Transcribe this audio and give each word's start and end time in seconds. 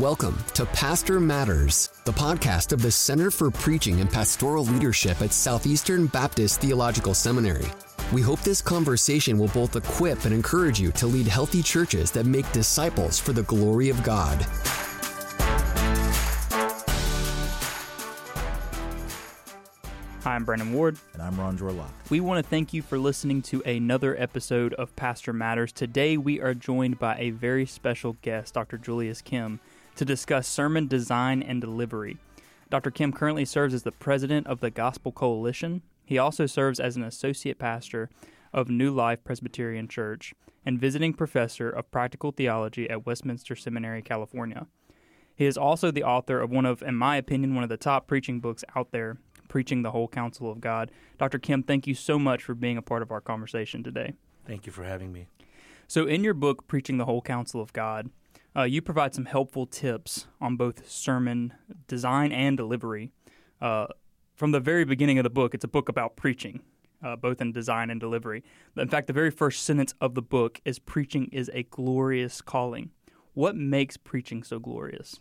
Welcome 0.00 0.38
to 0.54 0.64
Pastor 0.64 1.20
Matters, 1.20 1.90
the 2.06 2.12
podcast 2.12 2.72
of 2.72 2.80
the 2.80 2.90
Center 2.90 3.30
for 3.30 3.50
Preaching 3.50 4.00
and 4.00 4.10
Pastoral 4.10 4.64
Leadership 4.64 5.20
at 5.20 5.34
Southeastern 5.34 6.06
Baptist 6.06 6.62
Theological 6.62 7.12
Seminary. 7.12 7.66
We 8.10 8.22
hope 8.22 8.40
this 8.40 8.62
conversation 8.62 9.36
will 9.36 9.48
both 9.48 9.76
equip 9.76 10.24
and 10.24 10.32
encourage 10.32 10.80
you 10.80 10.92
to 10.92 11.06
lead 11.06 11.26
healthy 11.26 11.62
churches 11.62 12.10
that 12.12 12.24
make 12.24 12.50
disciples 12.52 13.18
for 13.18 13.34
the 13.34 13.42
glory 13.42 13.90
of 13.90 14.02
God. 14.02 14.46
Hi, 20.22 20.36
I'm 20.36 20.44
Brandon 20.44 20.72
Ward. 20.72 20.96
And 21.12 21.20
I'm 21.20 21.34
Ronjour 21.34 21.76
Locke. 21.76 21.92
We 22.08 22.20
want 22.20 22.42
to 22.42 22.48
thank 22.48 22.72
you 22.72 22.80
for 22.80 22.96
listening 22.96 23.42
to 23.42 23.60
another 23.62 24.16
episode 24.18 24.72
of 24.74 24.94
Pastor 24.96 25.32
Matters. 25.32 25.72
Today, 25.72 26.16
we 26.16 26.40
are 26.40 26.54
joined 26.54 26.98
by 26.98 27.16
a 27.18 27.30
very 27.30 27.66
special 27.66 28.16
guest, 28.22 28.54
Dr. 28.54 28.78
Julius 28.78 29.20
Kim, 29.20 29.60
to 29.96 30.04
discuss 30.04 30.48
sermon 30.48 30.86
design 30.86 31.42
and 31.42 31.60
delivery. 31.60 32.18
Dr. 32.70 32.90
Kim 32.90 33.12
currently 33.12 33.44
serves 33.44 33.74
as 33.74 33.82
the 33.82 33.92
president 33.92 34.46
of 34.46 34.60
the 34.60 34.70
Gospel 34.70 35.12
Coalition. 35.12 35.82
He 36.04 36.18
also 36.18 36.46
serves 36.46 36.80
as 36.80 36.96
an 36.96 37.02
associate 37.02 37.58
pastor 37.58 38.08
of 38.52 38.68
New 38.68 38.90
Life 38.90 39.24
Presbyterian 39.24 39.88
Church 39.88 40.34
and 40.64 40.80
visiting 40.80 41.12
professor 41.12 41.68
of 41.68 41.90
practical 41.90 42.30
theology 42.30 42.88
at 42.88 43.04
Westminster 43.04 43.56
Seminary, 43.56 44.02
California. 44.02 44.66
He 45.34 45.46
is 45.46 45.56
also 45.56 45.90
the 45.90 46.04
author 46.04 46.40
of 46.40 46.50
one 46.50 46.66
of, 46.66 46.82
in 46.82 46.94
my 46.94 47.16
opinion, 47.16 47.54
one 47.54 47.64
of 47.64 47.70
the 47.70 47.76
top 47.76 48.06
preaching 48.06 48.40
books 48.40 48.64
out 48.76 48.92
there, 48.92 49.18
preaching 49.48 49.82
the 49.82 49.90
whole 49.90 50.08
counsel 50.08 50.50
of 50.50 50.60
God. 50.60 50.90
Dr. 51.18 51.38
Kim, 51.38 51.62
thank 51.62 51.86
you 51.86 51.94
so 51.94 52.18
much 52.18 52.42
for 52.42 52.54
being 52.54 52.76
a 52.76 52.82
part 52.82 53.02
of 53.02 53.10
our 53.10 53.20
conversation 53.20 53.82
today. 53.82 54.14
Thank 54.46 54.66
you 54.66 54.72
for 54.72 54.84
having 54.84 55.12
me. 55.12 55.26
So, 55.88 56.06
in 56.06 56.24
your 56.24 56.34
book, 56.34 56.66
Preaching 56.68 56.96
the 56.96 57.04
Whole 57.04 57.20
Counsel 57.20 57.60
of 57.60 57.72
God, 57.72 58.10
uh, 58.56 58.62
you 58.62 58.82
provide 58.82 59.14
some 59.14 59.24
helpful 59.24 59.66
tips 59.66 60.26
on 60.40 60.56
both 60.56 60.88
sermon 60.88 61.54
design 61.86 62.32
and 62.32 62.56
delivery. 62.56 63.10
Uh, 63.60 63.86
from 64.34 64.50
the 64.50 64.60
very 64.60 64.84
beginning 64.84 65.18
of 65.18 65.24
the 65.24 65.30
book, 65.30 65.54
it's 65.54 65.64
a 65.64 65.68
book 65.68 65.88
about 65.88 66.16
preaching, 66.16 66.60
uh, 67.02 67.16
both 67.16 67.40
in 67.40 67.52
design 67.52 67.90
and 67.90 68.00
delivery. 68.00 68.42
In 68.76 68.88
fact, 68.88 69.06
the 69.06 69.12
very 69.12 69.30
first 69.30 69.62
sentence 69.62 69.94
of 70.00 70.14
the 70.14 70.22
book 70.22 70.60
is 70.64 70.78
Preaching 70.78 71.28
is 71.32 71.50
a 71.54 71.62
glorious 71.64 72.40
calling. 72.40 72.90
What 73.34 73.56
makes 73.56 73.96
preaching 73.96 74.42
so 74.42 74.58
glorious? 74.58 75.20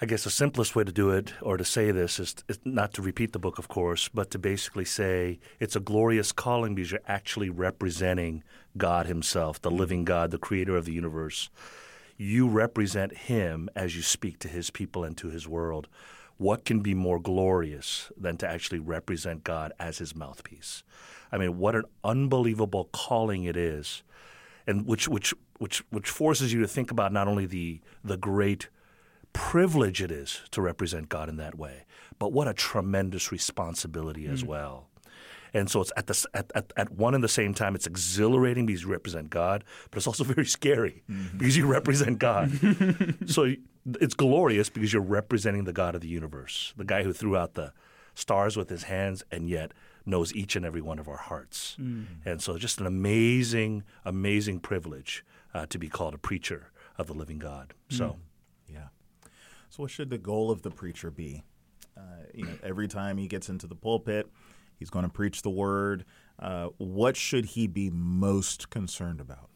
I 0.00 0.06
guess 0.06 0.24
the 0.24 0.30
simplest 0.30 0.74
way 0.74 0.82
to 0.82 0.90
do 0.90 1.10
it 1.10 1.34
or 1.40 1.56
to 1.56 1.64
say 1.64 1.92
this 1.92 2.18
is, 2.18 2.34
is, 2.48 2.58
not 2.64 2.92
to 2.94 3.02
repeat 3.02 3.32
the 3.32 3.38
book, 3.38 3.60
of 3.60 3.68
course, 3.68 4.08
but 4.08 4.30
to 4.32 4.40
basically 4.40 4.84
say 4.84 5.38
it's 5.60 5.76
a 5.76 5.80
glorious 5.80 6.32
calling 6.32 6.74
because 6.74 6.90
you're 6.90 7.00
actually 7.06 7.48
representing 7.48 8.42
God 8.76 9.06
Himself, 9.06 9.62
the 9.62 9.70
living 9.70 10.04
God, 10.04 10.32
the 10.32 10.38
creator 10.38 10.76
of 10.76 10.84
the 10.84 10.92
universe. 10.92 11.48
You 12.16 12.48
represent 12.48 13.16
Him 13.16 13.68
as 13.74 13.96
you 13.96 14.02
speak 14.02 14.38
to 14.40 14.48
His 14.48 14.70
people 14.70 15.04
and 15.04 15.16
to 15.18 15.28
His 15.28 15.48
world. 15.48 15.88
What 16.36 16.64
can 16.64 16.80
be 16.80 16.94
more 16.94 17.20
glorious 17.20 18.10
than 18.16 18.36
to 18.38 18.48
actually 18.48 18.80
represent 18.80 19.44
God 19.44 19.72
as 19.78 19.98
His 19.98 20.14
mouthpiece? 20.14 20.82
I 21.30 21.38
mean, 21.38 21.58
what 21.58 21.74
an 21.74 21.84
unbelievable 22.02 22.88
calling 22.92 23.44
it 23.44 23.56
is, 23.56 24.02
and 24.66 24.86
which 24.86 25.08
which 25.08 25.34
which 25.58 25.84
which 25.90 26.10
forces 26.10 26.52
you 26.52 26.60
to 26.60 26.68
think 26.68 26.90
about 26.90 27.12
not 27.12 27.28
only 27.28 27.46
the 27.46 27.80
the 28.04 28.16
great 28.16 28.68
privilege 29.32 30.00
it 30.00 30.10
is 30.10 30.42
to 30.52 30.62
represent 30.62 31.08
God 31.08 31.28
in 31.28 31.36
that 31.36 31.56
way, 31.56 31.84
but 32.18 32.32
what 32.32 32.48
a 32.48 32.54
tremendous 32.54 33.32
responsibility 33.32 34.26
as 34.26 34.42
mm. 34.42 34.48
well. 34.48 34.88
And 35.54 35.70
so 35.70 35.80
it's 35.80 35.92
at 35.96 36.06
the 36.06 36.26
at, 36.34 36.50
at, 36.54 36.72
at, 36.76 36.90
one 36.90 37.14
and 37.14 37.22
the 37.22 37.28
same 37.28 37.54
time, 37.54 37.74
it's 37.74 37.86
exhilarating 37.86 38.66
because 38.66 38.82
you 38.82 38.88
represent 38.88 39.30
God, 39.30 39.64
but 39.90 39.96
it's 39.96 40.06
also 40.06 40.24
very 40.34 40.46
scary 40.46 41.02
mm-hmm. 41.10 41.38
because 41.38 41.56
you 41.56 41.66
represent 41.66 42.18
God. 42.18 42.50
so 43.26 43.54
it's 44.00 44.14
glorious 44.14 44.68
because 44.68 44.92
you're 44.92 45.02
representing 45.02 45.64
the 45.64 45.72
God 45.72 45.94
of 45.94 46.00
the 46.00 46.08
universe, 46.08 46.74
the 46.76 46.84
guy 46.84 47.04
who 47.04 47.12
threw 47.12 47.36
out 47.36 47.54
the 47.54 47.72
stars 48.14 48.56
with 48.56 48.68
his 48.68 48.84
hands 48.84 49.22
and 49.30 49.48
yet 49.48 49.72
knows 50.06 50.34
each 50.34 50.54
and 50.56 50.66
every 50.66 50.82
one 50.82 50.98
of 50.98 51.08
our 51.08 51.16
hearts. 51.16 51.76
Mm. 51.80 52.06
And 52.24 52.42
so 52.42 52.58
just 52.58 52.80
an 52.80 52.86
amazing, 52.86 53.84
amazing 54.04 54.60
privilege 54.60 55.24
uh, 55.54 55.66
to 55.66 55.78
be 55.78 55.88
called 55.88 56.14
a 56.14 56.18
preacher 56.18 56.72
of 56.98 57.06
the 57.06 57.14
living 57.14 57.38
God. 57.38 57.74
So. 57.88 58.04
Mm. 58.04 58.16
So, 59.74 59.82
what 59.82 59.90
should 59.90 60.08
the 60.08 60.18
goal 60.18 60.52
of 60.52 60.62
the 60.62 60.70
preacher 60.70 61.10
be? 61.10 61.42
Uh, 61.96 62.00
you 62.32 62.44
know, 62.44 62.56
every 62.62 62.86
time 62.86 63.16
he 63.16 63.26
gets 63.26 63.48
into 63.48 63.66
the 63.66 63.74
pulpit, 63.74 64.30
he's 64.78 64.90
going 64.90 65.04
to 65.04 65.10
preach 65.10 65.42
the 65.42 65.50
word. 65.50 66.04
Uh, 66.38 66.68
what 66.78 67.16
should 67.16 67.44
he 67.44 67.66
be 67.66 67.90
most 67.90 68.70
concerned 68.70 69.20
about? 69.20 69.50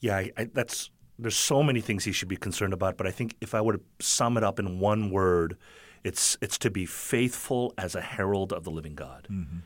Yeah, 0.00 0.16
I, 0.16 0.30
I, 0.36 0.44
that's 0.52 0.90
there's 1.18 1.36
so 1.36 1.62
many 1.62 1.80
things 1.80 2.04
he 2.04 2.12
should 2.12 2.28
be 2.28 2.36
concerned 2.36 2.72
about, 2.72 2.96
but 2.96 3.06
I 3.06 3.10
think 3.10 3.36
if 3.40 3.54
I 3.54 3.60
were 3.60 3.74
to 3.74 3.80
sum 4.00 4.36
it 4.36 4.44
up 4.44 4.58
in 4.58 4.80
one 4.80 5.10
word, 5.10 5.56
it's 6.02 6.36
it's 6.40 6.58
to 6.58 6.70
be 6.70 6.86
faithful 6.86 7.72
as 7.78 7.94
a 7.94 8.00
herald 8.00 8.52
of 8.52 8.64
the 8.64 8.70
living 8.70 8.94
God. 8.94 9.26
Mm-hmm. 9.30 9.58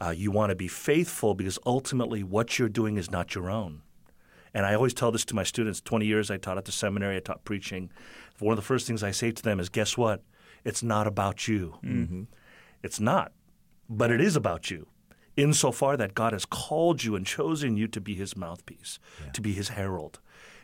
Uh, 0.00 0.10
you 0.10 0.30
want 0.30 0.50
to 0.50 0.56
be 0.56 0.68
faithful 0.68 1.34
because 1.34 1.58
ultimately 1.64 2.22
what 2.22 2.58
you're 2.58 2.68
doing 2.68 2.96
is 2.96 3.10
not 3.10 3.34
your 3.34 3.50
own. 3.50 3.82
And 4.52 4.64
I 4.64 4.74
always 4.74 4.94
tell 4.94 5.10
this 5.10 5.24
to 5.26 5.34
my 5.34 5.42
students 5.42 5.80
20 5.80 6.06
years 6.06 6.30
I 6.30 6.36
taught 6.38 6.58
at 6.58 6.64
the 6.64 6.72
seminary, 6.72 7.16
I 7.16 7.20
taught 7.20 7.44
preaching. 7.44 7.90
One 8.38 8.52
of 8.52 8.56
the 8.56 8.62
first 8.62 8.86
things 8.86 9.02
I 9.02 9.10
say 9.10 9.30
to 9.30 9.42
them 9.42 9.60
is 9.60 9.68
guess 9.68 9.96
what? 9.96 10.22
It's 10.64 10.82
not 10.82 11.06
about 11.06 11.46
you. 11.46 11.78
Mm-hmm. 11.84 12.22
It's 12.82 13.00
not, 13.00 13.32
but 13.88 14.10
it 14.10 14.20
is 14.20 14.36
about 14.36 14.70
you. 14.70 14.86
Insofar 15.36 15.96
that 15.96 16.14
God 16.14 16.32
has 16.32 16.46
called 16.46 17.04
you 17.04 17.14
and 17.14 17.26
chosen 17.26 17.76
you 17.76 17.86
to 17.88 18.00
be 18.00 18.14
his 18.14 18.36
mouthpiece, 18.36 18.98
yeah. 19.22 19.30
to 19.32 19.40
be 19.40 19.52
his 19.52 19.70
herald. 19.70 20.18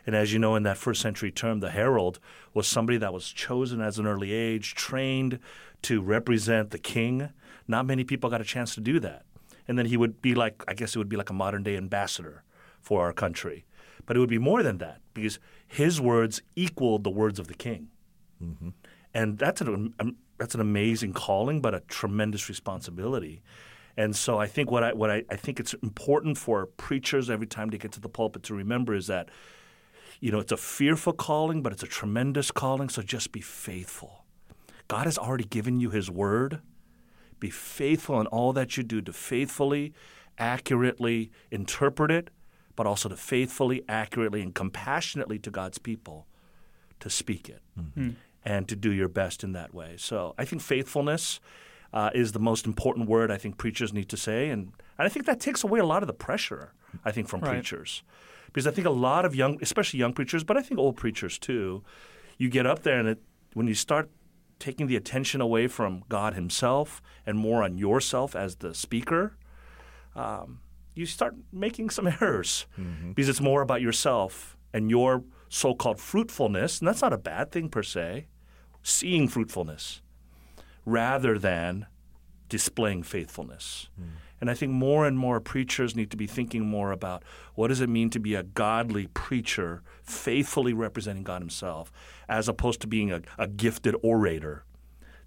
And 0.05 0.15
as 0.15 0.33
you 0.33 0.39
know, 0.39 0.55
in 0.55 0.63
that 0.63 0.77
first 0.77 1.01
century 1.01 1.31
term, 1.31 1.59
the 1.59 1.69
herald 1.69 2.19
was 2.53 2.67
somebody 2.67 2.97
that 2.97 3.13
was 3.13 3.29
chosen 3.31 3.81
as 3.81 3.99
an 3.99 4.07
early 4.07 4.33
age, 4.33 4.75
trained 4.75 5.39
to 5.83 6.01
represent 6.01 6.71
the 6.71 6.79
king. 6.79 7.29
Not 7.67 7.85
many 7.85 8.03
people 8.03 8.29
got 8.29 8.41
a 8.41 8.45
chance 8.45 8.73
to 8.75 8.81
do 8.81 8.99
that. 8.99 9.25
And 9.67 9.77
then 9.77 9.85
he 9.85 9.95
would 9.95 10.21
be 10.21 10.35
like, 10.35 10.63
I 10.67 10.73
guess 10.73 10.95
it 10.95 10.97
would 10.97 11.07
be 11.07 11.15
like 11.15 11.29
a 11.29 11.33
modern 11.33 11.63
day 11.63 11.77
ambassador 11.77 12.43
for 12.81 13.01
our 13.01 13.13
country. 13.13 13.65
But 14.05 14.17
it 14.17 14.19
would 14.19 14.29
be 14.29 14.39
more 14.39 14.63
than 14.63 14.79
that 14.79 14.99
because 15.13 15.39
his 15.65 16.01
words 16.01 16.41
equaled 16.55 17.03
the 17.03 17.09
words 17.09 17.39
of 17.39 17.47
the 17.47 17.53
king. 17.53 17.87
Mm-hmm. 18.43 18.69
And 19.13 19.37
that's 19.37 19.61
an, 19.61 19.93
um, 19.99 20.17
that's 20.43 20.55
an 20.55 20.59
amazing 20.59 21.13
calling, 21.13 21.61
but 21.61 21.73
a 21.73 21.79
tremendous 21.87 22.49
responsibility. 22.49 23.41
And 23.95 24.13
so 24.13 24.37
I 24.37 24.45
think 24.45 24.69
what 24.69 24.83
I 24.83 24.91
what 24.91 25.09
I, 25.09 25.23
I 25.29 25.37
think 25.37 25.57
it's 25.57 25.73
important 25.75 26.37
for 26.37 26.65
preachers 26.65 27.29
every 27.29 27.47
time 27.47 27.69
they 27.69 27.77
get 27.77 27.93
to 27.93 28.01
the 28.01 28.09
pulpit 28.09 28.43
to 28.43 28.53
remember 28.53 28.93
is 28.93 29.07
that 29.07 29.29
you 30.19 30.33
know 30.33 30.39
it's 30.39 30.51
a 30.51 30.57
fearful 30.57 31.13
calling, 31.13 31.63
but 31.63 31.71
it's 31.71 31.81
a 31.81 31.87
tremendous 31.87 32.51
calling. 32.51 32.89
So 32.89 33.01
just 33.01 33.31
be 33.31 33.39
faithful. 33.39 34.25
God 34.89 35.05
has 35.05 35.17
already 35.17 35.45
given 35.45 35.79
you 35.79 35.91
His 35.91 36.11
word. 36.11 36.59
Be 37.39 37.49
faithful 37.49 38.19
in 38.19 38.27
all 38.27 38.51
that 38.51 38.75
you 38.75 38.83
do 38.83 39.01
to 39.01 39.13
faithfully, 39.13 39.93
accurately 40.37 41.31
interpret 41.51 42.11
it, 42.11 42.31
but 42.75 42.85
also 42.85 43.07
to 43.07 43.15
faithfully, 43.15 43.81
accurately, 43.87 44.41
and 44.41 44.53
compassionately 44.53 45.39
to 45.39 45.49
God's 45.49 45.77
people 45.77 46.27
to 46.99 47.09
speak 47.09 47.47
it 47.47 47.61
mm-hmm. 47.79 48.11
And 48.45 48.67
to 48.67 48.75
do 48.75 48.91
your 48.91 49.07
best 49.07 49.43
in 49.43 49.53
that 49.53 49.73
way. 49.73 49.95
So 49.97 50.35
I 50.37 50.45
think 50.45 50.61
faithfulness 50.61 51.39
uh, 51.93 52.09
is 52.13 52.31
the 52.31 52.39
most 52.39 52.65
important 52.65 53.07
word 53.07 53.31
I 53.31 53.37
think 53.37 53.57
preachers 53.57 53.93
need 53.93 54.09
to 54.09 54.17
say. 54.17 54.49
And, 54.49 54.71
and 54.97 55.05
I 55.05 55.09
think 55.09 55.25
that 55.25 55.39
takes 55.39 55.63
away 55.63 55.79
a 55.79 55.85
lot 55.85 56.03
of 56.03 56.07
the 56.07 56.13
pressure, 56.13 56.73
I 57.05 57.11
think, 57.11 57.27
from 57.27 57.41
right. 57.41 57.51
preachers. 57.51 58.03
Because 58.47 58.67
I 58.67 58.71
think 58.71 58.87
a 58.87 58.91
lot 58.91 59.25
of 59.25 59.35
young, 59.35 59.59
especially 59.61 59.99
young 59.99 60.13
preachers, 60.13 60.43
but 60.43 60.57
I 60.57 60.61
think 60.61 60.79
old 60.79 60.97
preachers 60.97 61.37
too, 61.37 61.83
you 62.37 62.49
get 62.49 62.65
up 62.65 62.83
there 62.83 62.99
and 62.99 63.07
it, 63.07 63.21
when 63.53 63.67
you 63.67 63.75
start 63.75 64.09
taking 64.59 64.87
the 64.87 64.95
attention 64.95 65.41
away 65.41 65.67
from 65.67 66.03
God 66.09 66.33
Himself 66.33 67.01
and 67.25 67.37
more 67.37 67.63
on 67.63 67.77
yourself 67.77 68.35
as 68.35 68.57
the 68.57 68.73
speaker, 68.73 69.37
um, 70.15 70.59
you 70.95 71.05
start 71.05 71.35
making 71.51 71.89
some 71.89 72.07
errors 72.21 72.65
mm-hmm. 72.77 73.11
because 73.13 73.29
it's 73.29 73.41
more 73.41 73.61
about 73.61 73.81
yourself 73.81 74.57
and 74.73 74.89
your 74.89 75.23
so-called 75.49 75.99
fruitfulness, 75.99 76.79
and 76.79 76.87
that's 76.87 77.01
not 77.01 77.13
a 77.13 77.17
bad 77.17 77.51
thing 77.51 77.69
per 77.69 77.83
se, 77.83 78.25
seeing 78.83 79.27
fruitfulness 79.27 80.01
rather 80.85 81.39
than 81.39 81.87
displaying 82.49 83.03
faithfulness. 83.03 83.87
Mm. 83.99 84.07
And 84.41 84.49
I 84.49 84.53
think 84.53 84.73
more 84.73 85.07
and 85.07 85.17
more 85.17 85.39
preachers 85.39 85.95
need 85.95 86.11
to 86.11 86.17
be 86.17 86.27
thinking 86.27 86.65
more 86.65 86.91
about 86.91 87.23
what 87.55 87.69
does 87.69 87.79
it 87.79 87.87
mean 87.87 88.09
to 88.09 88.19
be 88.19 88.35
a 88.35 88.43
godly 88.43 89.07
preacher, 89.07 89.81
faithfully 90.03 90.73
representing 90.73 91.23
God 91.23 91.41
Himself, 91.41 91.91
as 92.27 92.49
opposed 92.49 92.81
to 92.81 92.87
being 92.87 93.11
a, 93.11 93.21
a 93.37 93.47
gifted 93.47 93.95
orator 94.03 94.65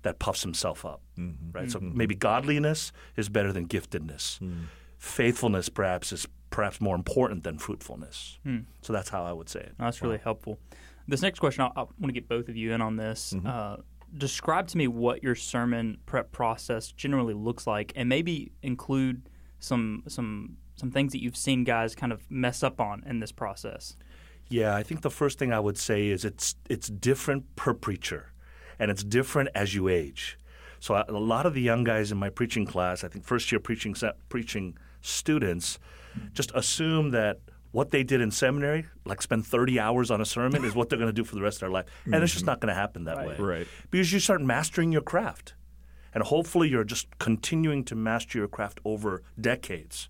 that 0.03 0.19
puffs 0.19 0.43
himself 0.43 0.85
up. 0.85 1.01
Mm-hmm. 1.19 1.51
Right. 1.51 1.65
Mm-hmm. 1.65 1.89
So 1.89 1.95
maybe 1.95 2.15
godliness 2.15 2.93
is 3.17 3.29
better 3.29 3.53
than 3.53 3.67
giftedness. 3.67 4.39
Mm 4.39 4.67
faithfulness 4.99 5.69
perhaps 5.69 6.13
is 6.13 6.27
perhaps 6.51 6.81
more 6.81 6.95
important 6.95 7.45
than 7.45 7.59
fruitfulness. 7.59 8.39
Hmm. 8.43 8.61
So 8.83 8.93
that's 8.93 9.09
how 9.09 9.25
I 9.25 9.33
would 9.33 9.49
say 9.49 9.61
it. 9.61 9.75
that's 9.79 10.03
really 10.03 10.19
helpful. 10.19 10.59
This 11.09 11.23
next 11.23 11.39
question, 11.39 11.63
I, 11.63 11.67
I 11.77 11.83
want 11.83 12.07
to 12.07 12.13
get 12.13 12.29
both 12.29 12.49
of 12.49 12.57
you 12.57 12.73
in 12.73 12.81
on 12.81 12.97
this. 12.97 13.33
Mm-hmm. 13.35 13.47
Uh, 13.47 13.77
describe 14.17 14.69
to 14.69 14.79
me 14.79 14.89
what 14.89 15.23
your 15.23 15.35
sermon 15.35 15.99
prep 16.07 16.33
process 16.33 16.93
generally 16.93 17.35
looks 17.35 17.67
like, 17.67 17.93
and 17.97 18.09
maybe 18.09 18.53
include 18.63 19.29
some 19.59 20.03
some 20.09 20.57
some 20.77 20.91
things 20.91 21.13
that 21.13 21.23
you've 21.23 21.37
seen 21.37 21.65
guys 21.65 21.95
kind 21.95 22.13
of 22.13 22.31
mess 22.31 22.63
up 22.63 22.81
on 22.81 23.03
in 23.07 23.21
this 23.21 23.33
process. 23.33 23.97
Yeah, 24.49 24.77
I 24.77 24.83
think 24.83 25.01
the 25.01 25.11
first 25.11 25.39
thing 25.39 25.53
I 25.53 25.61
would 25.61 25.79
say 25.79 26.09
is 26.09 26.25
it's 26.25 26.55
it's 26.69 26.89
different 26.89 27.57
per 27.57 27.75
preacher, 27.75 28.33
and 28.79 28.91
it's 28.91 29.03
different 29.03 29.49
as 29.55 29.75
you 29.75 29.89
age. 29.89 30.39
So 30.79 31.03
a 31.09 31.13
lot 31.13 31.47
of 31.47 31.55
the 31.55 31.63
young 31.63 31.85
guys 31.85 32.13
in 32.13 32.19
my 32.19 32.29
preaching 32.29 32.67
class, 32.67 33.03
I 33.03 33.09
think 33.09 33.25
first 33.25 33.51
year 33.51 33.59
preaching 33.59 33.95
preaching 34.29 34.77
students, 35.01 35.79
just 36.33 36.53
assume 36.55 37.11
that 37.11 37.41
what 37.77 37.91
they 37.91 38.03
did 38.03 38.23
in 38.23 38.31
seminary, 38.31 38.87
like 39.05 39.21
spend 39.21 39.47
30 39.47 39.79
hours 39.79 40.11
on 40.11 40.23
a 40.23 40.25
sermon, 40.25 40.65
is 40.65 40.75
what 40.75 40.89
they're 40.89 40.99
going 40.99 41.11
to 41.11 41.13
do 41.13 41.25
for 41.25 41.35
the 41.35 41.43
rest 41.43 41.57
of 41.57 41.61
their 41.61 41.69
life. 41.69 41.85
And 42.05 42.15
mm-hmm. 42.15 42.23
it's 42.23 42.33
just 42.33 42.47
mm-hmm. 42.47 42.53
not 42.53 42.61
going 42.61 42.71
to 42.71 42.75
happen 42.75 43.05
that 43.05 43.19
right. 43.19 43.29
way. 43.29 43.37
Right. 43.37 43.67
Because 43.91 44.11
you 44.15 44.19
start 44.19 44.41
mastering 44.41 44.93
your 44.93 45.03
craft. 45.03 45.53
And 46.15 46.25
hopefully 46.25 46.71
you're 46.71 46.85
just 46.85 47.07
continuing 47.19 47.85
to 47.85 47.95
master 47.95 48.39
your 48.39 48.49
craft 48.49 48.81
over 48.87 49.23
decades. 49.39 50.09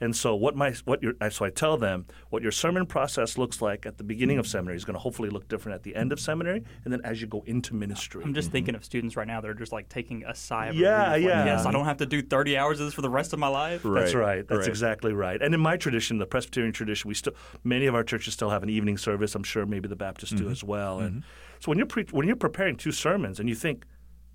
And 0.00 0.14
so 0.14 0.34
what 0.34 0.56
my 0.56 0.74
what 0.84 1.02
your 1.02 1.14
so 1.30 1.44
I 1.44 1.50
tell 1.50 1.76
them 1.76 2.06
what 2.30 2.42
your 2.42 2.52
sermon 2.52 2.86
process 2.86 3.36
looks 3.36 3.60
like 3.60 3.86
at 3.86 3.98
the 3.98 4.04
beginning 4.04 4.38
of 4.38 4.46
seminary 4.46 4.76
is 4.76 4.84
going 4.84 4.94
to 4.94 5.00
hopefully 5.00 5.30
look 5.30 5.48
different 5.48 5.74
at 5.74 5.82
the 5.82 5.96
end 5.96 6.12
of 6.12 6.20
seminary, 6.20 6.64
and 6.84 6.92
then 6.92 7.00
as 7.04 7.20
you 7.20 7.26
go 7.26 7.42
into 7.46 7.74
ministry. 7.74 8.22
I'm 8.24 8.34
just 8.34 8.48
mm-hmm. 8.48 8.52
thinking 8.52 8.74
of 8.74 8.84
students 8.84 9.16
right 9.16 9.26
now 9.26 9.40
that 9.40 9.48
are 9.48 9.54
just 9.54 9.72
like 9.72 9.88
taking 9.88 10.24
a 10.24 10.34
sigh 10.34 10.66
of 10.66 10.76
yeah, 10.76 11.12
relief. 11.12 11.28
yeah. 11.28 11.38
Like, 11.38 11.46
yes, 11.46 11.66
I 11.66 11.72
don't 11.72 11.84
have 11.84 11.98
to 11.98 12.06
do 12.06 12.22
30 12.22 12.56
hours 12.56 12.80
of 12.80 12.86
this 12.86 12.94
for 12.94 13.02
the 13.02 13.10
rest 13.10 13.32
of 13.32 13.38
my 13.38 13.48
life. 13.48 13.84
Right. 13.84 14.00
That's 14.00 14.14
right. 14.14 14.46
That's 14.46 14.60
right. 14.60 14.68
exactly 14.68 15.12
right. 15.12 15.40
And 15.40 15.54
in 15.54 15.60
my 15.60 15.76
tradition, 15.76 16.18
the 16.18 16.26
Presbyterian 16.26 16.72
tradition, 16.72 17.08
we 17.08 17.14
still 17.14 17.34
many 17.64 17.86
of 17.86 17.94
our 17.94 18.04
churches 18.04 18.34
still 18.34 18.50
have 18.50 18.62
an 18.62 18.70
evening 18.70 18.98
service. 18.98 19.34
I'm 19.34 19.42
sure 19.42 19.66
maybe 19.66 19.88
the 19.88 19.96
Baptists 19.96 20.32
mm-hmm. 20.32 20.44
do 20.44 20.50
as 20.50 20.62
well. 20.62 21.00
And 21.00 21.10
mm-hmm. 21.10 21.60
so 21.60 21.70
when 21.70 21.78
you're 21.78 21.86
pre- 21.86 22.06
when 22.10 22.26
you're 22.26 22.36
preparing 22.36 22.76
two 22.76 22.92
sermons 22.92 23.40
and 23.40 23.48
you 23.48 23.54
think 23.54 23.84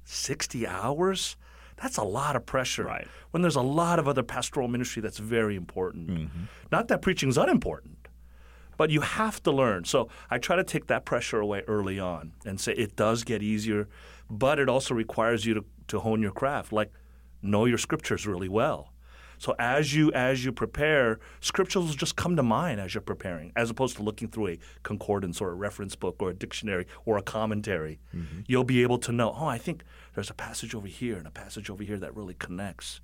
60 0.06 0.68
hours 0.68 1.38
that's 1.78 1.98
a 1.98 2.04
lot 2.04 2.36
of 2.36 2.46
pressure. 2.46 2.86
Right. 2.86 3.08
When 3.32 3.42
there's 3.42 3.56
a 3.56 3.62
lot 3.62 4.00
of 4.00 4.08
other 4.08 4.24
pastoral 4.24 4.68
ministry 4.68 5.02
that's 5.02 5.18
very 5.18 5.56
important. 5.56 6.08
Mm-hmm. 6.10 6.44
Not 6.72 6.88
that 6.88 7.02
preaching's 7.02 7.38
unimportant, 7.38 8.08
but 8.78 8.90
you 8.90 9.02
have 9.02 9.42
to 9.44 9.52
learn. 9.52 9.86
So 9.86 10.10
I 10.30 10.38
try 10.38 10.56
to 10.56 10.64
take 10.64 10.88
that 10.88 11.06
pressure 11.06 11.40
away 11.40 11.64
early 11.68 12.00
on 12.00 12.34
and 12.46 12.60
say 12.60 12.74
it 12.74 12.96
does 12.96 13.24
get 13.24 13.42
easier, 13.42 13.88
but 14.30 14.60
it 14.60 14.70
also 14.70 14.94
requires 14.94 15.46
you 15.46 15.54
to, 15.56 15.66
to 15.88 16.00
hone 16.00 16.22
your 16.22 16.32
craft. 16.32 16.72
Like 16.72 16.92
know 17.42 17.66
your 17.66 17.78
scriptures 17.78 18.26
really 18.26 18.50
well. 18.50 18.93
So 19.44 19.54
as 19.60 19.94
you 19.94 20.10
as 20.14 20.46
you 20.46 20.54
prepare, 20.54 21.20
scriptures 21.42 21.84
will 21.84 21.94
just 21.94 22.16
come 22.16 22.38
to 22.38 22.44
mind 22.44 22.80
as 22.80 22.94
you're 22.94 23.02
preparing, 23.02 23.52
as 23.58 23.70
opposed 23.70 23.98
to 23.98 24.02
looking 24.02 24.30
through 24.30 24.48
a 24.48 24.60
concordance 24.84 25.42
or 25.42 25.52
a 25.52 25.54
reference 25.54 25.98
book 25.98 26.16
or 26.20 26.30
a 26.30 26.34
dictionary 26.34 26.88
or 27.04 27.18
a 27.18 27.22
commentary. 27.22 28.00
Mm-hmm. 28.16 28.44
You'll 28.48 28.64
be 28.64 28.84
able 28.84 29.00
to 29.00 29.12
know, 29.12 29.36
oh, 29.38 29.48
I 29.48 29.58
think 29.58 29.84
there's 30.16 30.30
a 30.30 30.34
passage 30.34 30.74
over 30.74 30.88
here 30.88 31.18
and 31.18 31.28
a 31.28 31.30
passage 31.30 31.70
over 31.70 31.84
here 31.84 31.98
that 31.98 32.16
really 32.16 32.36
connects. 32.36 33.02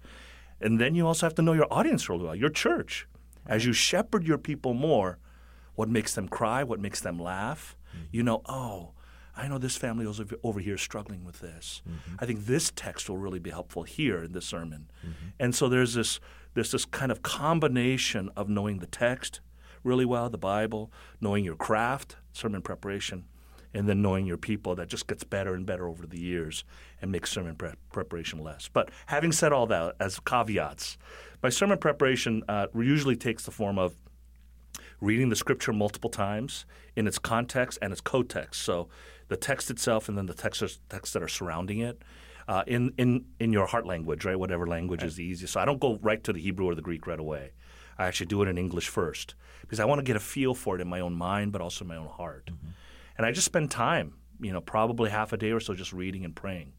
And 0.61 0.79
then 0.79 0.95
you 0.95 1.05
also 1.05 1.25
have 1.25 1.35
to 1.35 1.41
know 1.41 1.51
your 1.51 1.67
audience 1.69 2.07
really 2.07 2.23
well, 2.23 2.35
your 2.35 2.47
church. 2.47 3.05
As 3.45 3.65
you 3.65 3.73
shepherd 3.73 4.25
your 4.25 4.37
people 4.37 4.73
more, 4.73 5.19
what 5.75 5.89
makes 5.89 6.15
them 6.15 6.29
cry, 6.29 6.63
what 6.63 6.79
makes 6.79 7.01
them 7.01 7.19
laugh, 7.19 7.75
mm-hmm. 7.89 8.05
you 8.13 8.23
know, 8.23 8.43
oh, 8.45 8.93
I 9.39 9.47
know 9.47 9.57
this 9.57 9.77
family 9.77 10.05
over 10.43 10.59
here 10.59 10.75
is 10.75 10.81
struggling 10.81 11.23
with 11.23 11.39
this. 11.39 11.81
Mm-hmm. 11.87 12.15
I 12.19 12.25
think 12.25 12.45
this 12.45 12.71
text 12.75 13.09
will 13.09 13.17
really 13.17 13.39
be 13.39 13.51
helpful 13.51 13.83
here 13.83 14.23
in 14.23 14.33
this 14.33 14.45
sermon. 14.45 14.91
Mm-hmm. 15.01 15.27
And 15.39 15.55
so 15.55 15.69
there's 15.69 15.93
this 15.93 16.19
there's 16.55 16.71
this 16.71 16.85
kind 16.85 17.11
of 17.11 17.21
combination 17.21 18.29
of 18.35 18.49
knowing 18.49 18.79
the 18.79 18.87
text 18.87 19.39
really 19.83 20.05
well, 20.05 20.29
the 20.29 20.37
Bible, 20.37 20.91
knowing 21.21 21.45
your 21.45 21.55
craft, 21.55 22.17
sermon 22.33 22.61
preparation, 22.61 23.25
and 23.73 23.87
then 23.87 24.01
knowing 24.01 24.25
your 24.25 24.37
people 24.37 24.75
that 24.75 24.89
just 24.89 25.07
gets 25.07 25.23
better 25.23 25.53
and 25.53 25.65
better 25.65 25.87
over 25.87 26.05
the 26.05 26.19
years 26.19 26.65
and 27.01 27.11
makes 27.11 27.31
sermon 27.31 27.55
pre- 27.55 27.75
preparation 27.93 28.39
less. 28.39 28.67
But 28.67 28.89
having 29.05 29.31
said 29.31 29.53
all 29.53 29.67
that 29.67 29.95
as 30.01 30.19
caveats, 30.19 30.97
my 31.41 31.49
sermon 31.49 31.77
preparation 31.77 32.43
uh, 32.49 32.67
usually 32.75 33.15
takes 33.15 33.45
the 33.45 33.51
form 33.51 33.77
of 33.77 33.95
reading 35.01 35.29
the 35.29 35.35
scripture 35.35 35.71
multiple 35.71 36.09
times 36.09 36.65
in 36.95 37.07
its 37.07 37.19
context 37.19 37.79
and 37.81 37.91
its 37.93 38.01
co-text. 38.01 38.61
So 38.61 38.89
the 39.29 39.37
text 39.37 39.71
itself 39.71 40.09
and 40.09 40.17
then 40.17 40.25
the 40.27 40.33
texts 40.33 40.79
texts 40.89 41.13
that 41.13 41.23
are 41.23 41.29
surrounding 41.29 41.79
it. 41.79 42.03
Uh, 42.47 42.63
in, 42.65 42.91
in, 42.97 43.25
in 43.39 43.53
your 43.53 43.67
heart 43.67 43.85
language, 43.85 44.25
right? 44.25 44.39
Whatever 44.39 44.65
language 44.65 45.01
right. 45.03 45.07
is 45.07 45.15
the 45.15 45.23
easiest. 45.23 45.53
So 45.53 45.59
I 45.59 45.65
don't 45.65 45.79
go 45.79 45.99
right 46.01 46.23
to 46.23 46.33
the 46.33 46.41
Hebrew 46.41 46.65
or 46.65 46.73
the 46.73 46.81
Greek 46.81 47.05
right 47.05 47.19
away. 47.19 47.51
I 47.95 48.07
actually 48.07 48.25
do 48.25 48.41
it 48.41 48.47
in 48.47 48.57
English 48.57 48.87
first 48.87 49.35
because 49.61 49.79
I 49.79 49.85
want 49.85 49.99
to 49.99 50.03
get 50.03 50.15
a 50.15 50.19
feel 50.19 50.55
for 50.55 50.73
it 50.75 50.81
in 50.81 50.87
my 50.87 50.99
own 50.99 51.13
mind, 51.13 51.51
but 51.51 51.61
also 51.61 51.83
in 51.83 51.89
my 51.89 51.97
own 51.97 52.07
heart. 52.07 52.47
Mm-hmm. 52.47 52.69
And 53.17 53.27
I 53.27 53.31
just 53.31 53.45
spend 53.45 53.69
time, 53.69 54.15
you 54.41 54.51
know, 54.51 54.61
probably 54.61 55.11
half 55.11 55.31
a 55.31 55.37
day 55.37 55.51
or 55.51 55.59
so 55.59 55.75
just 55.75 55.93
reading 55.93 56.25
and 56.25 56.35
praying 56.35 56.73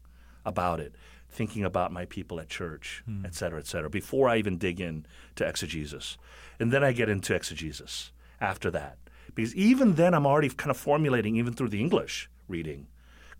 about 0.45 0.81
it, 0.81 0.93
thinking 1.29 1.63
about 1.63 1.93
my 1.93 2.03
people 2.03 2.41
at 2.41 2.49
church, 2.49 3.01
mm. 3.09 3.23
et 3.23 3.33
cetera, 3.33 3.59
et 3.59 3.67
cetera, 3.67 3.89
before 3.89 4.27
I 4.27 4.35
even 4.39 4.57
dig 4.57 4.81
in 4.81 5.05
to 5.35 5.45
exegesis. 5.45 6.17
And 6.59 6.73
then 6.73 6.83
I 6.83 6.91
get 6.91 7.07
into 7.07 7.33
exegesis 7.33 8.11
after 8.41 8.71
that. 8.71 8.97
Because 9.35 9.55
even 9.55 9.95
then, 9.95 10.13
I'm 10.13 10.25
already 10.25 10.49
kind 10.49 10.71
of 10.71 10.75
formulating, 10.75 11.37
even 11.37 11.53
through 11.53 11.69
the 11.69 11.79
English, 11.79 12.29
reading 12.47 12.87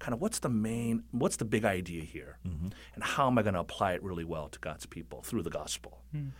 kind 0.01 0.15
of 0.15 0.19
what's 0.19 0.39
the 0.39 0.49
main 0.49 1.03
what's 1.11 1.37
the 1.37 1.45
big 1.45 1.63
idea 1.63 2.01
here 2.01 2.37
mm-hmm. 2.45 2.69
and 2.95 3.03
how 3.03 3.27
am 3.27 3.37
i 3.37 3.43
going 3.43 3.53
to 3.53 3.59
apply 3.59 3.93
it 3.93 4.03
really 4.03 4.25
well 4.25 4.49
to 4.49 4.59
god's 4.59 4.85
people 4.85 5.21
through 5.21 5.43
the 5.43 5.49
gospel 5.49 5.99
mm. 6.13 6.31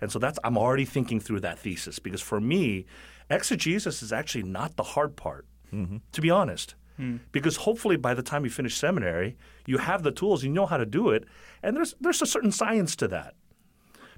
and 0.00 0.10
so 0.10 0.18
that's 0.18 0.38
i'm 0.42 0.56
already 0.56 0.86
thinking 0.86 1.20
through 1.20 1.38
that 1.38 1.58
thesis 1.58 1.98
because 1.98 2.22
for 2.22 2.40
me 2.40 2.86
exegesis 3.28 4.02
is 4.02 4.12
actually 4.12 4.42
not 4.42 4.74
the 4.76 4.82
hard 4.82 5.16
part 5.16 5.44
mm-hmm. 5.72 5.98
to 6.12 6.20
be 6.22 6.30
honest 6.30 6.74
mm. 6.98 7.20
because 7.30 7.56
hopefully 7.56 7.96
by 7.96 8.14
the 8.14 8.22
time 8.22 8.42
you 8.42 8.50
finish 8.50 8.76
seminary 8.76 9.36
you 9.66 9.76
have 9.76 10.02
the 10.02 10.10
tools 10.10 10.42
you 10.42 10.50
know 10.50 10.66
how 10.66 10.78
to 10.78 10.86
do 10.86 11.10
it 11.10 11.24
and 11.62 11.76
there's 11.76 11.94
there's 12.00 12.22
a 12.22 12.26
certain 12.26 12.50
science 12.50 12.96
to 12.96 13.06
that 13.06 13.34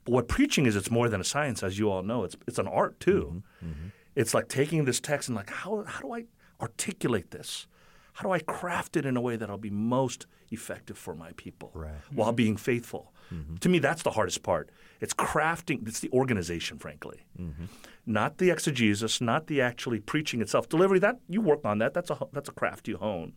but 0.05 0.13
what 0.13 0.29
preaching 0.29 0.65
is 0.65 0.77
it's 0.77 0.93
more 0.93 1.09
than 1.09 1.21
a 1.21 1.25
science 1.25 1.65
as 1.65 1.77
you 1.77 1.91
all 1.91 2.05
know 2.05 2.23
it's 2.23 2.37
it's 2.47 2.59
an 2.61 2.69
art 2.69 2.99
too 3.01 3.43
mm-hmm. 3.61 3.73
mm-hmm. 3.73 3.89
it's 4.15 4.33
like 4.33 4.47
taking 4.47 4.85
this 4.85 5.01
text 5.01 5.29
and 5.29 5.35
like 5.35 5.51
how 5.51 5.83
how 5.89 6.01
do 6.01 6.15
i 6.15 6.25
articulate 6.61 7.33
this 7.33 7.67
how 8.13 8.29
do 8.29 8.33
I 8.33 8.41
craft 8.41 8.97
it 8.97 9.07
in 9.07 9.17
a 9.17 9.21
way 9.21 9.37
that'll 9.37 9.59
be 9.59 9.71
most 9.71 10.27
effective 10.51 10.99
for 10.99 11.15
my 11.15 11.33
people 11.37 11.71
right. 11.75 11.93
while 12.11 12.29
mm-hmm. 12.29 12.37
being 12.37 12.57
faithful? 12.57 13.13
Mm-hmm. 13.33 13.57
To 13.57 13.69
me, 13.69 13.79
that's 13.79 14.03
the 14.03 14.11
hardest 14.11 14.43
part. 14.43 14.71
It's 15.01 15.15
crafting, 15.15 15.87
it's 15.89 16.01
the 16.01 16.11
organization, 16.13 16.79
frankly. 16.79 17.25
Mm-hmm. 17.39 17.65
Not 18.05 18.39
the 18.39 18.51
exegesis, 18.51 19.21
not 19.21 19.47
the 19.47 19.61
actually 19.61 20.01
preaching 20.01 20.43
itself. 20.43 20.69
Delivery, 20.69 20.99
that 20.99 21.19
you 21.29 21.41
work 21.41 21.65
on 21.65 21.79
that. 21.79 21.95
That's 21.95 22.11
a 22.11 22.19
that's 22.33 22.49
a 22.49 22.53
craft 22.53 22.89
you 22.89 22.99
hone. 22.99 23.33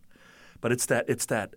But 0.60 0.72
it's 0.72 0.86
that 0.86 1.08
it's 1.08 1.26
that 1.26 1.54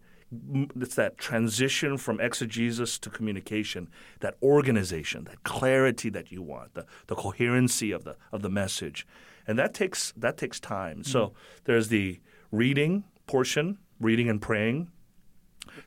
it's 0.79 0.95
that 0.95 1.17
transition 1.17 1.97
from 1.97 2.19
exegesis 2.19 2.99
to 2.99 3.09
communication, 3.09 3.89
that 4.19 4.35
organization, 4.43 5.23
that 5.23 5.43
clarity 5.43 6.09
that 6.09 6.31
you 6.31 6.43
want, 6.43 6.75
the, 6.75 6.85
the 7.07 7.15
coherency 7.15 7.91
of 7.91 8.03
the 8.03 8.15
of 8.31 8.41
the 8.43 8.49
message, 8.49 9.07
and 9.47 9.57
that 9.57 9.73
takes 9.73 10.13
that 10.15 10.37
takes 10.37 10.59
time. 10.59 11.03
So 11.03 11.19
mm-hmm. 11.19 11.35
there's 11.65 11.87
the 11.89 12.19
reading 12.51 13.03
portion, 13.29 13.77
reading 13.99 14.29
and 14.29 14.41
praying. 14.41 14.89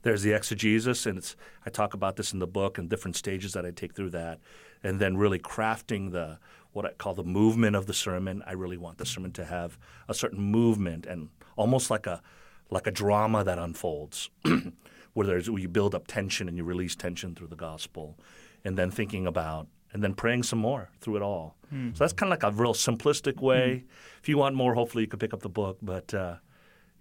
There's 0.02 0.23
the 0.23 0.33
exegesis, 0.33 1.07
and 1.07 1.19
it's 1.19 1.37
I 1.66 1.71
talk 1.71 1.92
about 1.92 2.16
this 2.16 2.33
in 2.33 2.38
the 2.38 2.47
book 2.47 2.78
and 2.78 2.88
different 2.88 3.16
stages 3.16 3.52
that 3.52 3.66
I 3.66 3.73
take 3.73 3.95
through 3.95 4.11
that, 4.11 4.38
and 4.83 5.00
then 5.00 5.16
really 5.16 5.38
crafting 5.38 6.12
the 6.12 6.38
what 6.73 6.87
I 6.87 6.92
call 6.92 7.14
the 7.14 7.25
movement 7.25 7.76
of 7.76 7.87
the 7.87 7.95
sermon. 7.95 8.42
I 8.47 8.52
really 8.52 8.76
want 8.76 8.99
the 8.99 9.07
sermon 9.07 9.33
to 9.33 9.45
have 9.45 9.78
a 10.09 10.14
certain 10.14 10.40
movement 10.40 11.04
and 11.04 11.28
almost 11.57 11.90
like 11.90 12.07
a 12.07 12.23
like 12.71 12.87
a 12.87 12.90
drama 12.90 13.45
that 13.45 13.59
unfolds, 13.59 14.31
where 15.12 15.26
there's 15.26 15.50
where 15.50 15.61
you 15.61 15.69
build 15.69 15.95
up 15.95 16.07
tension 16.07 16.49
and 16.49 16.57
you 16.57 16.64
release 16.64 16.95
tension 16.95 17.35
through 17.35 17.49
the 17.49 17.57
gospel, 17.57 18.19
and 18.64 18.78
then 18.78 18.90
thinking 18.90 19.26
about 19.26 19.66
and 19.92 20.02
then 20.02 20.14
praying 20.14 20.42
some 20.42 20.59
more 20.59 20.88
through 21.00 21.16
it 21.16 21.23
all. 21.23 21.57
Mm. 21.75 21.95
So 21.95 22.04
that's 22.04 22.14
kind 22.14 22.33
of 22.33 22.42
like 22.42 22.50
a 22.50 22.57
real 22.57 22.73
simplistic 22.73 23.42
way. 23.42 23.85
Mm. 23.85 24.19
If 24.23 24.28
you 24.28 24.38
want 24.38 24.54
more, 24.54 24.75
hopefully 24.75 25.02
you 25.02 25.09
can 25.09 25.19
pick 25.19 25.35
up 25.35 25.42
the 25.42 25.50
book, 25.50 25.78
but. 25.83 26.14
Uh, 26.14 26.37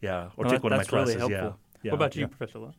yeah, 0.02 0.30
or 0.36 0.46
well, 0.46 0.50
take 0.52 0.64
one 0.64 0.74
of 0.74 0.80
my 0.80 0.84
classes. 0.84 1.16
Really 1.16 1.34
yeah. 1.34 1.52
yeah. 1.84 1.92
What 1.92 1.98
about 1.98 2.16
you, 2.16 2.22
yeah. 2.22 2.28
Professor 2.28 2.60
Lowe? 2.60 2.74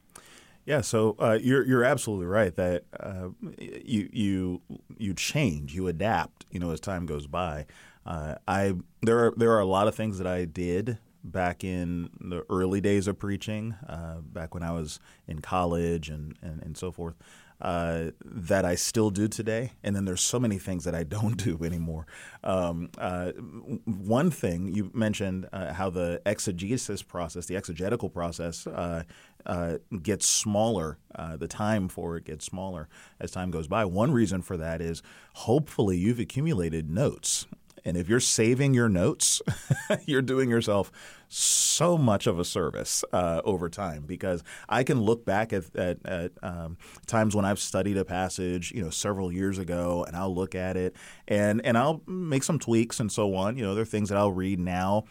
Yeah, 0.64 0.80
so 0.80 1.16
uh, 1.18 1.38
you're 1.40 1.66
you're 1.66 1.84
absolutely 1.84 2.26
right 2.26 2.54
that 2.54 2.84
uh, 2.98 3.28
you 3.58 4.08
you 4.12 4.60
you 4.96 5.14
change, 5.14 5.74
you 5.74 5.88
adapt, 5.88 6.46
you 6.50 6.60
know, 6.60 6.70
as 6.70 6.80
time 6.80 7.06
goes 7.06 7.26
by. 7.26 7.66
Uh, 8.06 8.36
I 8.46 8.74
there 9.02 9.18
are 9.26 9.34
there 9.36 9.52
are 9.52 9.60
a 9.60 9.66
lot 9.66 9.88
of 9.88 9.94
things 9.94 10.18
that 10.18 10.26
I 10.26 10.44
did 10.44 10.98
back 11.24 11.64
in 11.64 12.10
the 12.20 12.44
early 12.50 12.80
days 12.80 13.06
of 13.06 13.18
preaching, 13.18 13.74
uh, 13.88 14.16
back 14.20 14.54
when 14.54 14.62
I 14.62 14.72
was 14.72 14.98
in 15.26 15.40
college 15.40 16.08
and, 16.08 16.36
and, 16.42 16.60
and 16.62 16.76
so 16.76 16.90
forth, 16.90 17.14
uh, 17.62 18.10
that 18.24 18.64
I 18.64 18.74
still 18.74 19.10
do 19.10 19.28
today. 19.28 19.72
And 19.84 19.94
then 19.94 20.04
there's 20.04 20.20
so 20.20 20.40
many 20.40 20.58
things 20.58 20.84
that 20.84 20.94
I 20.94 21.04
don't 21.04 21.36
do 21.42 21.58
anymore. 21.64 22.06
Um, 22.42 22.90
uh, 22.98 23.30
one 23.86 24.30
thing 24.30 24.66
you 24.66 24.90
mentioned 24.92 25.48
uh, 25.52 25.72
how 25.72 25.88
the 25.88 26.20
exegesis 26.26 27.02
process, 27.02 27.46
the 27.46 27.56
exegetical 27.56 28.10
process, 28.10 28.66
uh, 28.66 29.04
uh, 29.46 29.78
gets 30.02 30.26
smaller. 30.26 30.98
Uh, 31.14 31.36
the 31.36 31.48
time 31.48 31.88
for 31.88 32.16
it 32.16 32.24
gets 32.24 32.44
smaller 32.44 32.88
as 33.20 33.30
time 33.30 33.50
goes 33.50 33.68
by. 33.68 33.84
One 33.84 34.12
reason 34.12 34.42
for 34.42 34.56
that 34.56 34.80
is 34.80 35.02
hopefully 35.34 35.96
you've 35.96 36.18
accumulated 36.18 36.90
notes. 36.90 37.46
And 37.84 37.96
if 37.96 38.08
you're 38.08 38.20
saving 38.20 38.74
your 38.74 38.88
notes, 38.88 39.42
you're 40.06 40.22
doing 40.22 40.48
yourself 40.50 40.92
so 41.28 41.96
much 41.96 42.26
of 42.26 42.38
a 42.38 42.44
service 42.44 43.04
uh, 43.12 43.40
over 43.44 43.68
time 43.68 44.04
because 44.06 44.44
I 44.68 44.84
can 44.84 45.00
look 45.00 45.24
back 45.24 45.52
at, 45.52 45.74
at, 45.74 45.98
at 46.04 46.32
um, 46.42 46.76
times 47.06 47.34
when 47.34 47.44
I've 47.44 47.58
studied 47.58 47.96
a 47.96 48.04
passage, 48.04 48.70
you 48.72 48.82
know, 48.82 48.90
several 48.90 49.32
years 49.32 49.58
ago, 49.58 50.04
and 50.06 50.16
I'll 50.16 50.34
look 50.34 50.54
at 50.54 50.76
it 50.76 50.94
and 51.26 51.64
and 51.64 51.78
I'll 51.78 52.02
make 52.06 52.42
some 52.42 52.58
tweaks 52.58 53.00
and 53.00 53.10
so 53.10 53.34
on. 53.34 53.56
You 53.56 53.64
know, 53.64 53.74
there 53.74 53.82
are 53.82 53.86
things 53.86 54.10
that 54.10 54.18
I'll 54.18 54.32
read 54.32 54.58
now, 54.60 55.04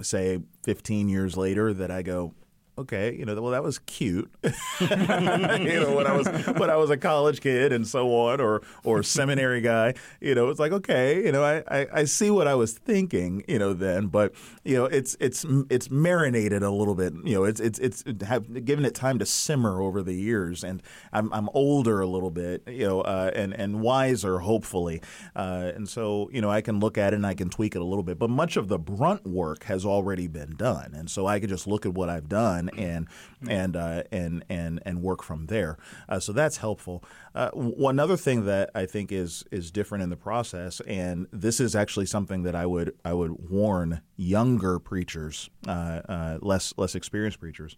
say 0.00 0.40
15 0.64 1.08
years 1.08 1.36
later, 1.36 1.74
that 1.74 1.90
I 1.90 2.02
go, 2.02 2.34
okay, 2.78 3.14
you 3.16 3.24
know, 3.24 3.40
well, 3.40 3.52
that 3.52 3.62
was 3.62 3.78
cute, 3.80 4.30
you 4.80 4.88
know, 4.88 5.94
when 5.96 6.06
I 6.06 6.12
was 6.16 6.28
when 6.58 6.70
I 6.70 6.76
was 6.76 6.90
a 6.90 6.96
college 6.96 7.40
kid 7.40 7.72
and 7.72 7.86
so 7.86 8.14
on, 8.14 8.40
or 8.40 8.62
or 8.84 9.02
seminary 9.02 9.60
guy, 9.60 9.94
you 10.20 10.34
know, 10.34 10.50
it's 10.50 10.60
like 10.60 10.72
okay, 10.72 11.24
you 11.24 11.32
know, 11.32 11.42
I, 11.42 11.62
I, 11.68 11.86
I 11.92 12.04
see 12.04 12.30
what 12.30 12.46
I 12.46 12.54
was 12.54 12.72
thinking, 12.72 13.44
you 13.48 13.58
know, 13.58 13.72
then, 13.72 14.08
but 14.08 14.34
you 14.64 14.76
know, 14.76 14.84
it's 14.84 15.16
it's 15.20 15.46
it's 15.70 15.90
marinated 15.90 16.62
a 16.62 16.70
little 16.70 16.94
bit, 16.94 17.14
you 17.24 17.34
know, 17.34 17.44
it's 17.44 17.60
it's 17.60 17.78
it's 17.78 18.04
have 18.22 18.64
given 18.64 18.84
it 18.84 18.94
time 18.94 19.18
to 19.18 19.26
simmer 19.26 19.80
over 19.80 20.02
the 20.02 20.14
years, 20.14 20.62
and 20.62 20.82
I'm 21.12 21.32
I'm 21.32 21.48
older 21.54 22.00
a 22.00 22.06
little 22.06 22.30
bit, 22.30 22.62
you 22.66 22.86
know, 22.86 23.00
uh, 23.00 23.30
and 23.34 23.54
and 23.54 23.80
wiser, 23.80 24.40
hopefully, 24.40 25.00
uh, 25.34 25.72
and 25.74 25.88
so 25.88 26.28
you 26.32 26.40
know, 26.40 26.50
I 26.50 26.60
can 26.60 26.78
look 26.80 26.98
at 26.98 27.12
it 27.12 27.16
and 27.16 27.26
I 27.26 27.34
can 27.34 27.48
tweak 27.48 27.74
it 27.74 27.80
a 27.80 27.84
little 27.84 28.04
bit, 28.04 28.18
but 28.18 28.28
much 28.28 28.56
of 28.56 28.68
the 28.68 28.78
brunt 28.78 29.26
work 29.26 29.64
has 29.64 29.84
already 29.84 30.26
been 30.26 30.56
done, 30.56 30.92
and 30.94 31.10
so 31.10 31.26
I 31.26 31.40
can 31.40 31.48
just 31.48 31.66
look 31.66 31.86
at 31.86 31.94
what 31.94 32.10
I've 32.10 32.28
done 32.28 32.65
and 32.76 33.08
and 33.48 33.76
uh, 33.76 34.02
and 34.10 34.44
and 34.48 34.80
and 34.84 35.02
work 35.02 35.22
from 35.22 35.46
there. 35.46 35.78
Uh, 36.08 36.20
so 36.20 36.32
that's 36.32 36.58
helpful. 36.58 37.04
Uh, 37.34 37.50
one 37.50 37.98
other 37.98 38.16
thing 38.16 38.44
that 38.46 38.70
I 38.74 38.86
think 38.86 39.12
is 39.12 39.44
is 39.50 39.70
different 39.70 40.02
in 40.02 40.10
the 40.10 40.16
process, 40.16 40.80
and 40.80 41.26
this 41.32 41.60
is 41.60 41.74
actually 41.74 42.06
something 42.06 42.42
that 42.42 42.54
I 42.54 42.66
would 42.66 42.94
I 43.04 43.12
would 43.12 43.50
warn 43.50 44.00
younger 44.16 44.78
preachers, 44.78 45.50
uh, 45.66 46.02
uh, 46.08 46.38
less 46.40 46.74
less 46.76 46.94
experienced 46.94 47.40
preachers, 47.40 47.76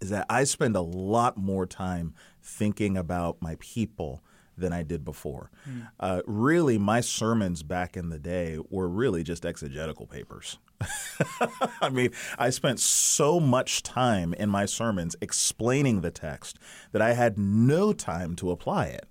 is 0.00 0.10
that 0.10 0.26
I 0.28 0.44
spend 0.44 0.76
a 0.76 0.80
lot 0.80 1.36
more 1.36 1.66
time 1.66 2.14
thinking 2.42 2.96
about 2.96 3.40
my 3.40 3.56
people 3.58 4.22
than 4.56 4.72
I 4.72 4.82
did 4.82 5.04
before. 5.04 5.50
Mm. 5.68 5.88
Uh, 6.00 6.22
really, 6.26 6.78
my 6.78 7.00
sermons 7.00 7.62
back 7.62 7.96
in 7.96 8.08
the 8.08 8.18
day 8.18 8.58
were 8.70 8.88
really 8.88 9.22
just 9.22 9.44
exegetical 9.44 10.06
papers. 10.06 10.58
I 11.80 11.88
mean, 11.90 12.10
I 12.38 12.50
spent 12.50 12.80
so 12.80 13.40
much 13.40 13.82
time 13.82 14.34
in 14.34 14.50
my 14.50 14.66
sermons 14.66 15.16
explaining 15.20 16.00
the 16.00 16.10
text 16.10 16.58
that 16.92 17.02
I 17.02 17.14
had 17.14 17.38
no 17.38 17.92
time 17.92 18.36
to 18.36 18.50
apply 18.50 18.86
it. 18.86 19.06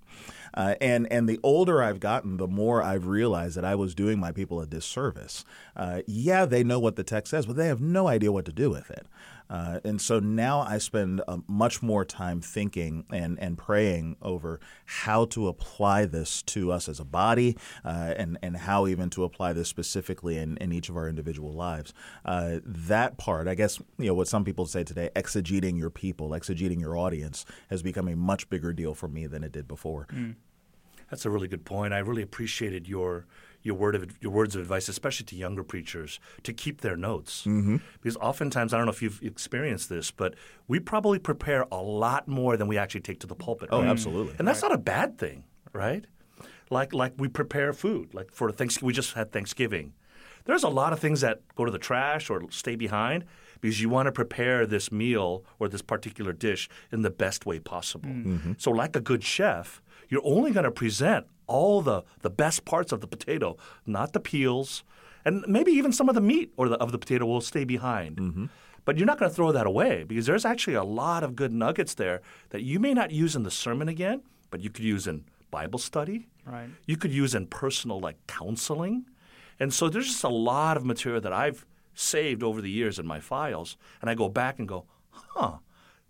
Uh, 0.54 0.74
and 0.80 1.06
and 1.12 1.28
the 1.28 1.38
older 1.42 1.82
I've 1.82 2.00
gotten, 2.00 2.38
the 2.38 2.46
more 2.46 2.82
I've 2.82 3.06
realized 3.06 3.58
that 3.58 3.64
I 3.64 3.74
was 3.74 3.94
doing 3.94 4.18
my 4.18 4.32
people 4.32 4.58
a 4.60 4.66
disservice. 4.66 5.44
Uh, 5.76 6.00
yeah, 6.06 6.46
they 6.46 6.64
know 6.64 6.80
what 6.80 6.96
the 6.96 7.04
text 7.04 7.30
says, 7.30 7.44
but 7.44 7.56
they 7.56 7.66
have 7.66 7.82
no 7.82 8.08
idea 8.08 8.32
what 8.32 8.46
to 8.46 8.52
do 8.52 8.70
with 8.70 8.90
it. 8.90 9.06
Uh, 9.48 9.80
and 9.84 10.00
so 10.00 10.18
now 10.18 10.60
I 10.60 10.78
spend 10.78 11.22
uh, 11.28 11.38
much 11.46 11.82
more 11.82 12.04
time 12.04 12.40
thinking 12.40 13.04
and, 13.10 13.38
and 13.38 13.56
praying 13.56 14.16
over 14.22 14.60
how 14.84 15.26
to 15.26 15.48
apply 15.48 16.06
this 16.06 16.42
to 16.42 16.72
us 16.72 16.88
as 16.88 17.00
a 17.00 17.04
body 17.04 17.56
uh, 17.84 18.14
and, 18.16 18.38
and 18.42 18.56
how 18.56 18.86
even 18.86 19.10
to 19.10 19.24
apply 19.24 19.52
this 19.52 19.68
specifically 19.68 20.36
in, 20.36 20.56
in 20.58 20.72
each 20.72 20.88
of 20.88 20.96
our 20.96 21.08
individual 21.08 21.52
lives. 21.52 21.92
Uh, 22.24 22.58
that 22.64 23.18
part, 23.18 23.48
I 23.48 23.54
guess, 23.54 23.78
you 23.98 24.06
know, 24.06 24.14
what 24.14 24.28
some 24.28 24.44
people 24.44 24.66
say 24.66 24.84
today, 24.84 25.10
exegeting 25.14 25.78
your 25.78 25.90
people, 25.90 26.30
exegeting 26.30 26.80
your 26.80 26.96
audience, 26.96 27.44
has 27.70 27.82
become 27.82 28.08
a 28.08 28.16
much 28.16 28.48
bigger 28.48 28.72
deal 28.72 28.94
for 28.94 29.08
me 29.08 29.26
than 29.26 29.44
it 29.44 29.52
did 29.52 29.68
before. 29.68 30.06
Mm. 30.12 30.36
That's 31.10 31.24
a 31.24 31.30
really 31.30 31.48
good 31.48 31.64
point. 31.64 31.94
I 31.94 31.98
really 31.98 32.22
appreciated 32.22 32.88
your 32.88 33.26
your 33.66 33.74
word 33.74 33.94
of 33.94 34.16
your 34.22 34.32
words 34.32 34.54
of 34.54 34.62
advice, 34.62 34.88
especially 34.88 35.26
to 35.26 35.36
younger 35.36 35.62
preachers, 35.62 36.20
to 36.44 36.52
keep 36.52 36.80
their 36.80 36.96
notes. 36.96 37.40
Mm-hmm. 37.40 37.76
Because 38.00 38.16
oftentimes, 38.16 38.72
I 38.72 38.78
don't 38.78 38.86
know 38.86 38.92
if 38.92 39.02
you've 39.02 39.20
experienced 39.22 39.88
this, 39.88 40.10
but 40.10 40.34
we 40.68 40.80
probably 40.80 41.18
prepare 41.18 41.66
a 41.70 41.82
lot 41.82 42.28
more 42.28 42.56
than 42.56 42.68
we 42.68 42.78
actually 42.78 43.02
take 43.02 43.20
to 43.20 43.26
the 43.26 43.34
pulpit. 43.34 43.68
Oh, 43.72 43.80
right? 43.80 43.88
absolutely. 43.88 44.36
And 44.38 44.46
that's 44.46 44.62
right. 44.62 44.70
not 44.70 44.78
a 44.78 44.82
bad 44.82 45.18
thing, 45.18 45.44
right? 45.72 46.06
Like 46.70 46.94
like 46.94 47.12
we 47.18 47.28
prepare 47.28 47.72
food. 47.72 48.14
Like 48.14 48.32
for 48.32 48.50
Thanksgiving, 48.50 48.86
we 48.86 48.92
just 48.92 49.14
had 49.14 49.32
Thanksgiving. 49.32 49.92
There's 50.46 50.62
a 50.62 50.68
lot 50.68 50.92
of 50.92 51.00
things 51.00 51.20
that 51.22 51.40
go 51.56 51.64
to 51.64 51.72
the 51.72 51.78
trash 51.78 52.30
or 52.30 52.48
stay 52.50 52.76
behind 52.76 53.24
because 53.60 53.80
you 53.80 53.88
want 53.88 54.06
to 54.06 54.12
prepare 54.12 54.64
this 54.64 54.92
meal 54.92 55.44
or 55.58 55.68
this 55.68 55.82
particular 55.82 56.32
dish 56.32 56.68
in 56.92 57.02
the 57.02 57.10
best 57.10 57.46
way 57.46 57.58
possible. 57.58 58.08
Mm-hmm. 58.08 58.52
So, 58.58 58.70
like 58.70 58.94
a 58.94 59.00
good 59.00 59.24
chef, 59.24 59.82
you're 60.08 60.22
only 60.24 60.52
going 60.52 60.64
to 60.64 60.70
present 60.70 61.26
all 61.46 61.82
the, 61.82 62.02
the 62.22 62.30
best 62.30 62.64
parts 62.64 62.92
of 62.92 63.00
the 63.00 63.06
potato, 63.06 63.56
not 63.86 64.12
the 64.12 64.20
peels, 64.20 64.84
and 65.24 65.44
maybe 65.46 65.72
even 65.72 65.92
some 65.92 66.08
of 66.08 66.14
the 66.14 66.20
meat 66.20 66.52
or 66.56 66.68
the, 66.68 66.76
of 66.76 66.92
the 66.92 66.98
potato 66.98 67.26
will 67.26 67.40
stay 67.40 67.64
behind. 67.64 68.16
Mm-hmm. 68.16 68.46
But 68.84 68.96
you're 68.96 69.06
not 69.06 69.18
going 69.18 69.30
to 69.30 69.34
throw 69.34 69.50
that 69.50 69.66
away 69.66 70.04
because 70.04 70.26
there's 70.26 70.44
actually 70.44 70.74
a 70.74 70.84
lot 70.84 71.24
of 71.24 71.34
good 71.34 71.52
nuggets 71.52 71.94
there 71.94 72.22
that 72.50 72.62
you 72.62 72.78
may 72.78 72.94
not 72.94 73.10
use 73.10 73.34
in 73.34 73.42
the 73.42 73.50
sermon 73.50 73.88
again, 73.88 74.22
but 74.50 74.60
you 74.60 74.70
could 74.70 74.84
use 74.84 75.08
in 75.08 75.24
Bible 75.50 75.80
study. 75.80 76.28
Right. 76.44 76.68
You 76.86 76.96
could 76.96 77.12
use 77.12 77.34
in 77.34 77.48
personal 77.48 77.98
like 77.98 78.16
counseling. 78.28 79.06
And 79.58 79.74
so 79.74 79.88
there's 79.88 80.06
just 80.06 80.22
a 80.22 80.28
lot 80.28 80.76
of 80.76 80.84
material 80.84 81.20
that 81.22 81.32
I've 81.32 81.66
saved 81.94 82.44
over 82.44 82.60
the 82.60 82.70
years 82.70 82.98
in 82.98 83.06
my 83.06 83.18
files, 83.18 83.76
and 84.00 84.08
I 84.08 84.14
go 84.14 84.28
back 84.28 84.58
and 84.58 84.68
go, 84.68 84.84
huh, 85.10 85.56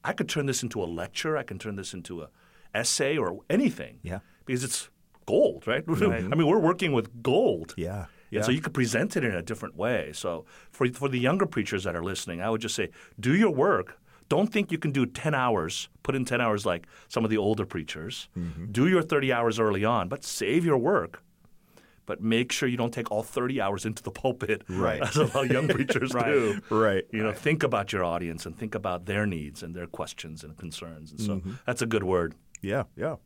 I 0.05 0.13
could 0.13 0.29
turn 0.29 0.47
this 0.47 0.63
into 0.63 0.83
a 0.83 0.85
lecture. 0.85 1.39
I 1.39 1.45
can 1.45 1.59
turn 1.59 1.77
this 1.77 1.95
into 1.95 2.23
a 2.23 2.29
essay 2.75 3.17
or 3.17 3.41
anything. 3.49 4.01
Yeah. 4.03 4.19
Because 4.45 4.65
it's 4.65 4.91
gold, 5.27 5.67
right? 5.67 5.85
right. 5.87 6.25
I 6.25 6.35
mean, 6.35 6.47
we're 6.47 6.59
working 6.59 6.93
with 6.93 7.23
gold. 7.23 7.75
Yeah. 7.77 8.07
Yeah. 8.31 8.39
And 8.39 8.47
so 8.47 8.53
you 8.53 8.61
could 8.61 8.75
present 8.75 9.17
it 9.17 9.25
in 9.25 9.35
a 9.35 9.43
different 9.43 9.77
way. 9.77 10.11
So 10.13 10.47
for 10.71 10.89
for 10.89 11.09
the 11.09 11.19
younger 11.19 11.47
preachers 11.47 11.85
that 11.85 11.95
are 11.95 12.03
listening, 12.03 12.41
I 12.41 12.51
would 12.51 12.61
just 12.61 12.75
say, 12.75 12.91
do 13.21 13.35
your 13.35 13.51
work. 13.51 13.99
Don't 14.29 14.53
think 14.53 14.73
you 14.73 14.79
can 14.79 14.91
do 14.91 15.07
10 15.07 15.35
hours, 15.35 15.89
put 16.03 16.17
in 16.17 16.25
10 16.25 16.41
hours 16.41 16.67
like 16.67 16.89
some 17.07 17.23
of 17.23 17.31
the 17.31 17.37
older 17.37 17.65
preachers. 17.65 18.29
Mm-hmm. 18.37 18.73
Do 18.73 18.89
your 18.89 19.03
30 19.03 19.33
hours 19.33 19.61
early 19.61 19.85
on, 19.85 20.09
but 20.09 20.25
save 20.25 20.65
your 20.65 20.79
work. 20.79 21.23
But 22.07 22.21
make 22.21 22.51
sure 22.51 22.69
you 22.69 22.77
don't 22.77 22.93
take 22.93 23.11
all 23.13 23.23
30 23.23 23.61
hours 23.61 23.85
into 23.85 24.03
the 24.03 24.11
pulpit, 24.23 24.65
right. 24.69 25.01
as 25.01 25.17
a 25.17 25.27
lot 25.27 25.45
of 25.45 25.53
young 25.53 25.69
preachers 25.77 26.13
right. 26.13 26.25
do. 26.25 26.61
Right. 26.71 27.05
You 27.13 27.23
know, 27.23 27.29
right. 27.29 27.39
think 27.39 27.63
about 27.63 27.93
your 27.93 28.03
audience 28.03 28.47
and 28.47 28.57
think 28.57 28.75
about 28.75 29.07
their 29.07 29.27
needs 29.27 29.63
and 29.63 29.77
their 29.77 29.87
questions 29.87 30.43
and 30.43 30.57
concerns. 30.57 31.13
And 31.13 31.21
so 31.21 31.37
mm-hmm. 31.37 31.53
that's 31.65 31.83
a 31.83 31.87
good 31.87 32.03
word. 32.03 32.35
Yeah, 32.63 32.85
yeah. 32.97 33.17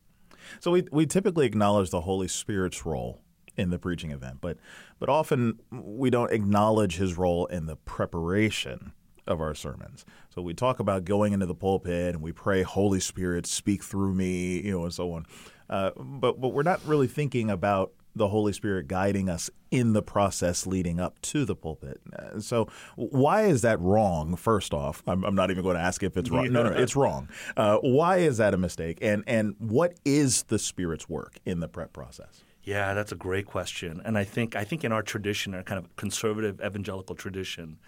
So 0.59 0.71
we 0.71 0.83
we 0.91 1.05
typically 1.05 1.45
acknowledge 1.45 1.89
the 1.89 2.01
Holy 2.01 2.27
Spirit's 2.27 2.85
role 2.85 3.21
in 3.57 3.69
the 3.69 3.79
preaching 3.79 4.11
event, 4.11 4.37
but 4.41 4.57
but 4.99 5.09
often 5.09 5.59
we 5.71 6.09
don't 6.09 6.31
acknowledge 6.31 6.97
his 6.97 7.17
role 7.17 7.45
in 7.47 7.65
the 7.65 7.75
preparation 7.75 8.93
of 9.27 9.39
our 9.39 9.53
sermons. 9.53 10.05
So 10.29 10.41
we 10.41 10.53
talk 10.53 10.79
about 10.79 11.05
going 11.05 11.33
into 11.33 11.45
the 11.45 11.55
pulpit 11.55 12.15
and 12.15 12.21
we 12.21 12.31
pray, 12.31 12.63
Holy 12.63 12.99
Spirit, 12.99 13.45
speak 13.45 13.83
through 13.83 14.13
me, 14.13 14.61
you 14.61 14.71
know, 14.71 14.83
and 14.83 14.93
so 14.93 15.13
on. 15.13 15.25
Uh, 15.69 15.91
but 15.97 16.39
but 16.39 16.49
we're 16.49 16.63
not 16.63 16.81
really 16.85 17.07
thinking 17.07 17.49
about 17.49 17.93
the 18.15 18.27
Holy 18.27 18.53
Spirit 18.53 18.87
guiding 18.87 19.29
us 19.29 19.49
in 19.69 19.93
the 19.93 20.01
process 20.01 20.67
leading 20.67 20.99
up 20.99 21.19
to 21.21 21.45
the 21.45 21.55
pulpit. 21.55 22.01
Uh, 22.17 22.39
so, 22.39 22.67
why 22.95 23.43
is 23.43 23.61
that 23.61 23.79
wrong? 23.79 24.35
First 24.35 24.73
off, 24.73 25.01
I'm, 25.07 25.23
I'm 25.23 25.35
not 25.35 25.49
even 25.51 25.63
going 25.63 25.77
to 25.77 25.81
ask 25.81 26.03
if 26.03 26.17
it's 26.17 26.29
wrong. 26.29 26.51
No, 26.51 26.63
no, 26.63 26.69
it's 26.71 26.95
wrong. 26.95 27.29
Uh, 27.55 27.77
why 27.77 28.17
is 28.17 28.37
that 28.37 28.53
a 28.53 28.57
mistake? 28.57 28.97
And 29.01 29.23
and 29.27 29.55
what 29.59 29.97
is 30.05 30.43
the 30.43 30.59
Spirit's 30.59 31.07
work 31.07 31.39
in 31.45 31.59
the 31.59 31.67
prep 31.67 31.93
process? 31.93 32.43
Yeah, 32.63 32.93
that's 32.93 33.11
a 33.11 33.15
great 33.15 33.45
question. 33.45 34.01
And 34.05 34.17
I 34.17 34.23
think 34.23 34.55
I 34.55 34.63
think 34.63 34.83
in 34.83 34.91
our 34.91 35.01
tradition, 35.01 35.53
our 35.55 35.63
kind 35.63 35.79
of 35.79 35.95
conservative 35.95 36.61
evangelical 36.63 37.15
tradition, 37.15 37.79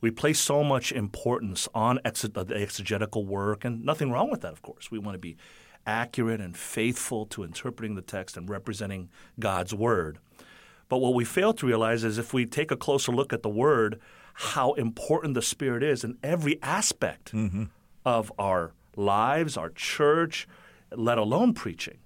we 0.00 0.10
place 0.10 0.38
so 0.38 0.64
much 0.64 0.92
importance 0.92 1.68
on 1.74 1.98
ex- 2.04 2.22
the 2.22 2.46
exegetical 2.54 3.26
work, 3.26 3.64
and 3.64 3.84
nothing 3.84 4.10
wrong 4.10 4.30
with 4.30 4.40
that. 4.42 4.52
Of 4.52 4.62
course, 4.62 4.90
we 4.90 4.98
want 4.98 5.14
to 5.14 5.18
be 5.18 5.36
accurate 5.86 6.40
and 6.40 6.56
faithful 6.56 7.26
to 7.26 7.42
interpreting 7.42 7.94
the 7.94 8.02
text 8.02 8.36
and 8.36 8.48
representing 8.48 9.10
God's 9.38 9.74
word. 9.74 10.18
But 10.88 10.98
what 10.98 11.14
we 11.14 11.24
fail 11.24 11.52
to 11.54 11.66
realize 11.66 12.04
is 12.04 12.18
if 12.18 12.32
we 12.32 12.46
take 12.46 12.70
a 12.70 12.76
closer 12.76 13.12
look 13.12 13.32
at 13.32 13.42
the 13.42 13.48
word, 13.48 14.00
how 14.34 14.72
important 14.72 15.34
the 15.34 15.42
Spirit 15.42 15.82
is 15.82 16.04
in 16.04 16.18
every 16.22 16.60
aspect 16.62 17.32
mm-hmm. 17.32 17.64
of 18.04 18.32
our 18.38 18.72
lives, 18.96 19.56
our 19.56 19.70
church, 19.70 20.46
let 20.92 21.18
alone 21.18 21.54
preaching. 21.54 21.98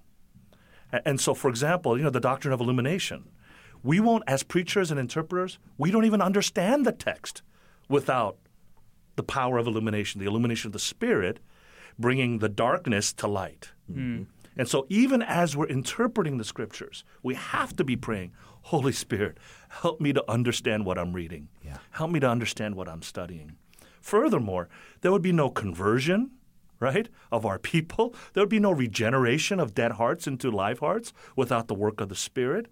And 0.91 1.19
so, 1.19 1.33
for 1.33 1.49
example, 1.49 1.97
you 1.97 2.03
know, 2.03 2.09
the 2.09 2.19
doctrine 2.19 2.53
of 2.53 2.61
illumination. 2.61 3.25
We 3.83 3.99
won't, 3.99 4.23
as 4.27 4.43
preachers 4.43 4.91
and 4.91 4.99
interpreters, 4.99 5.59
we 5.77 5.91
don't 5.91 6.05
even 6.05 6.21
understand 6.21 6.85
the 6.85 6.91
text 6.91 7.41
without 7.87 8.37
the 9.15 9.23
power 9.23 9.57
of 9.57 9.67
illumination, 9.67 10.19
the 10.19 10.27
illumination 10.27 10.69
of 10.69 10.73
the 10.73 10.79
Spirit 10.79 11.39
bringing 11.99 12.39
the 12.39 12.49
darkness 12.49 13.13
to 13.13 13.27
light. 13.27 13.71
Mm-hmm. 13.91 14.23
And 14.57 14.67
so, 14.67 14.85
even 14.89 15.21
as 15.21 15.55
we're 15.55 15.67
interpreting 15.67 16.37
the 16.37 16.43
scriptures, 16.43 17.03
we 17.23 17.35
have 17.35 17.75
to 17.77 17.83
be 17.83 17.95
praying, 17.95 18.33
Holy 18.63 18.91
Spirit, 18.91 19.37
help 19.69 20.01
me 20.01 20.11
to 20.13 20.29
understand 20.29 20.85
what 20.85 20.97
I'm 20.97 21.13
reading. 21.13 21.49
Yeah. 21.63 21.77
Help 21.91 22.11
me 22.11 22.19
to 22.19 22.29
understand 22.29 22.75
what 22.75 22.89
I'm 22.89 23.01
studying. 23.01 23.55
Furthermore, 24.01 24.67
there 25.01 25.11
would 25.11 25.21
be 25.21 25.31
no 25.31 25.49
conversion, 25.49 26.31
right, 26.79 27.07
of 27.31 27.45
our 27.45 27.59
people. 27.59 28.13
There 28.33 28.41
would 28.41 28.49
be 28.49 28.59
no 28.59 28.71
regeneration 28.71 29.59
of 29.59 29.73
dead 29.73 29.93
hearts 29.93 30.27
into 30.27 30.51
live 30.51 30.79
hearts 30.79 31.13
without 31.35 31.67
the 31.67 31.75
work 31.75 32.01
of 32.01 32.09
the 32.09 32.15
Spirit. 32.15 32.67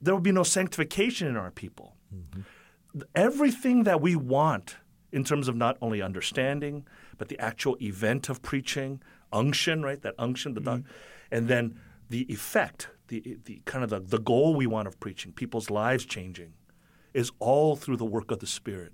There 0.00 0.14
would 0.14 0.22
be 0.22 0.32
no 0.32 0.44
sanctification 0.44 1.26
in 1.26 1.36
our 1.36 1.50
people. 1.50 1.96
Mm-hmm. 2.14 2.42
Everything 3.14 3.84
that 3.84 4.00
we 4.00 4.16
want 4.16 4.76
in 5.12 5.24
terms 5.24 5.48
of 5.48 5.56
not 5.56 5.76
only 5.80 6.00
understanding, 6.02 6.86
but 7.18 7.28
the 7.28 7.38
actual 7.38 7.76
event 7.82 8.28
of 8.28 8.40
preaching, 8.42 9.02
unction, 9.32 9.82
right? 9.82 10.00
That 10.00 10.14
unction, 10.18 10.54
the 10.54 10.60
doc- 10.60 10.78
mm-hmm. 10.80 11.34
and 11.34 11.48
then 11.48 11.78
the 12.08 12.30
effect, 12.32 12.88
the 13.08 13.38
the 13.44 13.60
kind 13.64 13.84
of 13.84 13.90
the, 13.90 14.00
the 14.00 14.18
goal 14.18 14.54
we 14.54 14.66
want 14.66 14.88
of 14.88 14.98
preaching, 14.98 15.32
people's 15.32 15.68
lives 15.70 16.06
changing, 16.06 16.54
is 17.12 17.30
all 17.38 17.76
through 17.76 17.96
the 17.96 18.04
work 18.04 18.30
of 18.30 18.38
the 18.38 18.46
Spirit. 18.46 18.92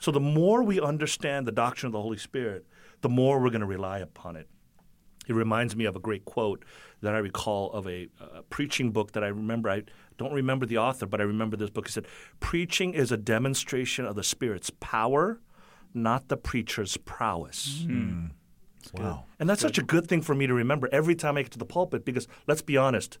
So 0.00 0.10
the 0.10 0.20
more 0.20 0.62
we 0.62 0.80
understand 0.80 1.46
the 1.46 1.52
doctrine 1.52 1.88
of 1.88 1.92
the 1.92 2.02
Holy 2.02 2.18
Spirit, 2.18 2.66
the 3.00 3.08
more 3.08 3.40
we're 3.40 3.50
going 3.50 3.60
to 3.60 3.66
rely 3.66 3.98
upon 3.98 4.36
it. 4.36 4.48
It 5.28 5.34
reminds 5.34 5.76
me 5.76 5.84
of 5.84 5.94
a 5.94 6.00
great 6.00 6.24
quote 6.24 6.64
that 7.00 7.14
I 7.14 7.18
recall 7.18 7.70
of 7.72 7.86
a, 7.86 8.08
a 8.20 8.42
preaching 8.42 8.90
book 8.90 9.12
that 9.12 9.22
I 9.22 9.28
remember. 9.28 9.70
I 9.70 9.84
don't 10.18 10.32
remember 10.32 10.66
the 10.66 10.78
author, 10.78 11.06
but 11.06 11.20
I 11.20 11.24
remember 11.24 11.56
this 11.56 11.70
book. 11.70 11.86
He 11.86 11.92
said, 11.92 12.06
Preaching 12.40 12.92
is 12.94 13.12
a 13.12 13.16
demonstration 13.16 14.04
of 14.04 14.16
the 14.16 14.24
Spirit's 14.24 14.70
power, 14.80 15.40
not 15.94 16.28
the 16.28 16.36
preacher's 16.36 16.96
prowess. 16.96 17.84
Mm-hmm. 17.84 18.26
Mm. 18.26 18.30
Wow. 18.94 19.24
And 19.38 19.48
that's 19.48 19.62
such 19.62 19.78
a 19.78 19.82
good 19.82 20.08
thing 20.08 20.22
for 20.22 20.34
me 20.34 20.46
to 20.46 20.54
remember 20.54 20.88
every 20.92 21.14
time 21.14 21.36
I 21.36 21.42
get 21.42 21.52
to 21.52 21.58
the 21.58 21.64
pulpit 21.64 22.04
because 22.04 22.26
let's 22.46 22.62
be 22.62 22.76
honest, 22.76 23.18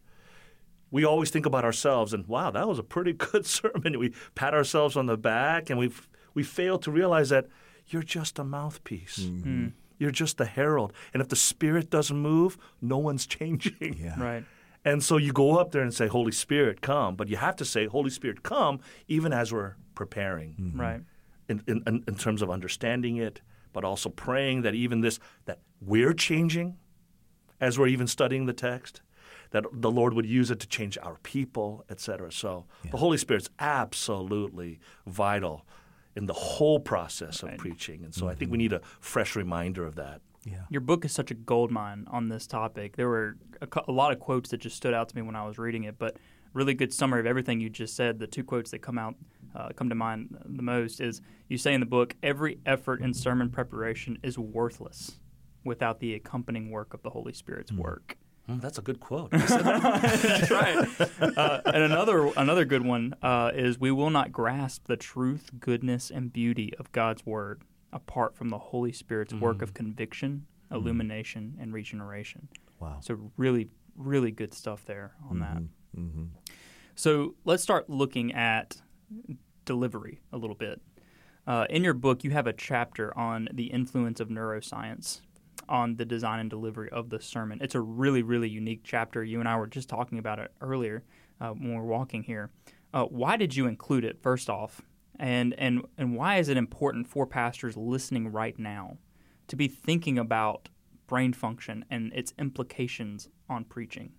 we 0.90 1.04
always 1.04 1.30
think 1.30 1.46
about 1.46 1.64
ourselves 1.64 2.12
and 2.12 2.26
wow, 2.26 2.50
that 2.50 2.68
was 2.68 2.78
a 2.78 2.82
pretty 2.82 3.12
good 3.30 3.46
sermon. 3.46 3.98
We 3.98 4.12
pat 4.34 4.54
ourselves 4.54 4.96
on 4.96 5.06
the 5.06 5.16
back 5.16 5.70
and 5.70 5.78
we 5.78 5.90
we 6.34 6.42
fail 6.42 6.78
to 6.78 6.90
realize 6.90 7.28
that 7.28 7.46
you're 7.86 8.02
just 8.02 8.38
a 8.38 8.44
mouthpiece. 8.44 9.18
Mm-hmm. 9.18 9.48
Mm-hmm. 9.48 9.68
You're 9.98 10.10
just 10.10 10.40
a 10.40 10.44
herald. 10.44 10.92
And 11.14 11.20
if 11.20 11.28
the 11.28 11.36
spirit 11.36 11.90
doesn't 11.90 12.16
move, 12.16 12.58
no 12.80 12.98
one's 12.98 13.26
changing. 13.38 13.98
Yeah. 13.98 14.20
Right. 14.20 14.44
And 14.84 15.02
so 15.02 15.16
you 15.16 15.32
go 15.32 15.58
up 15.58 15.70
there 15.70 15.82
and 15.82 15.94
say, 15.94 16.08
Holy 16.08 16.32
Spirit, 16.32 16.80
come. 16.80 17.14
But 17.14 17.28
you 17.28 17.36
have 17.36 17.54
to 17.56 17.64
say, 17.64 17.86
Holy 17.86 18.10
Spirit, 18.10 18.42
come, 18.42 18.80
even 19.06 19.32
as 19.32 19.52
we're 19.52 19.76
preparing 19.94 20.72
Right. 20.74 21.02
In, 21.52 21.62
in, 21.66 21.82
in- 21.86 22.04
in 22.08 22.14
terms 22.16 22.42
of 22.42 22.50
understanding 22.50 23.16
it, 23.16 23.40
but 23.72 23.84
also 23.84 24.08
praying 24.10 24.62
that 24.62 24.74
even 24.74 25.00
this, 25.00 25.18
that 25.44 25.60
we're 25.80 26.12
changing 26.14 26.76
as 27.60 27.78
we're 27.78 27.86
even 27.86 28.06
studying 28.06 28.46
the 28.46 28.52
text, 28.52 29.00
that 29.52 29.64
the 29.72 29.90
Lord 29.90 30.14
would 30.14 30.26
use 30.26 30.50
it 30.50 30.58
to 30.60 30.66
change 30.66 30.98
our 31.02 31.16
people, 31.22 31.84
et 31.88 32.00
cetera. 32.00 32.32
So 32.32 32.66
the 32.90 32.96
Holy 32.96 33.18
Spirit's 33.18 33.50
absolutely 33.58 34.80
vital 35.06 35.64
in 36.16 36.26
the 36.26 36.32
whole 36.32 36.80
process 36.80 37.42
of 37.42 37.50
Right. 37.50 37.58
preaching. 37.58 38.04
And 38.04 38.14
so 38.14 38.26
I 38.28 38.34
think 38.34 38.48
mm-hmm. 38.48 38.52
we 38.52 38.58
need 38.58 38.72
a 38.72 38.80
fresh 39.00 39.36
reminder 39.36 39.84
of 39.86 39.94
that. 39.94 40.20
Yeah. 40.44 40.64
Your 40.70 40.80
book 40.80 41.04
is 41.04 41.12
such 41.12 41.30
a 41.30 41.34
gold 41.34 41.70
mine 41.70 42.06
on 42.10 42.28
this 42.28 42.46
topic. 42.46 42.96
There 42.96 43.08
were 43.08 43.36
a, 43.60 43.66
cou- 43.66 43.84
a 43.86 43.92
lot 43.92 44.12
of 44.12 44.18
quotes 44.18 44.50
that 44.50 44.58
just 44.58 44.76
stood 44.76 44.92
out 44.92 45.08
to 45.10 45.16
me 45.16 45.22
when 45.22 45.36
I 45.36 45.46
was 45.46 45.56
reading 45.56 45.84
it, 45.84 45.98
but 45.98 46.16
really 46.52 46.74
good 46.74 46.92
summary 46.92 47.20
of 47.20 47.26
everything 47.26 47.60
you 47.60 47.70
just 47.70 47.94
said. 47.94 48.18
The 48.18 48.26
two 48.26 48.42
quotes 48.44 48.72
that 48.72 48.80
come 48.80 48.98
out 48.98 49.14
uh, 49.54 49.68
come 49.74 49.88
to 49.88 49.94
mind 49.94 50.36
the 50.44 50.62
most 50.62 51.00
is 51.00 51.20
you 51.48 51.58
say 51.58 51.74
in 51.74 51.80
the 51.80 51.86
book, 51.86 52.16
"Every 52.22 52.58
effort 52.66 53.00
in 53.00 53.14
sermon 53.14 53.50
preparation 53.50 54.18
is 54.22 54.38
worthless 54.38 55.18
without 55.64 56.00
the 56.00 56.14
accompanying 56.14 56.70
work 56.70 56.94
of 56.94 57.02
the 57.02 57.10
Holy 57.10 57.32
Spirit's 57.32 57.72
work." 57.72 58.16
Hmm, 58.46 58.58
that's 58.58 58.78
a 58.78 58.82
good 58.82 58.98
quote. 58.98 59.30
That's 59.30 60.50
right. 60.50 60.86
Uh, 61.20 61.60
and 61.64 61.84
another 61.84 62.26
another 62.36 62.64
good 62.64 62.84
one 62.84 63.14
uh, 63.22 63.52
is 63.54 63.78
we 63.78 63.92
will 63.92 64.10
not 64.10 64.32
grasp 64.32 64.88
the 64.88 64.96
truth, 64.96 65.50
goodness, 65.60 66.10
and 66.10 66.32
beauty 66.32 66.72
of 66.78 66.90
God's 66.90 67.24
word 67.24 67.62
apart 67.92 68.34
from 68.34 68.48
the 68.48 68.58
Holy 68.58 68.90
Spirit's 68.90 69.34
work 69.34 69.62
of 69.62 69.74
conviction, 69.74 70.46
illumination, 70.72 71.56
and 71.60 71.72
regeneration. 71.72 72.48
Wow. 72.80 72.98
So 73.00 73.30
really, 73.36 73.68
really 73.96 74.32
good 74.32 74.54
stuff 74.54 74.84
there 74.86 75.12
on 75.30 75.38
that. 75.40 75.58
Mm-hmm. 75.96 76.24
So 76.94 77.34
let's 77.44 77.62
start 77.62 77.88
looking 77.88 78.32
at 78.32 78.76
delivery 79.64 80.20
a 80.32 80.36
little 80.36 80.56
bit. 80.56 80.80
Uh, 81.46 81.66
in 81.68 81.82
your 81.82 81.94
book, 81.94 82.22
you 82.24 82.30
have 82.30 82.46
a 82.46 82.52
chapter 82.52 83.16
on 83.18 83.48
the 83.52 83.66
influence 83.66 84.20
of 84.20 84.28
neuroscience 84.28 85.20
on 85.68 85.96
the 85.96 86.04
design 86.04 86.40
and 86.40 86.50
delivery 86.50 86.90
of 86.90 87.10
the 87.10 87.20
sermon. 87.20 87.58
It's 87.60 87.74
a 87.74 87.80
really, 87.80 88.22
really 88.22 88.48
unique 88.48 88.82
chapter. 88.84 89.24
You 89.24 89.40
and 89.40 89.48
I 89.48 89.56
were 89.56 89.66
just 89.66 89.88
talking 89.88 90.18
about 90.18 90.38
it 90.38 90.52
earlier 90.60 91.04
uh, 91.40 91.50
when 91.50 91.70
we 91.70 91.76
were 91.76 91.84
walking 91.84 92.22
here. 92.22 92.50
Uh, 92.94 93.04
why 93.04 93.36
did 93.36 93.56
you 93.56 93.66
include 93.66 94.04
it, 94.04 94.20
first 94.22 94.50
off? 94.50 94.82
And, 95.18 95.54
and, 95.58 95.82
and 95.96 96.16
why 96.16 96.38
is 96.38 96.48
it 96.48 96.56
important 96.56 97.06
for 97.06 97.26
pastors 97.26 97.76
listening 97.76 98.30
right 98.30 98.58
now 98.58 98.98
to 99.48 99.56
be 99.56 99.68
thinking 99.68 100.18
about 100.18 100.68
brain 101.06 101.32
function 101.32 101.84
and 101.90 102.12
its 102.12 102.32
implications 102.38 103.28
on 103.48 103.64
preaching? 103.64 104.12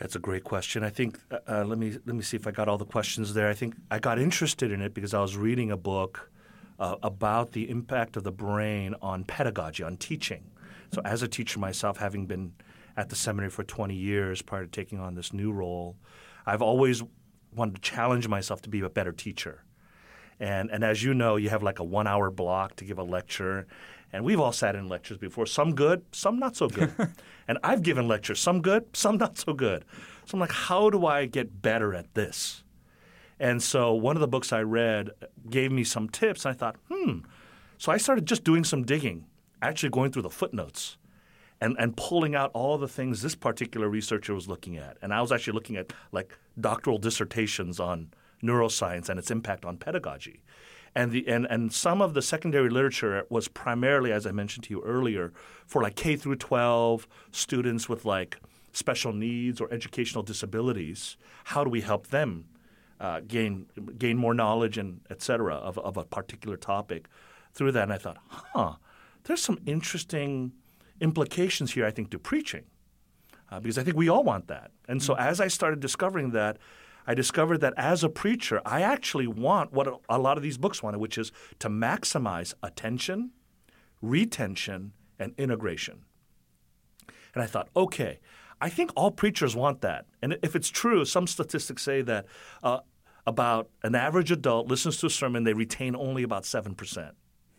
That's 0.00 0.16
a 0.16 0.18
great 0.18 0.44
question. 0.44 0.82
I 0.82 0.88
think 0.88 1.20
uh, 1.30 1.38
uh, 1.46 1.64
let 1.64 1.78
me 1.78 1.90
let 2.06 2.16
me 2.16 2.22
see 2.22 2.36
if 2.36 2.46
I 2.46 2.50
got 2.52 2.68
all 2.68 2.78
the 2.78 2.86
questions 2.86 3.34
there. 3.34 3.48
I 3.48 3.54
think 3.54 3.74
I 3.90 3.98
got 3.98 4.18
interested 4.18 4.72
in 4.72 4.80
it 4.80 4.94
because 4.94 5.12
I 5.12 5.20
was 5.20 5.36
reading 5.36 5.70
a 5.70 5.76
book 5.76 6.30
uh, 6.78 6.96
about 7.02 7.52
the 7.52 7.68
impact 7.68 8.16
of 8.16 8.24
the 8.24 8.32
brain 8.32 8.94
on 9.02 9.24
pedagogy, 9.24 9.82
on 9.82 9.98
teaching. 9.98 10.50
So, 10.92 11.02
as 11.04 11.22
a 11.22 11.28
teacher 11.28 11.60
myself, 11.60 11.98
having 11.98 12.26
been 12.26 12.54
at 12.96 13.10
the 13.10 13.14
seminary 13.14 13.50
for 13.50 13.62
20 13.62 13.94
years 13.94 14.40
prior 14.40 14.64
to 14.64 14.70
taking 14.70 14.98
on 14.98 15.14
this 15.14 15.34
new 15.34 15.52
role, 15.52 15.96
I've 16.46 16.62
always 16.62 17.02
wanted 17.54 17.74
to 17.74 17.80
challenge 17.82 18.26
myself 18.26 18.62
to 18.62 18.70
be 18.70 18.80
a 18.80 18.88
better 18.88 19.12
teacher. 19.12 19.64
And, 20.40 20.70
and 20.70 20.82
as 20.82 21.02
you 21.02 21.12
know, 21.12 21.36
you 21.36 21.50
have 21.50 21.62
like 21.62 21.78
a 21.78 21.84
one 21.84 22.06
hour 22.06 22.30
block 22.30 22.76
to 22.76 22.86
give 22.86 22.98
a 22.98 23.02
lecture. 23.02 23.66
And 24.12 24.24
we've 24.24 24.40
all 24.40 24.52
sat 24.52 24.74
in 24.74 24.88
lectures 24.88 25.18
before, 25.18 25.46
some 25.46 25.74
good, 25.74 26.04
some 26.12 26.38
not 26.38 26.56
so 26.56 26.68
good. 26.68 26.92
and 27.48 27.58
I've 27.62 27.82
given 27.82 28.08
lectures, 28.08 28.40
some 28.40 28.60
good, 28.60 28.96
some 28.96 29.18
not 29.18 29.38
so 29.38 29.52
good. 29.52 29.84
So 30.26 30.34
I'm 30.34 30.40
like, 30.40 30.52
how 30.52 30.90
do 30.90 31.06
I 31.06 31.26
get 31.26 31.62
better 31.62 31.94
at 31.94 32.12
this? 32.14 32.64
And 33.38 33.62
so 33.62 33.94
one 33.94 34.16
of 34.16 34.20
the 34.20 34.28
books 34.28 34.52
I 34.52 34.62
read 34.62 35.10
gave 35.48 35.72
me 35.72 35.84
some 35.84 36.08
tips. 36.08 36.44
And 36.44 36.54
I 36.54 36.58
thought, 36.58 36.76
hmm. 36.90 37.20
So 37.78 37.90
I 37.90 37.96
started 37.96 38.26
just 38.26 38.44
doing 38.44 38.64
some 38.64 38.84
digging, 38.84 39.26
actually 39.62 39.90
going 39.90 40.12
through 40.12 40.22
the 40.22 40.30
footnotes 40.30 40.98
and, 41.60 41.76
and 41.78 41.96
pulling 41.96 42.34
out 42.34 42.50
all 42.52 42.78
the 42.78 42.88
things 42.88 43.22
this 43.22 43.34
particular 43.34 43.88
researcher 43.88 44.34
was 44.34 44.48
looking 44.48 44.76
at. 44.76 44.96
And 45.02 45.12
I 45.12 45.20
was 45.20 45.32
actually 45.32 45.54
looking 45.54 45.76
at 45.76 45.92
like 46.12 46.36
doctoral 46.60 46.98
dissertations 46.98 47.78
on 47.78 48.12
neuroscience 48.42 49.08
and 49.08 49.18
its 49.18 49.30
impact 49.30 49.64
on 49.64 49.76
pedagogy. 49.76 50.42
And, 50.94 51.12
the, 51.12 51.26
and, 51.28 51.46
and 51.46 51.72
some 51.72 52.02
of 52.02 52.14
the 52.14 52.22
secondary 52.22 52.68
literature 52.68 53.24
was 53.28 53.48
primarily, 53.48 54.12
as 54.12 54.26
I 54.26 54.32
mentioned 54.32 54.64
to 54.64 54.70
you 54.70 54.82
earlier, 54.82 55.32
for 55.66 55.82
like 55.82 55.94
K 55.94 56.16
through 56.16 56.36
12 56.36 57.06
students 57.30 57.88
with 57.88 58.04
like 58.04 58.38
special 58.72 59.12
needs 59.12 59.60
or 59.60 59.72
educational 59.72 60.22
disabilities. 60.22 61.16
How 61.44 61.64
do 61.64 61.70
we 61.70 61.80
help 61.80 62.08
them 62.08 62.46
uh, 62.98 63.20
gain 63.26 63.66
gain 63.96 64.16
more 64.18 64.34
knowledge 64.34 64.76
and 64.76 65.00
et 65.08 65.22
cetera 65.22 65.54
of, 65.54 65.78
of 65.78 65.96
a 65.96 66.04
particular 66.04 66.56
topic 66.56 67.06
through 67.52 67.72
that? 67.72 67.84
And 67.84 67.92
I 67.92 67.98
thought, 67.98 68.18
huh, 68.28 68.74
there's 69.24 69.42
some 69.42 69.58
interesting 69.66 70.52
implications 71.00 71.72
here, 71.72 71.86
I 71.86 71.90
think, 71.90 72.10
to 72.10 72.18
preaching. 72.18 72.64
Uh, 73.50 73.58
because 73.58 73.78
I 73.78 73.82
think 73.82 73.96
we 73.96 74.08
all 74.08 74.22
want 74.22 74.46
that. 74.46 74.70
And 74.86 75.02
so 75.02 75.14
as 75.14 75.40
I 75.40 75.48
started 75.48 75.80
discovering 75.80 76.30
that, 76.30 76.58
I 77.06 77.14
discovered 77.14 77.58
that 77.58 77.74
as 77.76 78.04
a 78.04 78.08
preacher, 78.08 78.60
I 78.64 78.82
actually 78.82 79.26
want 79.26 79.72
what 79.72 79.88
a 80.08 80.18
lot 80.18 80.36
of 80.36 80.42
these 80.42 80.58
books 80.58 80.82
wanted, 80.82 80.98
which 80.98 81.18
is 81.18 81.32
to 81.58 81.68
maximize 81.68 82.54
attention, 82.62 83.30
retention, 84.00 84.92
and 85.18 85.34
integration. 85.36 86.04
And 87.34 87.42
I 87.42 87.46
thought, 87.46 87.68
okay, 87.76 88.20
I 88.60 88.68
think 88.68 88.90
all 88.94 89.10
preachers 89.10 89.56
want 89.56 89.80
that. 89.80 90.06
And 90.22 90.38
if 90.42 90.54
it's 90.54 90.68
true, 90.68 91.04
some 91.04 91.26
statistics 91.26 91.82
say 91.82 92.02
that 92.02 92.26
uh, 92.62 92.80
about 93.26 93.70
an 93.82 93.94
average 93.94 94.30
adult 94.30 94.68
listens 94.68 94.98
to 94.98 95.06
a 95.06 95.10
sermon, 95.10 95.44
they 95.44 95.54
retain 95.54 95.96
only 95.96 96.22
about 96.22 96.44
7%. 96.44 97.12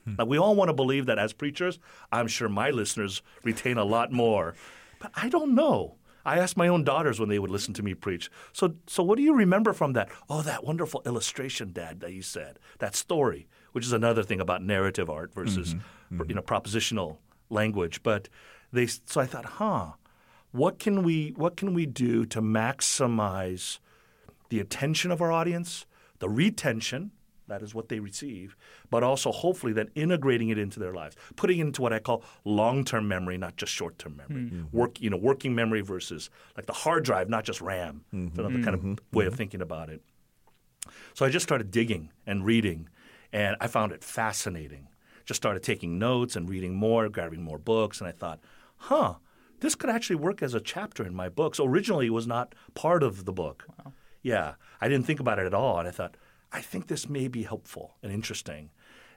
Now, 0.06 0.26
we 0.26 0.38
all 0.38 0.56
want 0.56 0.70
to 0.70 0.74
believe 0.74 1.06
that 1.06 1.20
as 1.20 1.32
preachers. 1.32 1.80
I'm 2.12 2.28
sure 2.28 2.50
my 2.50 2.72
listeners 2.72 3.22
retain 3.44 3.78
a 3.78 3.84
lot 3.84 4.12
more. 4.12 4.56
But 5.00 5.12
I 5.16 5.30
don't 5.30 5.54
know. 5.54 5.98
I 6.26 6.40
asked 6.40 6.58
my 6.58 6.68
own 6.68 6.84
daughters 6.84 7.20
when 7.20 7.30
they 7.30 7.40
would 7.40 7.52
listen 7.52 7.74
to 7.76 7.84
me 7.84 7.94
preach. 7.94 8.30
So, 8.54 8.76
so 8.88 9.04
what 9.04 9.18
do 9.18 9.24
you 9.24 9.34
remember 9.34 9.74
from 9.74 9.94
that? 9.94 10.10
Oh, 10.30 10.42
that 10.42 10.64
wonderful 10.64 11.02
illustration, 11.06 11.72
Dad, 11.74 12.00
that 12.02 12.14
you 12.14 12.22
said. 12.22 12.60
That 12.80 12.96
story, 12.96 13.48
which 13.72 13.86
is 13.86 13.94
another 13.94 14.24
thing 14.24 14.40
about 14.40 14.64
narrative 14.64 15.10
art 15.10 15.34
versus 15.34 15.74
mm-hmm. 15.74 16.18
you 16.18 16.24
mm-hmm. 16.26 16.36
know 16.36 16.42
propositional 16.42 17.18
language. 17.50 18.04
But 18.04 18.30
they 18.72 18.88
so 18.88 19.22
I 19.22 19.26
thought, 19.26 19.46
huh, 19.46 19.94
what 20.52 20.80
can 20.80 21.04
we 21.04 21.34
what 21.36 21.58
can 21.58 21.74
we 21.74 21.86
do 21.86 22.26
to 22.28 22.42
maximize 22.42 23.80
the 24.50 24.60
attention 24.60 25.12
of 25.12 25.22
our 25.22 25.32
audience, 25.32 25.86
the 26.20 26.30
retention, 26.30 27.12
that 27.52 27.62
is 27.62 27.76
what 27.76 27.90
they 27.90 28.00
receive, 28.00 28.56
but 28.90 29.04
also 29.04 29.32
hopefully 29.32 29.74
then 29.74 29.90
integrating 29.94 30.50
it 30.50 30.58
into 30.58 30.80
their 30.80 30.94
lives, 30.94 31.16
putting 31.36 31.60
it 31.60 31.68
into 31.68 31.82
what 31.82 31.94
I 31.94 32.00
call 32.00 32.24
long-term 32.46 33.08
memory, 33.08 33.38
not 33.38 33.58
just 33.58 33.72
short-term 33.72 34.18
memory. 34.18 34.46
Mm-hmm. 34.46 34.62
Mm-hmm. 34.62 34.78
Work, 34.78 35.02
you 35.02 35.10
know, 35.10 35.18
working 35.18 35.54
memory 35.54 35.82
versus 35.82 36.30
like 36.56 36.66
the 36.66 36.74
hard 36.74 37.04
drive, 37.04 37.30
not 37.30 37.44
just 37.44 37.62
RAM. 37.62 38.06
It's 38.12 38.38
another 38.38 38.64
kind 38.64 38.74
of 38.74 38.82
mm-hmm. 38.82 39.18
way 39.18 39.26
of 39.26 39.36
thinking 39.36 39.62
about 39.62 39.90
it. 39.90 40.02
So 41.14 41.26
I 41.26 41.30
just 41.30 41.44
started 41.44 41.70
digging 41.72 42.12
and 42.26 42.46
reading, 42.46 42.90
and 43.32 43.56
I 43.60 43.68
found 43.68 43.92
it 43.92 44.04
fascinating. 44.04 44.88
Just 45.26 45.40
started 45.42 45.62
taking 45.62 46.00
notes 46.00 46.36
and 46.36 46.50
reading 46.50 46.74
more, 46.74 47.08
grabbing 47.10 47.44
more 47.44 47.60
books, 47.60 48.00
and 48.00 48.08
I 48.08 48.12
thought, 48.12 48.40
huh, 48.78 49.16
this 49.60 49.76
could 49.76 49.90
actually 49.92 50.16
work 50.16 50.42
as 50.42 50.56
a 50.56 50.60
chapter 50.60 51.06
in 51.06 51.14
my 51.14 51.30
book. 51.30 51.54
So 51.54 51.66
originally 51.66 52.08
it 52.08 52.14
was 52.14 52.26
not 52.26 52.56
part 52.74 53.04
of 53.04 53.26
the 53.26 53.34
book. 53.34 53.68
Yeah, 54.24 54.56
I 54.80 54.88
didn't 54.88 55.06
think 55.06 55.20
about 55.20 55.40
it 55.40 55.46
at 55.46 55.54
all, 55.54 55.78
and 55.80 55.88
I 55.88 55.92
thought, 55.92 56.18
I 56.52 56.62
think 56.62 56.88
this 56.88 57.08
may 57.08 57.28
be 57.28 57.44
helpful 57.44 57.96
and 58.04 58.12
interesting. 58.12 58.70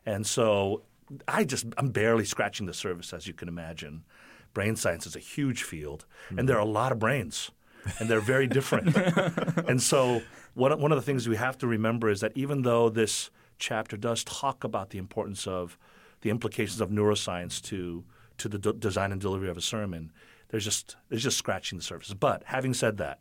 And 0.06 0.26
so 0.26 0.82
I 1.28 1.44
just 1.44 1.66
I'm 1.76 1.90
barely 1.90 2.24
scratching 2.24 2.66
the 2.66 2.74
surface, 2.74 3.12
as 3.12 3.26
you 3.26 3.34
can 3.34 3.48
imagine. 3.48 4.04
Brain 4.52 4.76
science 4.76 5.06
is 5.06 5.16
a 5.16 5.20
huge 5.20 5.62
field, 5.64 6.06
mm-hmm. 6.26 6.38
and 6.38 6.48
there 6.48 6.56
are 6.56 6.60
a 6.60 6.64
lot 6.64 6.92
of 6.92 6.98
brains, 6.98 7.50
and 7.98 8.08
they're 8.08 8.20
very 8.20 8.46
different. 8.46 8.96
and 9.68 9.82
so 9.82 10.22
one 10.54 10.80
one 10.80 10.92
of 10.92 10.96
the 10.96 11.02
things 11.02 11.28
we 11.28 11.36
have 11.36 11.58
to 11.58 11.66
remember 11.66 12.08
is 12.08 12.20
that 12.20 12.32
even 12.34 12.62
though 12.62 12.88
this 12.88 13.30
chapter 13.58 13.96
does 13.96 14.24
talk 14.24 14.64
about 14.64 14.90
the 14.90 14.98
importance 14.98 15.46
of 15.46 15.78
the 16.20 16.30
implications 16.30 16.80
of 16.80 16.90
neuroscience 16.90 17.60
to 17.62 18.04
to 18.38 18.48
the 18.48 18.58
d- 18.58 18.72
design 18.78 19.12
and 19.12 19.20
delivery 19.20 19.48
of 19.48 19.56
a 19.56 19.62
sermon, 19.62 20.12
there's 20.48 20.64
just 20.64 20.96
there's 21.08 21.22
just 21.22 21.38
scratching 21.38 21.78
the 21.78 21.84
surface. 21.84 22.14
But 22.14 22.44
having 22.46 22.74
said 22.74 22.96
that, 22.98 23.20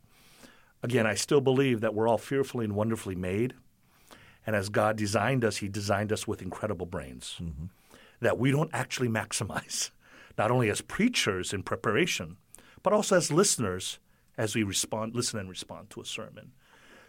again, 0.82 1.06
I 1.06 1.14
still 1.14 1.40
believe 1.40 1.80
that 1.80 1.94
we're 1.94 2.08
all 2.08 2.18
fearfully 2.18 2.64
and 2.64 2.74
wonderfully 2.74 3.16
made. 3.16 3.54
And 4.46 4.54
as 4.54 4.68
God 4.68 4.96
designed 4.96 5.44
us, 5.44 5.58
He 5.58 5.68
designed 5.68 6.12
us 6.12 6.26
with 6.28 6.42
incredible 6.42 6.86
brains 6.86 7.36
mm-hmm. 7.40 7.66
that 8.20 8.38
we 8.38 8.50
don't 8.50 8.70
actually 8.72 9.08
maximize, 9.08 9.90
not 10.38 10.50
only 10.50 10.70
as 10.70 10.80
preachers 10.80 11.52
in 11.52 11.62
preparation, 11.62 12.36
but 12.82 12.92
also 12.92 13.16
as 13.16 13.32
listeners 13.32 13.98
as 14.36 14.54
we 14.54 14.62
respond, 14.62 15.14
listen 15.14 15.38
and 15.38 15.48
respond 15.48 15.90
to 15.90 16.00
a 16.00 16.04
sermon. 16.04 16.52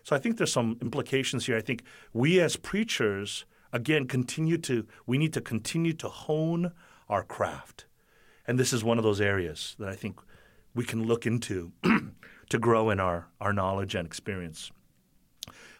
So 0.04 0.16
I 0.16 0.20
think 0.20 0.38
there's 0.38 0.54
some 0.54 0.78
implications 0.82 1.48
here. 1.48 1.58
I 1.58 1.62
think 1.62 1.84
we 2.14 2.40
as 2.40 2.56
preachers, 2.56 3.46
again, 3.74 4.08
continue 4.08 4.58
to 4.60 4.86
we 5.08 5.18
need 5.18 5.34
to 5.34 5.42
continue 5.42 5.94
to 5.94 6.08
hone 6.08 6.72
our 7.10 7.24
craft, 7.24 7.86
and 8.48 8.60
this 8.60 8.72
is 8.72 8.84
one 8.84 8.98
of 8.98 9.04
those 9.04 9.20
areas 9.20 9.76
that 9.80 9.90
I 9.90 9.96
think 9.96 10.20
we 10.76 10.86
can 10.86 11.06
look 11.08 11.26
into 11.26 11.72
to 12.50 12.60
grow 12.60 12.90
in 12.90 13.00
our, 13.00 13.28
our 13.42 13.54
knowledge 13.54 13.96
and 13.96 14.06
experience. 14.06 14.72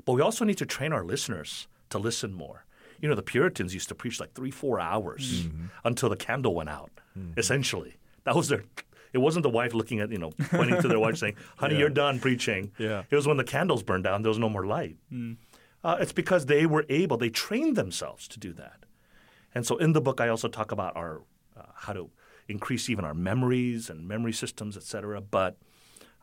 But 0.06 0.14
we 0.14 0.22
also 0.22 0.46
need 0.46 0.58
to 0.60 0.66
train 0.66 0.94
our 0.94 1.04
listeners 1.04 1.68
to 1.90 1.98
listen 1.98 2.34
more. 2.34 2.66
You 3.02 3.10
know, 3.10 3.16
the 3.16 3.24
Puritans 3.24 3.74
used 3.74 3.90
to 3.90 3.96
preach 3.96 4.20
like 4.20 4.34
three, 4.34 4.52
four 4.52 4.80
hours 4.80 5.44
mm-hmm. 5.44 5.66
until 5.84 6.10
the 6.10 6.16
candle 6.16 6.56
went 6.56 6.70
out, 6.70 6.92
mm-hmm. 7.18 7.38
essentially. 7.38 7.98
That 8.24 8.36
was 8.36 8.48
their 8.48 8.64
it 9.14 9.20
wasn't 9.20 9.44
the 9.44 9.50
wife 9.50 9.74
looking 9.74 10.02
at, 10.02 10.12
you 10.12 10.18
know, 10.18 10.32
pointing 10.50 10.82
to 10.82 10.90
their 10.90 11.00
wife 11.00 11.18
saying, 11.18 11.36
honey, 11.58 11.76
yeah. 11.76 11.82
you're 11.82 11.90
done 11.90 12.20
preaching. 12.20 12.74
Yeah. 12.78 13.04
It 13.10 13.16
was 13.16 13.26
when 13.26 13.38
the 13.38 13.46
candles 13.46 13.82
burned 13.82 14.04
down, 14.04 14.24
there 14.24 14.30
was 14.30 14.38
no 14.38 14.50
more 14.50 14.66
light. 14.66 14.98
Mm. 15.12 15.38
Uh, 15.86 15.96
it's 16.02 16.12
because 16.12 16.48
they 16.48 16.66
were 16.66 16.86
able, 16.90 17.16
they 17.16 17.30
trained 17.30 17.78
themselves 17.78 18.28
to 18.28 18.40
do 18.40 18.52
that. 18.54 18.86
And 19.54 19.66
so 19.66 19.78
in 19.78 19.94
the 19.94 20.02
book, 20.02 20.20
I 20.20 20.28
also 20.28 20.50
talk 20.50 20.74
about 20.74 20.98
our 20.98 21.22
uh, 21.56 21.64
how 21.76 21.94
to 21.94 22.10
increase 22.50 22.90
even 22.90 23.06
our 23.06 23.14
memories 23.14 23.90
and 23.90 24.06
memory 24.06 24.34
systems, 24.34 24.76
et 24.76 24.84
cetera. 24.84 25.22
But 25.22 25.56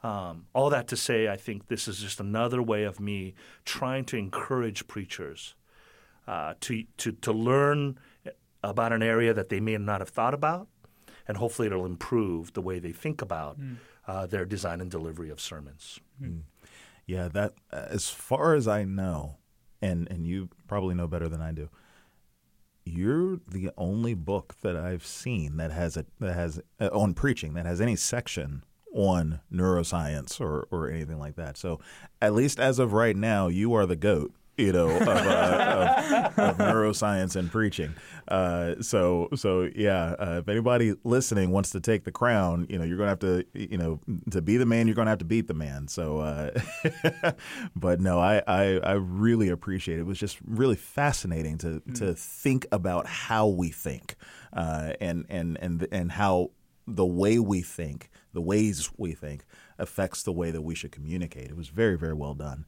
um, 0.02 0.46
all 0.52 0.70
that 0.70 0.88
to 0.88 0.96
say, 0.96 1.28
I 1.28 1.36
think 1.36 1.68
this 1.68 1.86
is 1.86 1.98
just 1.98 2.20
another 2.20 2.62
way 2.62 2.84
of 2.84 2.98
me 2.98 3.34
trying 3.64 4.04
to 4.06 4.16
encourage 4.16 4.86
preachers 4.88 5.54
uh, 6.26 6.54
to, 6.60 6.84
to, 6.98 7.12
to 7.12 7.32
learn 7.32 7.98
about 8.62 8.92
an 8.92 9.02
area 9.02 9.32
that 9.32 9.48
they 9.48 9.60
may 9.60 9.76
not 9.76 10.00
have 10.00 10.08
thought 10.08 10.34
about, 10.34 10.68
and 11.28 11.36
hopefully 11.36 11.66
it'll 11.66 11.86
improve 11.86 12.52
the 12.52 12.62
way 12.62 12.78
they 12.78 12.92
think 12.92 13.22
about 13.22 13.60
mm. 13.60 13.76
uh, 14.06 14.26
their 14.26 14.44
design 14.44 14.80
and 14.80 14.90
delivery 14.90 15.30
of 15.30 15.40
sermons. 15.40 16.00
Mm. 16.20 16.42
Yeah, 17.06 17.28
that 17.28 17.54
as 17.72 18.08
far 18.10 18.54
as 18.54 18.68
I 18.68 18.84
know, 18.84 19.36
and 19.80 20.08
and 20.10 20.26
you 20.26 20.48
probably 20.68 20.94
know 20.94 21.08
better 21.08 21.28
than 21.28 21.42
I 21.42 21.52
do. 21.52 21.68
You're 22.84 23.40
the 23.48 23.70
only 23.76 24.14
book 24.14 24.54
that 24.62 24.76
I've 24.76 25.04
seen 25.04 25.56
that 25.56 25.72
has 25.72 25.96
a 25.96 26.06
that 26.20 26.34
has 26.34 26.60
uh, 26.80 26.88
on 26.92 27.14
preaching 27.14 27.54
that 27.54 27.66
has 27.66 27.80
any 27.80 27.96
section 27.96 28.62
on 28.92 29.40
neuroscience 29.52 30.40
or, 30.40 30.68
or 30.70 30.90
anything 30.90 31.18
like 31.18 31.36
that. 31.36 31.56
So, 31.56 31.80
at 32.20 32.34
least 32.34 32.60
as 32.60 32.78
of 32.78 32.92
right 32.92 33.16
now, 33.16 33.48
you 33.48 33.74
are 33.74 33.86
the 33.86 33.96
goat. 33.96 34.32
You 34.58 34.70
know, 34.70 34.90
of, 34.90 35.08
uh, 35.08 36.30
of, 36.36 36.38
of 36.38 36.58
neuroscience 36.58 37.36
and 37.36 37.50
preaching. 37.50 37.94
Uh, 38.28 38.74
so, 38.82 39.30
so 39.34 39.70
yeah. 39.74 40.14
Uh, 40.18 40.40
if 40.42 40.48
anybody 40.48 40.94
listening 41.04 41.52
wants 41.52 41.70
to 41.70 41.80
take 41.80 42.04
the 42.04 42.12
crown, 42.12 42.66
you 42.68 42.78
know, 42.78 42.84
you're 42.84 42.98
going 42.98 43.06
to 43.06 43.26
have 43.26 43.44
to, 43.44 43.46
you 43.54 43.78
know, 43.78 43.98
to 44.30 44.42
be 44.42 44.58
the 44.58 44.66
man, 44.66 44.86
you're 44.86 44.94
going 44.94 45.06
to 45.06 45.10
have 45.10 45.20
to 45.20 45.24
beat 45.24 45.48
the 45.48 45.54
man. 45.54 45.88
So, 45.88 46.18
uh, 46.18 46.50
but 47.76 48.02
no, 48.02 48.20
I, 48.20 48.42
I, 48.46 48.78
I 48.80 48.92
really 48.92 49.48
appreciate 49.48 49.96
it. 49.96 50.02
It 50.02 50.06
was 50.06 50.18
just 50.18 50.38
really 50.46 50.76
fascinating 50.76 51.56
to 51.58 51.80
mm. 51.80 51.98
to 51.98 52.12
think 52.14 52.66
about 52.70 53.06
how 53.06 53.46
we 53.48 53.70
think, 53.70 54.16
uh, 54.52 54.92
and 55.00 55.24
and 55.30 55.56
and 55.62 55.88
and 55.90 56.12
how 56.12 56.50
the 56.86 57.06
way 57.06 57.38
we 57.38 57.62
think 57.62 58.10
the 58.32 58.40
ways 58.40 58.90
we 58.96 59.12
think 59.12 59.44
affects 59.78 60.22
the 60.22 60.32
way 60.32 60.50
that 60.50 60.62
we 60.62 60.74
should 60.74 60.92
communicate. 60.92 61.50
It 61.50 61.56
was 61.56 61.68
very, 61.68 61.96
very 61.96 62.14
well 62.14 62.34
done. 62.34 62.64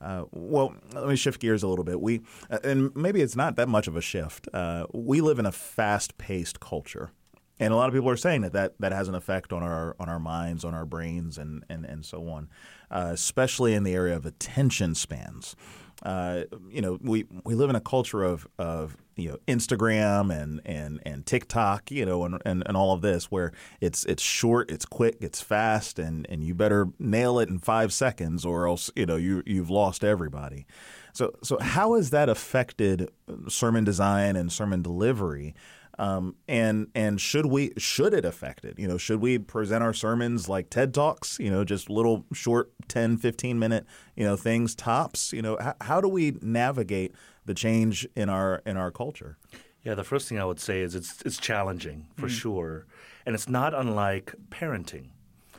Uh, 0.00 0.24
well, 0.32 0.74
let 0.94 1.06
me 1.06 1.14
shift 1.14 1.40
gears 1.40 1.62
a 1.62 1.68
little 1.68 1.84
bit. 1.84 2.00
We, 2.00 2.22
uh, 2.50 2.58
and 2.64 2.94
maybe 2.96 3.20
it's 3.20 3.36
not 3.36 3.54
that 3.56 3.68
much 3.68 3.86
of 3.86 3.94
a 3.94 4.00
shift. 4.00 4.48
Uh, 4.52 4.86
we 4.92 5.20
live 5.20 5.38
in 5.38 5.46
a 5.46 5.52
fast-paced 5.52 6.58
culture, 6.58 7.12
and 7.60 7.72
a 7.72 7.76
lot 7.76 7.88
of 7.88 7.94
people 7.94 8.10
are 8.10 8.16
saying 8.16 8.40
that, 8.40 8.52
that 8.52 8.74
that 8.80 8.90
has 8.90 9.06
an 9.06 9.14
effect 9.14 9.52
on 9.52 9.62
our 9.62 9.94
on 10.00 10.08
our 10.08 10.18
minds, 10.18 10.64
on 10.64 10.74
our 10.74 10.84
brains, 10.84 11.38
and 11.38 11.64
and 11.68 11.84
and 11.84 12.04
so 12.04 12.28
on, 12.28 12.48
uh, 12.90 13.10
especially 13.12 13.74
in 13.74 13.84
the 13.84 13.94
area 13.94 14.16
of 14.16 14.26
attention 14.26 14.96
spans. 14.96 15.54
Uh, 16.02 16.42
you 16.68 16.80
know, 16.80 16.98
we, 17.00 17.24
we 17.44 17.54
live 17.54 17.70
in 17.70 17.76
a 17.76 17.80
culture 17.80 18.22
of, 18.24 18.46
of 18.58 18.96
you 19.14 19.28
know 19.28 19.38
Instagram 19.46 20.34
and, 20.34 20.60
and, 20.64 21.00
and 21.04 21.24
TikTok, 21.24 21.90
you 21.90 22.04
know, 22.04 22.24
and, 22.24 22.40
and, 22.44 22.62
and 22.66 22.76
all 22.76 22.92
of 22.92 23.02
this 23.02 23.30
where 23.30 23.52
it's 23.80 24.04
it's 24.04 24.22
short, 24.22 24.70
it's 24.70 24.84
quick, 24.84 25.16
it's 25.20 25.40
fast, 25.40 25.98
and, 25.98 26.26
and 26.28 26.42
you 26.42 26.54
better 26.54 26.88
nail 26.98 27.38
it 27.38 27.48
in 27.48 27.58
five 27.58 27.92
seconds 27.92 28.44
or 28.44 28.66
else 28.66 28.90
you 28.96 29.06
know 29.06 29.16
you 29.16 29.42
you've 29.46 29.70
lost 29.70 30.02
everybody. 30.02 30.66
So 31.12 31.34
so 31.42 31.58
how 31.60 31.94
has 31.94 32.10
that 32.10 32.28
affected 32.28 33.10
sermon 33.48 33.84
design 33.84 34.34
and 34.36 34.50
sermon 34.50 34.82
delivery? 34.82 35.54
Um, 35.98 36.36
and 36.48 36.88
and 36.94 37.20
should 37.20 37.46
we 37.46 37.72
should 37.76 38.14
it 38.14 38.24
affect 38.24 38.64
it? 38.64 38.78
You 38.78 38.88
know, 38.88 38.96
should 38.96 39.20
we 39.20 39.38
present 39.38 39.82
our 39.82 39.92
sermons 39.92 40.48
like 40.48 40.70
TED 40.70 40.94
Talks? 40.94 41.38
You 41.38 41.50
know, 41.50 41.64
just 41.64 41.90
little 41.90 42.24
short 42.32 42.72
10, 42.88 43.18
15 43.18 43.58
minute 43.58 43.86
you 44.16 44.24
know 44.24 44.36
things 44.36 44.74
tops. 44.74 45.32
You 45.32 45.42
know, 45.42 45.58
how, 45.60 45.74
how 45.80 46.00
do 46.00 46.08
we 46.08 46.38
navigate 46.40 47.14
the 47.44 47.54
change 47.54 48.06
in 48.16 48.28
our 48.28 48.62
in 48.64 48.76
our 48.76 48.90
culture? 48.90 49.36
Yeah, 49.84 49.94
the 49.94 50.04
first 50.04 50.28
thing 50.28 50.38
I 50.38 50.44
would 50.44 50.60
say 50.60 50.80
is 50.80 50.94
it's 50.94 51.20
it's 51.22 51.38
challenging 51.38 52.06
for 52.16 52.26
mm 52.26 52.30
sure, 52.30 52.86
and 53.26 53.34
it's 53.34 53.48
not 53.48 53.74
unlike 53.74 54.34
parenting. 54.50 55.10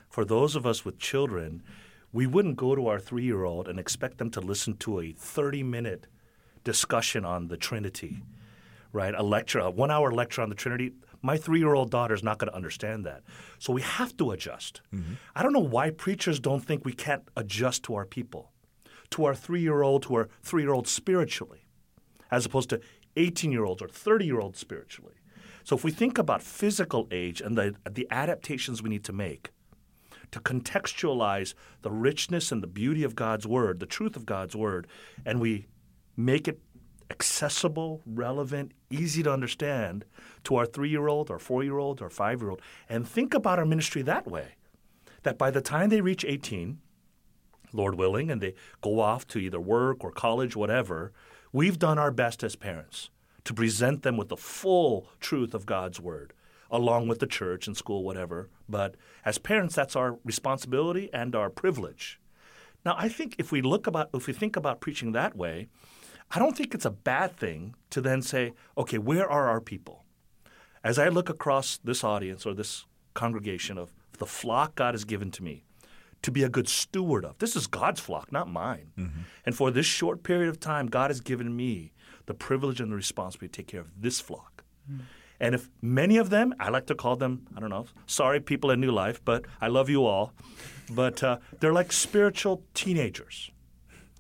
For 0.10 0.26
those 0.26 0.56
of 0.56 0.65
us 0.65 0.86
with 0.86 0.98
children, 0.98 1.62
we 2.12 2.26
wouldn't 2.28 2.56
go 2.56 2.76
to 2.76 2.88
our 2.88 3.00
three 3.00 3.24
year 3.24 3.43
old 3.43 3.67
and 3.67 3.80
expect 3.80 4.17
them 4.17 4.32
to 4.32 4.41
listen 4.41 4.78
to 4.78 5.00
a 5.00 5.12
thirty 5.12 5.62
minute 5.62 6.08
discussion 6.63 7.26
on 7.26 7.50
the 7.50 7.58
Trinity 7.58 8.24
right? 8.94 9.14
A 9.16 9.24
lecture, 9.24 9.60
a 9.60 9.70
one 9.70 9.92
hour 9.92 10.12
lecture 10.12 10.42
on 10.42 10.50
the 10.50 10.56
Trinity. 10.56 10.94
My 11.22 11.36
three 11.38 11.60
year 11.60 11.74
old 11.74 11.92
daughter 11.92 12.14
is 12.14 12.24
not 12.24 12.38
going 12.38 12.50
to 12.50 12.56
understand 12.56 13.06
that. 13.06 13.24
So 13.60 13.74
we 13.74 13.82
have 13.82 14.16
to 14.18 14.32
adjust. 14.32 14.82
Mm-hmm. 14.94 15.14
I 15.36 15.44
don't 15.44 15.54
know 15.54 15.60
why 15.60 15.90
preachers 15.90 16.40
don't 16.40 16.62
think 16.62 16.86
we 16.86 16.94
can't 16.94 17.24
adjust 17.36 17.84
to 17.84 17.96
our 17.96 18.06
people, 18.06 18.52
to 19.10 19.26
our 19.26 19.36
three 19.36 19.62
year 19.62 19.82
old, 19.82 20.04
to 20.04 20.16
our 20.16 20.30
three 20.42 20.62
year 20.62 20.74
old 20.74 20.88
spiritually, 20.88 21.66
as 22.32 22.46
opposed 22.46 22.70
to 22.70 22.80
18 23.18 23.52
year 23.52 23.66
olds 23.66 23.82
or 23.82 23.88
30 23.88 24.26
year 24.26 24.40
olds 24.40 24.60
spiritually. 24.60 25.16
So 25.64 25.76
if 25.76 25.84
we 25.84 25.92
think 25.92 26.18
about 26.18 26.44
physical 26.44 27.08
age 27.10 27.42
and 27.42 27.58
the, 27.58 27.76
the 27.90 28.08
adaptations 28.12 28.84
we 28.84 28.90
need 28.90 29.06
to 29.06 29.14
make, 29.14 29.52
to 30.32 30.40
contextualize 30.40 31.54
the 31.84 31.92
richness 31.92 32.52
and 32.52 32.62
the 32.62 32.68
beauty 32.68 33.04
of 33.04 33.16
God's 33.16 33.48
Word, 33.48 33.80
the 33.80 33.86
truth 33.86 34.16
of 34.16 34.26
God's 34.26 34.56
Word, 34.56 34.88
and 35.26 35.40
we 35.40 35.68
make 36.18 36.48
it 36.48 36.60
accessible, 37.13 38.02
relevant, 38.08 38.71
easy 38.89 39.21
to 39.21 39.32
understand 39.32 40.04
to 40.43 40.56
our 40.56 40.65
three 40.65 40.89
year 40.89 41.08
old, 41.08 41.30
our 41.30 41.38
four 41.38 41.63
year 41.63 41.78
old, 41.78 42.02
our 42.02 42.10
five 42.10 42.41
year 42.41 42.49
old, 42.49 42.62
and 42.89 43.08
think 43.08 43.36
about 43.36 43.60
our 43.60 43.65
ministry 43.65 44.02
that 44.02 44.26
way. 44.28 44.56
That 45.21 45.38
by 45.38 45.52
the 45.52 45.62
time 45.62 45.89
they 45.89 46.02
reach 46.02 46.26
18, 46.26 46.80
Lord 47.71 47.95
willing, 47.95 48.32
and 48.32 48.41
they 48.41 48.56
go 48.82 48.99
off 48.99 49.28
to 49.28 49.39
either 49.39 49.60
work 49.60 50.04
or 50.04 50.12
college, 50.12 50.56
whatever, 50.56 51.12
we've 51.52 51.78
done 51.78 51.99
our 51.99 52.12
best 52.12 52.43
as 52.43 52.56
parents 52.56 53.12
to 53.43 53.54
present 53.54 54.02
them 54.02 54.17
with 54.17 54.30
the 54.30 54.38
full 54.38 55.08
truth 55.19 55.54
of 55.54 55.67
God's 55.67 55.99
Word, 55.99 56.34
along 56.71 57.08
with 57.08 57.19
the 57.19 57.28
church 57.28 57.67
and 57.67 57.78
school, 57.78 58.04
whatever. 58.04 58.49
But 58.67 58.95
as 59.23 59.38
parents, 59.38 59.76
that's 59.76 59.95
our 59.95 60.17
responsibility 60.26 61.12
and 61.13 61.36
our 61.36 61.52
privilege. 61.52 62.19
Now, 62.84 62.95
I 62.97 63.08
think 63.08 63.36
if 63.38 63.52
we 63.52 63.62
look 63.62 63.86
about, 63.86 64.10
if 64.13 64.26
we 64.26 64.34
think 64.34 64.56
about 64.56 64.82
preaching 64.82 65.12
that 65.12 65.36
way, 65.36 65.69
I 66.32 66.40
don't 66.40 66.58
think 66.58 66.74
it's 66.74 66.86
a 66.86 66.92
bad 66.92 67.38
thing 67.38 67.76
to 67.92 68.02
then 68.02 68.22
say, 68.22 68.54
okay, 68.78 68.98
where 68.98 69.30
are 69.30 69.50
our 69.50 69.62
people? 69.62 70.04
As 70.84 71.00
I 71.00 71.08
look 71.08 71.30
across 71.30 71.78
this 71.84 72.04
audience 72.04 72.46
or 72.46 72.54
this 72.54 72.86
congregation 73.14 73.78
of 73.78 73.94
the 74.18 74.26
flock 74.26 74.76
God 74.76 74.94
has 74.94 75.06
given 75.06 75.32
to 75.32 75.44
me 75.44 75.64
to 76.22 76.32
be 76.32 76.44
a 76.44 76.50
good 76.50 76.68
steward 76.68 77.24
of, 77.26 77.38
this 77.38 77.56
is 77.56 77.68
God's 77.68 78.00
flock, 78.00 78.32
not 78.32 78.50
mine. 78.50 78.92
Mm-hmm. 78.98 79.22
And 79.46 79.56
for 79.56 79.72
this 79.72 79.86
short 79.86 80.24
period 80.24 80.50
of 80.50 80.60
time, 80.60 80.88
God 80.88 81.10
has 81.10 81.22
given 81.22 81.56
me 81.56 81.94
the 82.26 82.34
privilege 82.34 82.80
and 82.80 82.92
the 82.92 82.96
responsibility 82.96 83.52
to 83.52 83.58
take 83.58 83.68
care 83.68 83.82
of 83.82 84.02
this 84.02 84.20
flock. 84.20 84.64
Mm-hmm. 84.92 85.04
And 85.40 85.56
if 85.56 85.70
many 85.82 86.18
of 86.18 86.30
them, 86.30 86.54
I 86.60 86.70
like 86.70 86.86
to 86.88 86.96
call 86.96 87.18
them, 87.18 87.48
I 87.56 87.60
don't 87.60 87.70
know, 87.70 87.86
sorry 88.06 88.40
people 88.40 88.72
in 88.72 88.80
New 88.80 88.92
Life, 88.92 89.22
but 89.26 89.46
I 89.60 89.68
love 89.68 89.90
you 89.90 90.06
all, 90.06 90.32
but 90.90 91.22
uh, 91.22 91.40
they're 91.60 91.74
like 91.74 91.92
spiritual 91.92 92.64
teenagers. 92.74 93.52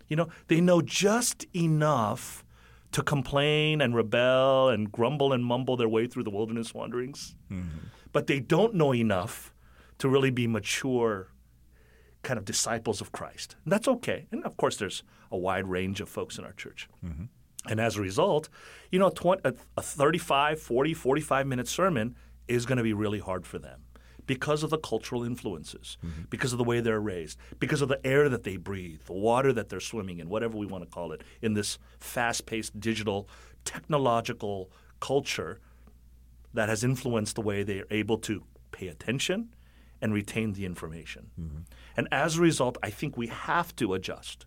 You 0.07 0.15
know, 0.15 0.29
they 0.47 0.61
know 0.61 0.81
just 0.81 1.45
enough 1.55 2.43
to 2.91 3.01
complain 3.01 3.81
and 3.81 3.95
rebel 3.95 4.69
and 4.69 4.91
grumble 4.91 5.33
and 5.33 5.43
mumble 5.43 5.75
their 5.75 5.89
way 5.89 6.07
through 6.07 6.23
the 6.23 6.29
wilderness 6.29 6.73
wanderings. 6.73 7.35
Mm-hmm. 7.51 7.87
But 8.11 8.27
they 8.27 8.39
don't 8.39 8.75
know 8.75 8.93
enough 8.93 9.53
to 9.97 10.07
really 10.07 10.29
be 10.29 10.47
mature 10.47 11.29
kind 12.21 12.37
of 12.37 12.45
disciples 12.45 13.01
of 13.01 13.11
Christ. 13.11 13.55
And 13.63 13.73
that's 13.73 13.87
okay. 13.87 14.27
And 14.31 14.43
of 14.45 14.57
course, 14.57 14.77
there's 14.77 15.03
a 15.31 15.37
wide 15.37 15.67
range 15.67 16.01
of 16.01 16.09
folks 16.09 16.37
in 16.37 16.45
our 16.45 16.53
church. 16.53 16.87
Mm-hmm. 17.03 17.25
And 17.69 17.79
as 17.79 17.97
a 17.97 18.01
result, 18.01 18.49
you 18.91 18.99
know, 18.99 19.09
20, 19.09 19.41
a, 19.45 19.53
a 19.77 19.81
35, 19.81 20.59
40, 20.59 20.93
45 20.93 21.47
minute 21.47 21.67
sermon 21.67 22.15
is 22.47 22.65
going 22.65 22.77
to 22.77 22.83
be 22.83 22.93
really 22.93 23.19
hard 23.19 23.45
for 23.45 23.57
them 23.57 23.81
because 24.25 24.63
of 24.63 24.69
the 24.69 24.77
cultural 24.77 25.23
influences, 25.23 25.97
mm-hmm. 26.05 26.23
because 26.29 26.51
of 26.51 26.57
the 26.57 26.63
way 26.63 26.79
they're 26.79 26.99
raised, 26.99 27.37
because 27.59 27.81
of 27.81 27.89
the 27.89 28.05
air 28.05 28.29
that 28.29 28.43
they 28.43 28.57
breathe, 28.57 29.01
the 29.05 29.13
water 29.13 29.51
that 29.53 29.69
they're 29.69 29.79
swimming 29.79 30.19
in, 30.19 30.29
whatever 30.29 30.57
we 30.57 30.65
want 30.65 30.83
to 30.83 30.89
call 30.89 31.11
it, 31.11 31.21
in 31.41 31.53
this 31.53 31.77
fast 31.99 32.45
paced 32.45 32.79
digital 32.79 33.27
technological 33.65 34.71
culture 34.99 35.59
that 36.53 36.69
has 36.69 36.83
influenced 36.83 37.35
the 37.35 37.41
way 37.41 37.63
they 37.63 37.79
are 37.79 37.87
able 37.91 38.17
to 38.17 38.43
pay 38.71 38.87
attention 38.87 39.49
and 40.01 40.13
retain 40.13 40.53
the 40.53 40.65
information. 40.65 41.31
Mm-hmm. 41.39 41.59
And 41.95 42.07
as 42.11 42.37
a 42.37 42.41
result, 42.41 42.77
I 42.83 42.89
think 42.89 43.17
we 43.17 43.27
have 43.27 43.75
to 43.77 43.93
adjust. 43.93 44.45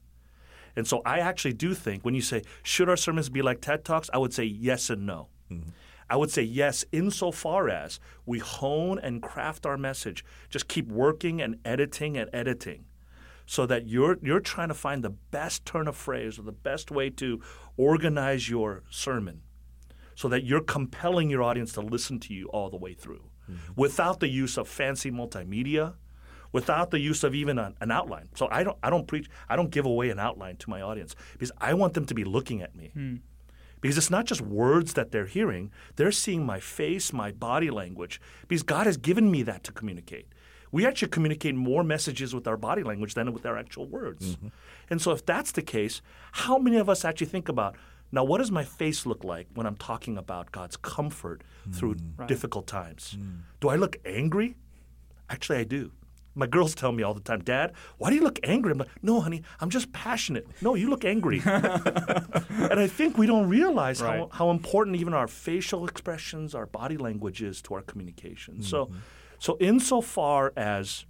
And 0.77 0.87
so 0.87 1.01
I 1.07 1.21
actually 1.21 1.55
do 1.55 1.73
think 1.73 2.05
when 2.05 2.15
you 2.15 2.21
say, 2.21 2.43
should 2.63 2.89
our 2.89 2.97
sermons 2.97 3.31
be 3.31 3.41
like 3.41 3.63
TED 3.63 3.85
Talks? 3.85 4.11
I 4.13 4.19
would 4.19 4.35
say 4.35 4.45
yes 4.45 4.91
and 4.91 5.07
no. 5.07 5.29
Mm-hmm. 5.51 5.71
I 6.09 6.17
would 6.17 6.31
say 6.31 6.43
yes, 6.43 6.85
insofar 6.93 7.69
as 7.69 7.99
we 8.25 8.39
hone 8.39 8.99
and 8.99 9.23
craft 9.23 9.67
our 9.67 9.77
message, 9.77 10.25
just 10.49 10.69
keep 10.69 10.89
working 10.89 11.41
and 11.41 11.59
editing 11.65 12.17
and 12.17 12.31
editing 12.33 12.85
so 13.45 13.67
that 13.67 13.87
you're, 13.87 14.19
you're 14.23 14.41
trying 14.41 14.69
to 14.69 14.75
find 14.75 15.03
the 15.05 15.11
best 15.11 15.65
turn 15.65 15.89
of 15.89 15.97
phrase 15.97 16.39
or 16.39 16.43
the 16.43 16.53
best 16.53 16.91
way 16.91 17.11
to 17.11 17.41
organize 17.77 18.49
your 18.49 18.83
sermon 18.91 19.43
so 20.15 20.29
that 20.29 20.45
you're 20.45 20.63
compelling 20.63 21.31
your 21.31 21.43
audience 21.43 21.73
to 21.73 21.81
listen 21.81 22.19
to 22.19 22.35
you 22.35 22.47
all 22.49 22.71
the 22.71 22.77
way 22.77 22.95
through 22.95 23.23
mm-hmm. 23.51 23.73
without 23.77 24.21
the 24.21 24.29
use 24.29 24.57
of 24.57 24.69
fancy 24.69 25.11
multimedia 25.11 25.95
without 26.53 26.91
the 26.91 26.99
use 26.99 27.23
of 27.23 27.35
even 27.35 27.59
an, 27.59 27.75
an 27.81 27.91
outline. 27.91 28.29
So 28.35 28.49
I 28.51 28.65
don't, 28.65 28.79
I 28.83 28.89
don't 28.89 29.07
preach 29.07 29.29
i 29.49 29.57
don't 29.57 29.71
give 29.71 29.85
away 29.85 30.11
an 30.11 30.19
outline 30.19 30.57
to 30.57 30.71
my 30.71 30.81
audience 30.81 31.15
because 31.33 31.53
i 31.61 31.75
want 31.75 31.95
them 31.95 32.07
to 32.07 32.15
be 32.15 32.25
looking 32.25 32.63
at 32.63 32.75
me 32.75 32.91
hmm. 32.95 33.17
Because 33.87 33.99
it's 33.99 34.11
not 34.11 34.25
just 34.25 34.41
words 34.41 34.95
that 34.95 35.13
they're 35.13 35.27
hearing 35.27 35.71
they're 35.95 36.11
seeing 36.11 36.45
my 36.45 36.59
face 36.59 37.13
my 37.13 37.31
body 37.31 37.71
language. 37.71 38.21
Because 38.49 38.65
god 38.65 38.85
has 38.85 38.97
given 38.97 39.31
me 39.31 39.45
that 39.45 39.63
to 39.63 39.71
communicate. 39.71 40.27
We 40.73 40.85
actually 40.85 41.11
communicate 41.11 41.55
more 41.55 41.85
messages 41.85 42.35
with 42.35 42.49
our 42.49 42.57
body 42.57 42.83
language 42.83 43.15
than 43.15 43.33
with 43.33 43.47
our 43.47 43.57
actual 43.57 43.87
words. 43.87 44.35
Mm-hmm. 44.35 44.49
And 44.91 45.01
so 45.01 45.13
if 45.13 45.25
that's 45.25 45.53
the 45.53 45.63
case 45.63 46.03
how 46.33 46.59
many 46.59 46.79
of 46.79 46.89
us 46.89 47.05
actually 47.05 47.29
think 47.29 47.49
about 47.49 47.77
now 48.11 48.25
what 48.25 48.39
does 48.39 48.51
my 48.51 48.65
face 48.65 49.07
look 49.07 49.23
like 49.23 49.47
when 49.55 49.67
i'm 49.69 49.77
talking 49.77 50.19
about 50.19 50.51
god's 50.51 50.77
comfort 50.77 51.45
through 51.73 51.95
mm. 51.95 52.27
difficult 52.27 52.67
times? 52.67 53.17
Mm. 53.17 53.43
Do 53.61 53.69
i 53.69 53.77
look 53.77 53.99
angry? 54.05 54.57
Actually 55.31 55.59
i 55.59 55.65
do 55.65 55.93
my 56.37 56.47
girls 56.47 56.75
tell 56.75 56.93
me 56.93 57.03
all 57.03 57.15
the 57.15 57.21
time, 57.21 57.41
Dad, 57.41 57.73
why 57.97 58.11
do 58.11 58.17
you 58.17 58.23
look 58.23 58.39
angry? 58.45 58.73
I'm 58.73 58.79
like, 58.79 58.89
no, 59.03 59.21
honey, 59.21 59.43
I'm 59.59 59.71
just 59.71 59.93
passionate. 59.93 60.47
No, 60.61 60.75
you 60.75 60.91
look 60.91 61.05
angry. 61.05 61.41
and 61.45 62.79
I 62.79 62.87
think 62.87 63.17
we 63.17 63.27
don't 63.27 63.49
realize 63.49 64.01
how, 64.01 64.07
Right. 64.07 64.29
how 64.33 64.51
important 64.51 64.97
even 64.97 65.15
our 65.15 65.27
facial 65.27 65.87
expressions, 65.87 66.55
our 66.55 66.67
body 66.67 66.99
language 66.99 67.43
is 67.43 67.63
to 67.63 67.75
our 67.75 67.83
communication. 67.83 68.63
So, 68.63 68.87
mm-hmm. 68.87 68.97
so 69.39 69.57
insofar 69.59 70.53
as 70.57 71.07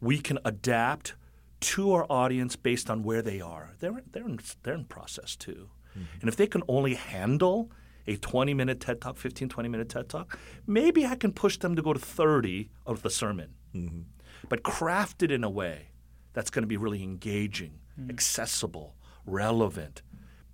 we 0.00 0.18
can 0.18 0.38
adapt 0.44 1.14
to 1.60 1.92
our 1.92 2.06
audience 2.10 2.56
based 2.56 2.88
on 2.90 3.02
where 3.02 3.22
they 3.22 3.40
are, 3.40 3.74
they're, 3.80 4.02
they're, 4.12 4.26
in, 4.26 4.40
they're 4.62 4.74
in 4.74 4.84
process 4.86 5.36
too. 5.36 5.68
Mm-hmm. 5.90 6.20
And 6.20 6.28
if 6.28 6.36
they 6.36 6.46
can 6.46 6.62
only 6.68 6.94
handle 6.94 7.70
a 8.06 8.16
20 8.16 8.54
minute 8.54 8.80
TED 8.80 9.00
Talk, 9.00 9.16
15, 9.16 9.48
20 9.48 9.68
minute 9.68 9.88
TED 9.88 10.08
Talk, 10.08 10.38
maybe 10.66 11.06
I 11.06 11.16
can 11.16 11.32
push 11.32 11.58
them 11.58 11.76
to 11.76 11.82
go 11.82 11.92
to 11.92 11.98
30 11.98 12.70
of 12.86 13.02
the 13.02 13.10
sermon. 13.10 13.54
Mm-hmm. 13.74 14.02
But 14.48 14.62
craft 14.62 15.22
it 15.22 15.30
in 15.30 15.42
a 15.44 15.50
way 15.50 15.88
that's 16.32 16.50
going 16.50 16.62
to 16.62 16.68
be 16.68 16.76
really 16.76 17.02
engaging, 17.02 17.80
mm. 17.98 18.10
accessible, 18.10 18.94
relevant, 19.24 20.02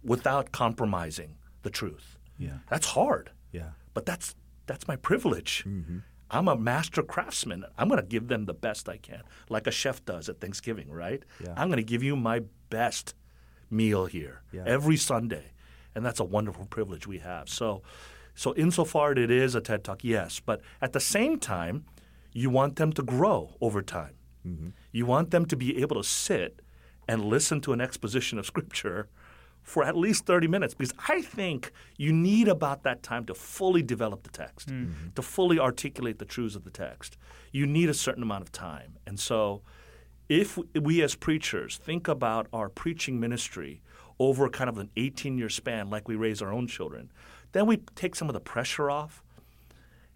without 0.02 0.52
compromising 0.52 1.36
the 1.62 1.70
truth. 1.70 2.16
Yeah. 2.38 2.58
That's 2.70 2.86
hard. 2.86 3.30
Yeah. 3.52 3.70
But 3.94 4.06
that's 4.06 4.34
that's 4.66 4.88
my 4.88 4.96
privilege. 4.96 5.64
Mm-hmm. 5.66 5.98
I'm 6.30 6.48
a 6.48 6.56
master 6.56 7.02
craftsman. 7.02 7.64
I'm 7.76 7.88
going 7.88 8.00
to 8.00 8.06
give 8.06 8.28
them 8.28 8.46
the 8.46 8.54
best 8.54 8.88
I 8.88 8.96
can, 8.96 9.22
like 9.50 9.66
a 9.66 9.70
chef 9.70 10.02
does 10.04 10.30
at 10.30 10.40
Thanksgiving, 10.40 10.90
right? 10.90 11.22
Yeah. 11.44 11.52
I'm 11.56 11.68
going 11.68 11.76
to 11.76 11.82
give 11.82 12.02
you 12.02 12.16
my 12.16 12.42
best 12.70 13.14
meal 13.70 14.06
here 14.06 14.42
Yeah. 14.52 14.64
every 14.66 14.96
Sunday, 14.96 15.52
and 15.94 16.04
that's 16.04 16.20
a 16.20 16.24
wonderful 16.24 16.66
privilege 16.66 17.06
we 17.06 17.18
have. 17.18 17.48
So, 17.48 17.82
so 18.34 18.54
insofar 18.54 19.12
it 19.12 19.30
is 19.30 19.54
a 19.54 19.60
TED 19.60 19.84
Talk, 19.84 20.04
yes, 20.04 20.40
but 20.40 20.60
at 20.80 20.92
the 20.92 21.00
same 21.00 21.38
time, 21.38 21.84
you 22.32 22.50
want 22.50 22.76
them 22.76 22.92
to 22.94 23.02
grow 23.02 23.56
over 23.60 23.82
time. 23.82 24.14
Mm-hmm. 24.46 24.68
You 24.90 25.06
want 25.06 25.30
them 25.30 25.44
to 25.46 25.56
be 25.56 25.80
able 25.80 25.96
to 25.96 26.08
sit 26.08 26.60
and 27.06 27.24
listen 27.24 27.60
to 27.62 27.72
an 27.72 27.80
exposition 27.80 28.38
of 28.38 28.46
Scripture 28.46 29.08
for 29.62 29.84
at 29.84 29.96
least 29.96 30.26
30 30.26 30.48
minutes 30.48 30.74
because 30.74 30.92
I 31.08 31.22
think 31.22 31.72
you 31.96 32.12
need 32.12 32.48
about 32.48 32.82
that 32.82 33.02
time 33.02 33.24
to 33.26 33.34
fully 33.34 33.82
develop 33.82 34.24
the 34.24 34.30
text, 34.30 34.68
mm-hmm. 34.68 35.10
to 35.14 35.22
fully 35.22 35.58
articulate 35.58 36.18
the 36.18 36.24
truths 36.24 36.56
of 36.56 36.64
the 36.64 36.70
text. 36.70 37.16
You 37.52 37.66
need 37.66 37.88
a 37.88 37.94
certain 37.94 38.22
amount 38.22 38.42
of 38.42 38.50
time. 38.50 38.98
And 39.06 39.20
so, 39.20 39.62
if 40.28 40.58
we 40.80 41.02
as 41.02 41.14
preachers 41.14 41.76
think 41.76 42.08
about 42.08 42.46
our 42.52 42.68
preaching 42.68 43.20
ministry 43.20 43.82
over 44.22 44.48
kind 44.48 44.70
of 44.70 44.78
an 44.78 44.88
18 44.96 45.36
year 45.36 45.48
span, 45.48 45.90
like 45.90 46.06
we 46.08 46.14
raise 46.16 46.40
our 46.42 46.52
own 46.52 46.66
children, 46.66 47.10
then 47.52 47.66
we 47.66 47.78
take 47.96 48.14
some 48.14 48.28
of 48.28 48.34
the 48.34 48.40
pressure 48.40 48.88
off 48.90 49.22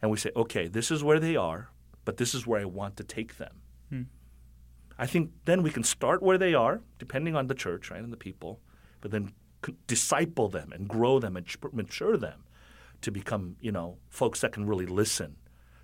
and 0.01 0.11
we 0.11 0.17
say, 0.17 0.31
okay, 0.37 0.69
this 0.69 0.91
is 0.91 1.03
where 1.03 1.19
they 1.19 1.35
are, 1.37 1.71
but 2.05 2.17
this 2.17 2.35
is 2.35 2.47
where 2.47 2.61
I 2.61 2.65
want 2.67 2.97
to 2.99 3.05
take 3.05 3.37
them. 3.39 3.55
I 4.99 5.07
think 5.07 5.31
then 5.45 5.63
we 5.63 5.71
can 5.71 5.83
start 5.83 6.23
where 6.23 6.39
they 6.39 6.55
are, 6.55 6.81
depending 6.99 7.37
on 7.37 7.49
the 7.49 7.55
church, 7.55 7.91
right, 7.91 8.03
and 8.03 8.13
the 8.13 8.17
people, 8.17 8.61
but 9.03 9.11
then 9.11 9.33
c- 9.65 9.75
disciple 9.87 10.49
them 10.49 10.73
and 10.73 10.89
grow 10.89 11.19
them 11.19 11.37
and 11.37 11.45
ch- 11.47 11.59
mature 11.73 12.17
them 12.17 12.45
to 13.03 13.11
become, 13.11 13.57
you 13.61 13.73
know, 13.73 13.99
folks 14.09 14.41
that 14.41 14.53
can 14.53 14.65
really 14.67 14.87
listen 14.87 15.37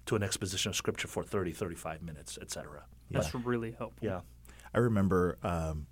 to 0.07 0.17
an 0.17 0.23
exposition 0.23 0.71
of 0.71 0.77
Scripture 0.77 1.09
for 1.09 1.23
30, 1.23 1.53
35 1.53 2.03
minutes, 2.03 2.39
et 2.41 2.51
cetera. 2.51 2.85
That's 3.11 3.35
really 3.35 3.73
helpful. 3.73 4.09
Yeah. 4.09 4.21
I 4.75 4.79
remember 4.79 5.37
um, 5.43 5.87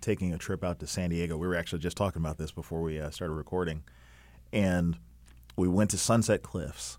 taking 0.00 0.32
a 0.32 0.38
trip 0.38 0.64
out 0.64 0.78
to 0.80 0.86
San 0.86 1.10
Diego. 1.10 1.36
We 1.36 1.46
were 1.46 1.56
actually 1.56 1.80
just 1.80 1.96
talking 1.96 2.20
about 2.20 2.38
this 2.38 2.50
before 2.50 2.82
we 2.82 3.00
uh, 3.00 3.10
started 3.10 3.34
recording, 3.34 3.82
and 4.52 4.98
we 5.56 5.68
went 5.68 5.90
to 5.90 5.98
Sunset 5.98 6.42
Cliffs. 6.42 6.98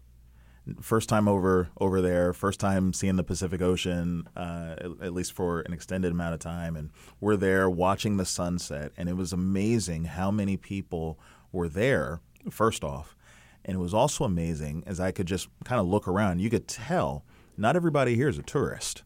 First 0.82 1.08
time 1.08 1.30
over 1.30 1.70
over 1.80 2.02
there. 2.02 2.34
First 2.34 2.60
time 2.60 2.92
seeing 2.92 3.16
the 3.16 3.24
Pacific 3.24 3.62
Ocean, 3.62 4.28
uh, 4.36 4.76
at, 4.78 4.92
at 5.02 5.14
least 5.14 5.32
for 5.32 5.62
an 5.62 5.72
extended 5.72 6.12
amount 6.12 6.34
of 6.34 6.42
time. 6.42 6.76
And 6.76 6.90
we're 7.22 7.38
there 7.38 7.70
watching 7.70 8.18
the 8.18 8.26
sunset, 8.26 8.92
and 8.98 9.08
it 9.08 9.16
was 9.16 9.32
amazing 9.32 10.06
how 10.06 10.30
many 10.30 10.58
people 10.58 11.20
were 11.54 11.70
there. 11.70 12.20
First 12.50 12.84
off, 12.84 13.16
and 13.64 13.76
it 13.76 13.80
was 13.80 13.94
also 13.94 14.26
amazing 14.26 14.84
as 14.86 15.00
I 15.00 15.12
could 15.12 15.26
just 15.26 15.48
kind 15.64 15.80
of 15.80 15.88
look 15.88 16.08
around. 16.08 16.40
You 16.40 16.50
could 16.50 16.68
tell 16.68 17.24
not 17.58 17.76
everybody 17.76 18.16
here 18.16 18.28
is 18.28 18.38
a 18.38 18.44
tourist 18.44 19.04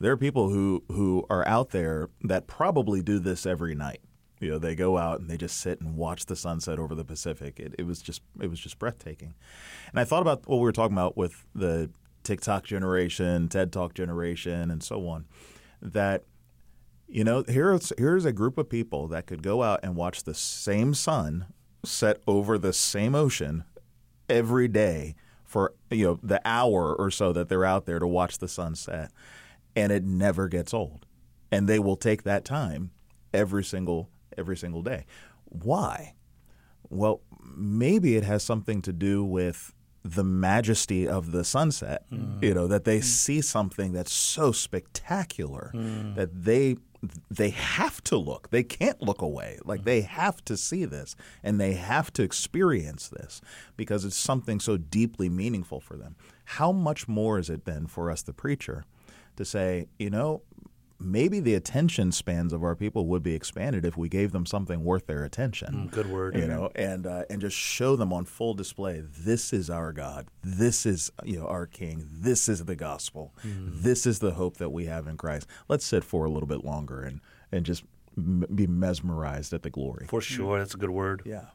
there 0.00 0.12
are 0.12 0.16
people 0.16 0.48
who 0.48 0.82
who 0.88 1.26
are 1.30 1.46
out 1.46 1.70
there 1.70 2.08
that 2.22 2.46
probably 2.46 3.02
do 3.02 3.18
this 3.18 3.46
every 3.46 3.74
night. 3.74 4.00
You 4.40 4.52
know, 4.52 4.58
they 4.58 4.74
go 4.74 4.96
out 4.96 5.20
and 5.20 5.28
they 5.28 5.36
just 5.36 5.58
sit 5.58 5.80
and 5.82 5.96
watch 5.96 6.24
the 6.24 6.34
sunset 6.34 6.78
over 6.78 6.94
the 6.94 7.04
Pacific. 7.04 7.60
It, 7.60 7.74
it 7.78 7.86
was 7.86 8.00
just 8.00 8.22
it 8.40 8.48
was 8.48 8.58
just 8.58 8.78
breathtaking. 8.78 9.34
And 9.90 10.00
I 10.00 10.04
thought 10.04 10.22
about 10.22 10.48
what 10.48 10.56
we 10.56 10.62
were 10.62 10.72
talking 10.72 10.96
about 10.96 11.16
with 11.16 11.44
the 11.54 11.90
TikTok 12.24 12.64
generation, 12.64 13.48
TED 13.48 13.72
Talk 13.72 13.94
generation, 13.94 14.70
and 14.70 14.82
so 14.82 15.06
on. 15.06 15.26
That 15.82 16.24
you 17.06 17.22
know, 17.22 17.44
here's 17.46 17.92
here's 17.98 18.24
a 18.24 18.32
group 18.32 18.56
of 18.56 18.70
people 18.70 19.06
that 19.08 19.26
could 19.26 19.42
go 19.42 19.62
out 19.62 19.80
and 19.82 19.94
watch 19.96 20.24
the 20.24 20.34
same 20.34 20.94
sun 20.94 21.46
set 21.84 22.22
over 22.26 22.56
the 22.56 22.72
same 22.72 23.14
ocean 23.14 23.64
every 24.28 24.68
day 24.68 25.14
for 25.44 25.74
you 25.90 26.06
know 26.06 26.20
the 26.22 26.40
hour 26.46 26.94
or 26.94 27.10
so 27.10 27.32
that 27.32 27.48
they're 27.48 27.64
out 27.64 27.84
there 27.84 27.98
to 27.98 28.06
watch 28.06 28.38
the 28.38 28.48
sunset 28.48 29.10
and 29.76 29.92
it 29.92 30.04
never 30.04 30.48
gets 30.48 30.74
old. 30.74 31.06
And 31.52 31.68
they 31.68 31.78
will 31.78 31.96
take 31.96 32.22
that 32.24 32.44
time 32.44 32.90
every 33.32 33.64
single 33.64 34.08
every 34.38 34.56
single 34.56 34.82
day. 34.82 35.06
Why? 35.44 36.14
Well 36.88 37.22
maybe 37.56 38.16
it 38.16 38.24
has 38.24 38.42
something 38.42 38.82
to 38.82 38.92
do 38.92 39.24
with 39.24 39.74
the 40.02 40.24
majesty 40.24 41.06
of 41.06 41.30
the 41.30 41.44
sunset 41.44 42.04
mm. 42.10 42.42
you 42.42 42.54
know 42.54 42.66
that 42.66 42.84
they 42.84 43.00
mm. 43.00 43.04
see 43.04 43.40
something 43.42 43.92
that's 43.92 44.12
so 44.12 44.50
spectacular 44.50 45.70
mm. 45.74 46.14
that 46.14 46.30
they 46.44 46.74
they 47.30 47.50
have 47.50 48.02
to 48.04 48.16
look. 48.16 48.50
They 48.50 48.62
can't 48.62 49.00
look 49.00 49.22
away. 49.22 49.58
Like 49.64 49.84
they 49.84 50.02
have 50.02 50.44
to 50.44 50.56
see 50.56 50.84
this 50.84 51.16
and 51.42 51.60
they 51.60 51.72
have 51.74 52.12
to 52.14 52.22
experience 52.22 53.08
this 53.08 53.40
because 53.76 54.04
it's 54.04 54.16
something 54.16 54.60
so 54.60 54.76
deeply 54.76 55.28
meaningful 55.28 55.80
for 55.80 55.96
them. 55.96 56.16
How 56.44 56.72
much 56.72 57.08
more 57.08 57.38
is 57.38 57.48
it 57.48 57.64
then 57.64 57.86
for 57.86 58.10
us 58.10 58.22
the 58.22 58.32
preacher 58.32 58.84
to 59.36 59.44
say 59.44 59.86
you 59.98 60.10
know 60.10 60.42
maybe 61.02 61.40
the 61.40 61.54
attention 61.54 62.12
spans 62.12 62.52
of 62.52 62.62
our 62.62 62.76
people 62.76 63.06
would 63.06 63.22
be 63.22 63.34
expanded 63.34 63.86
if 63.86 63.96
we 63.96 64.06
gave 64.08 64.32
them 64.32 64.44
something 64.44 64.84
worth 64.84 65.06
their 65.06 65.24
attention. 65.24 65.88
Mm, 65.88 65.90
good 65.90 66.10
word. 66.10 66.36
You 66.36 66.46
know, 66.46 66.70
and 66.74 67.06
uh, 67.06 67.24
and 67.30 67.40
just 67.40 67.56
show 67.56 67.96
them 67.96 68.12
on 68.12 68.26
full 68.26 68.52
display. 68.52 69.00
This 69.00 69.52
is 69.54 69.70
our 69.70 69.92
God. 69.92 70.28
This 70.42 70.84
is 70.84 71.10
you 71.24 71.38
know 71.38 71.46
our 71.46 71.66
King. 71.66 72.06
This 72.12 72.48
is 72.48 72.66
the 72.66 72.76
gospel. 72.76 73.34
Mm. 73.44 73.82
This 73.82 74.06
is 74.06 74.18
the 74.18 74.32
hope 74.32 74.58
that 74.58 74.70
we 74.70 74.84
have 74.86 75.06
in 75.06 75.16
Christ. 75.16 75.46
Let's 75.68 75.86
sit 75.86 76.04
for 76.04 76.26
a 76.26 76.30
little 76.30 76.48
bit 76.48 76.64
longer 76.64 77.02
and 77.02 77.20
and 77.50 77.64
just 77.64 77.82
m- 78.18 78.44
be 78.54 78.66
mesmerized 78.66 79.52
at 79.54 79.62
the 79.62 79.70
glory. 79.70 80.06
For 80.06 80.20
sure, 80.20 80.58
that's 80.58 80.74
a 80.74 80.78
good 80.78 80.90
word. 80.90 81.22
yeah. 81.24 81.46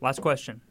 Last 0.00 0.22
question. 0.22 0.62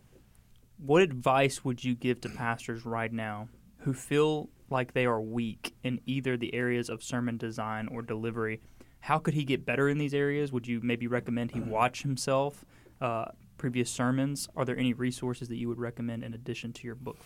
What 0.78 1.02
advice 1.02 1.66
would 1.66 1.84
you 1.84 1.96
give 1.96 2.22
to 2.22 2.30
pastors 2.30 2.86
right 2.86 3.12
now 3.12 3.50
who 3.80 3.94
feel 3.94 4.50
like 4.70 4.94
they 4.94 5.06
are 5.06 5.22
weak 5.22 5.74
in 5.84 6.00
either 6.06 6.38
the 6.38 6.54
areas 6.54 6.90
of 6.90 7.04
sermon 7.04 7.38
design 7.38 7.88
or 7.88 8.02
delivery? 8.02 8.62
How 9.00 9.20
could 9.20 9.34
he 9.34 9.44
get 9.44 9.66
better 9.66 9.88
in 9.88 9.98
these 9.98 10.14
areas? 10.14 10.52
Would 10.52 10.68
you 10.68 10.80
maybe 10.84 11.08
recommend 11.08 11.52
he 11.52 11.60
watch 11.60 12.02
himself, 12.04 12.66
uh, 13.00 13.26
previous 13.58 13.90
sermons? 13.90 14.48
Are 14.56 14.66
there 14.66 14.78
any 14.78 14.94
resources 14.94 15.48
that 15.50 15.56
you 15.58 15.68
would 15.70 15.80
recommend 15.80 16.24
in 16.24 16.34
addition 16.34 16.74
to 16.74 16.84
your 16.86 16.96
book? 16.96 17.18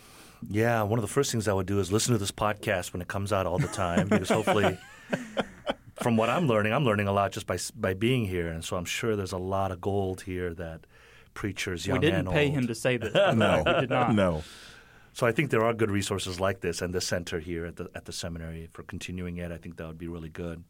Yeah, 0.48 0.82
one 0.82 0.98
of 0.98 1.02
the 1.02 1.08
first 1.08 1.32
things 1.32 1.48
I 1.48 1.52
would 1.52 1.66
do 1.66 1.78
is 1.80 1.90
listen 1.92 2.12
to 2.12 2.18
this 2.18 2.30
podcast 2.30 2.92
when 2.92 3.00
it 3.02 3.08
comes 3.08 3.32
out 3.32 3.46
all 3.46 3.58
the 3.58 3.68
time 3.68 4.08
because 4.08 4.28
hopefully, 4.28 4.76
from 6.02 6.16
what 6.16 6.28
I'm 6.28 6.46
learning, 6.46 6.72
I'm 6.72 6.84
learning 6.84 7.06
a 7.08 7.12
lot 7.12 7.32
just 7.32 7.46
by 7.46 7.58
by 7.76 7.94
being 7.94 8.26
here, 8.26 8.48
and 8.48 8.64
so 8.64 8.76
I'm 8.76 8.84
sure 8.84 9.14
there's 9.16 9.32
a 9.32 9.38
lot 9.38 9.70
of 9.72 9.80
gold 9.80 10.22
here 10.22 10.52
that 10.54 10.80
preachers, 11.34 11.86
young 11.86 12.00
we 12.00 12.06
didn't 12.06 12.26
pay 12.26 12.46
old. 12.46 12.54
him 12.54 12.66
to 12.66 12.74
say 12.74 12.96
this. 12.96 13.12
No, 13.34 13.62
way. 13.62 13.74
we 13.74 13.80
did 13.82 13.90
not. 13.90 14.14
no. 14.14 14.42
So 15.12 15.26
I 15.26 15.32
think 15.32 15.50
there 15.50 15.64
are 15.64 15.74
good 15.74 15.90
resources 15.90 16.40
like 16.40 16.60
this, 16.60 16.80
and 16.80 16.94
the 16.94 17.00
center 17.00 17.38
here 17.38 17.66
at 17.66 17.76
the 17.76 17.90
at 17.94 18.06
the 18.06 18.12
seminary 18.12 18.68
for 18.72 18.82
continuing 18.82 19.36
it. 19.36 19.52
I 19.52 19.58
think 19.58 19.76
that 19.76 19.86
would 19.86 19.98
be 19.98 20.08
really 20.08 20.30
good. 20.30 20.64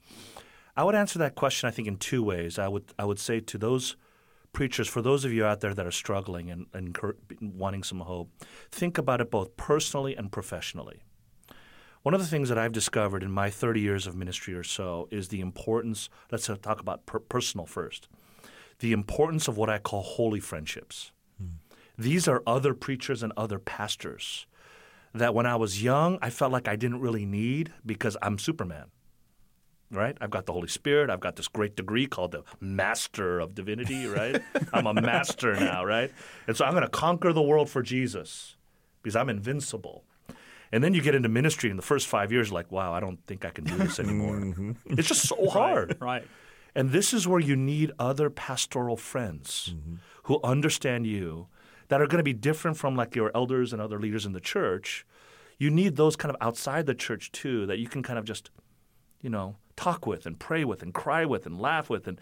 I 0.76 0.84
would 0.84 0.94
answer 0.94 1.18
that 1.18 1.34
question. 1.34 1.68
I 1.68 1.70
think 1.70 1.86
in 1.86 1.96
two 1.96 2.22
ways. 2.22 2.58
I 2.58 2.68
would 2.68 2.92
I 2.98 3.04
would 3.04 3.18
say 3.18 3.40
to 3.40 3.58
those 3.58 3.96
preachers, 4.52 4.88
for 4.88 5.02
those 5.02 5.24
of 5.24 5.32
you 5.32 5.44
out 5.44 5.60
there 5.60 5.74
that 5.74 5.86
are 5.86 5.92
struggling 5.92 6.50
and, 6.50 6.66
and 6.72 6.96
wanting 7.40 7.82
some 7.82 8.00
hope, 8.00 8.30
think 8.70 8.98
about 8.98 9.20
it 9.20 9.30
both 9.30 9.56
personally 9.56 10.14
and 10.16 10.30
professionally. 10.30 11.02
One 12.02 12.14
of 12.14 12.20
the 12.20 12.26
things 12.26 12.48
that 12.48 12.58
I've 12.58 12.72
discovered 12.72 13.22
in 13.22 13.30
my 13.30 13.48
30 13.48 13.80
years 13.80 14.06
of 14.06 14.16
ministry 14.16 14.54
or 14.54 14.64
so 14.64 15.08
is 15.10 15.28
the 15.28 15.40
importance. 15.40 16.08
Let's 16.30 16.50
talk 16.60 16.80
about 16.80 17.06
per- 17.06 17.20
personal 17.20 17.64
first. 17.64 18.08
The 18.80 18.92
importance 18.92 19.46
of 19.46 19.56
what 19.56 19.70
I 19.70 19.78
call 19.78 20.02
holy 20.02 20.40
friendships. 20.40 21.11
These 22.02 22.26
are 22.26 22.42
other 22.46 22.74
preachers 22.74 23.22
and 23.22 23.32
other 23.36 23.60
pastors 23.60 24.46
that 25.14 25.34
when 25.34 25.46
I 25.46 25.54
was 25.54 25.82
young, 25.82 26.18
I 26.20 26.30
felt 26.30 26.50
like 26.50 26.66
I 26.66 26.74
didn't 26.74 27.00
really 27.00 27.24
need 27.24 27.72
because 27.86 28.16
I'm 28.20 28.38
Superman. 28.38 28.86
Right? 29.90 30.16
I've 30.20 30.30
got 30.30 30.46
the 30.46 30.52
Holy 30.52 30.68
Spirit. 30.68 31.10
I've 31.10 31.20
got 31.20 31.36
this 31.36 31.48
great 31.48 31.76
degree 31.76 32.06
called 32.06 32.32
the 32.32 32.42
Master 32.60 33.38
of 33.38 33.54
Divinity, 33.54 34.06
right? 34.06 34.42
I'm 34.72 34.86
a 34.86 34.94
master 34.94 35.54
now, 35.54 35.84
right? 35.84 36.10
And 36.46 36.56
so 36.56 36.64
I'm 36.64 36.72
going 36.72 36.82
to 36.82 36.88
conquer 36.88 37.32
the 37.32 37.42
world 37.42 37.68
for 37.68 37.82
Jesus 37.82 38.56
because 39.02 39.14
I'm 39.14 39.28
invincible. 39.28 40.04
And 40.72 40.82
then 40.82 40.94
you 40.94 41.02
get 41.02 41.14
into 41.14 41.28
ministry 41.28 41.70
in 41.70 41.76
the 41.76 41.82
first 41.82 42.06
five 42.06 42.32
years, 42.32 42.50
like, 42.50 42.72
wow, 42.72 42.94
I 42.94 43.00
don't 43.00 43.18
think 43.26 43.44
I 43.44 43.50
can 43.50 43.64
do 43.64 43.76
this 43.76 44.00
anymore. 44.00 44.36
Mm-hmm. 44.42 44.98
It's 44.98 45.08
just 45.08 45.28
so 45.28 45.48
hard. 45.50 45.98
Right. 46.00 46.26
And 46.74 46.90
this 46.90 47.12
is 47.12 47.28
where 47.28 47.40
you 47.40 47.54
need 47.54 47.92
other 47.98 48.30
pastoral 48.30 48.96
friends 48.96 49.74
mm-hmm. 49.74 49.96
who 50.24 50.40
understand 50.42 51.06
you 51.06 51.48
that 51.92 52.00
are 52.00 52.06
going 52.06 52.16
to 52.16 52.24
be 52.24 52.32
different 52.32 52.78
from 52.78 52.96
like 52.96 53.14
your 53.14 53.30
elders 53.34 53.74
and 53.74 53.82
other 53.82 54.00
leaders 54.00 54.24
in 54.24 54.32
the 54.32 54.40
church. 54.40 55.04
You 55.58 55.68
need 55.68 55.96
those 55.96 56.16
kind 56.16 56.34
of 56.34 56.40
outside 56.40 56.86
the 56.86 56.94
church 56.94 57.30
too 57.32 57.66
that 57.66 57.78
you 57.78 57.86
can 57.86 58.02
kind 58.02 58.18
of 58.18 58.24
just, 58.24 58.50
you 59.20 59.28
know, 59.28 59.56
talk 59.76 60.06
with 60.06 60.24
and 60.24 60.38
pray 60.38 60.64
with 60.64 60.82
and 60.82 60.94
cry 60.94 61.26
with 61.26 61.44
and 61.44 61.60
laugh 61.60 61.90
with 61.90 62.08
and 62.08 62.18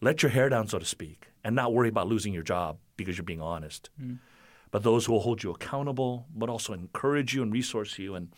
let 0.00 0.22
your 0.22 0.30
hair 0.30 0.48
down, 0.48 0.68
so 0.68 0.78
to 0.78 0.84
speak, 0.84 1.30
and 1.42 1.56
not 1.56 1.74
worry 1.74 1.88
about 1.88 2.06
losing 2.06 2.32
your 2.32 2.44
job 2.44 2.78
because 2.96 3.18
you're 3.18 3.24
being 3.24 3.42
honest. 3.42 3.90
But 4.70 4.84
those 4.84 5.06
who 5.06 5.14
will 5.14 5.20
hold 5.22 5.42
you 5.42 5.50
accountable, 5.50 6.26
but 6.32 6.48
also 6.48 6.72
encourage 6.72 7.34
you 7.34 7.42
and 7.42 7.52
resource 7.52 7.98
you. 7.98 8.14
And 8.14 8.28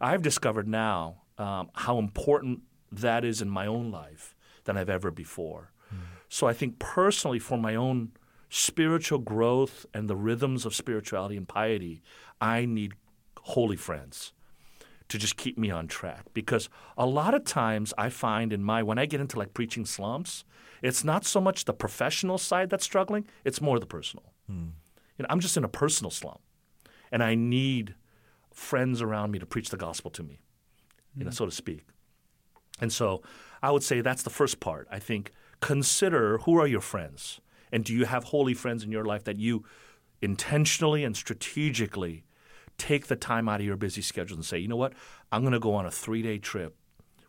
I've 0.00 0.22
discovered 0.22 0.66
now 0.66 1.22
um, 1.38 1.70
how 1.74 2.00
important 2.00 2.62
that 2.90 3.24
is 3.24 3.40
in 3.40 3.48
my 3.48 3.68
own 3.68 3.92
life 3.92 4.34
than 4.64 4.76
I've 4.76 4.90
ever 4.90 5.12
before. 5.12 5.70
So 6.28 6.48
I 6.48 6.54
think 6.54 6.80
personally, 6.80 7.38
for 7.38 7.56
my 7.56 7.76
own 7.76 8.10
spiritual 8.54 9.18
growth 9.18 9.84
and 9.92 10.08
the 10.08 10.14
rhythms 10.14 10.64
of 10.64 10.76
spirituality 10.76 11.36
and 11.36 11.48
piety, 11.48 12.00
I 12.40 12.66
need 12.66 12.92
holy 13.40 13.74
friends 13.74 14.32
to 15.08 15.18
just 15.18 15.36
keep 15.36 15.58
me 15.58 15.72
on 15.72 15.88
track. 15.88 16.26
Because 16.34 16.68
a 16.96 17.04
lot 17.04 17.34
of 17.34 17.44
times 17.44 17.92
I 17.98 18.10
find 18.10 18.52
in 18.52 18.62
my 18.62 18.80
when 18.84 18.96
I 18.96 19.06
get 19.06 19.20
into 19.20 19.40
like 19.40 19.54
preaching 19.54 19.84
slumps, 19.84 20.44
it's 20.82 21.02
not 21.02 21.26
so 21.26 21.40
much 21.40 21.64
the 21.64 21.72
professional 21.72 22.38
side 22.38 22.70
that's 22.70 22.84
struggling; 22.84 23.26
it's 23.44 23.60
more 23.60 23.80
the 23.80 23.86
personal. 23.86 24.32
Hmm. 24.46 24.68
You 25.18 25.24
know, 25.24 25.26
I'm 25.30 25.40
just 25.40 25.56
in 25.56 25.64
a 25.64 25.68
personal 25.68 26.12
slump, 26.12 26.40
and 27.10 27.24
I 27.24 27.34
need 27.34 27.96
friends 28.52 29.02
around 29.02 29.32
me 29.32 29.40
to 29.40 29.46
preach 29.46 29.70
the 29.70 29.76
gospel 29.76 30.12
to 30.12 30.22
me, 30.22 30.38
you 31.16 31.24
know, 31.24 31.30
hmm. 31.30 31.34
so 31.34 31.44
to 31.44 31.50
speak. 31.50 31.86
And 32.80 32.92
so 32.92 33.20
I 33.64 33.72
would 33.72 33.82
say 33.82 34.00
that's 34.00 34.22
the 34.22 34.30
first 34.30 34.60
part. 34.60 34.86
I 34.92 35.00
think 35.00 35.32
consider 35.60 36.38
who 36.38 36.56
are 36.60 36.68
your 36.68 36.80
friends 36.80 37.40
and 37.74 37.84
do 37.84 37.92
you 37.92 38.04
have 38.04 38.24
holy 38.24 38.54
friends 38.54 38.84
in 38.84 38.92
your 38.92 39.04
life 39.04 39.24
that 39.24 39.36
you 39.36 39.64
intentionally 40.22 41.02
and 41.02 41.16
strategically 41.16 42.24
take 42.78 43.08
the 43.08 43.16
time 43.16 43.48
out 43.48 43.58
of 43.58 43.66
your 43.66 43.76
busy 43.76 44.00
schedule 44.00 44.36
and 44.36 44.44
say, 44.44 44.56
you 44.58 44.68
know 44.68 44.76
what, 44.76 44.92
I'm 45.32 45.42
going 45.42 45.52
to 45.52 45.58
go 45.58 45.74
on 45.74 45.84
a 45.84 45.90
three 45.90 46.22
day 46.22 46.38
trip 46.38 46.76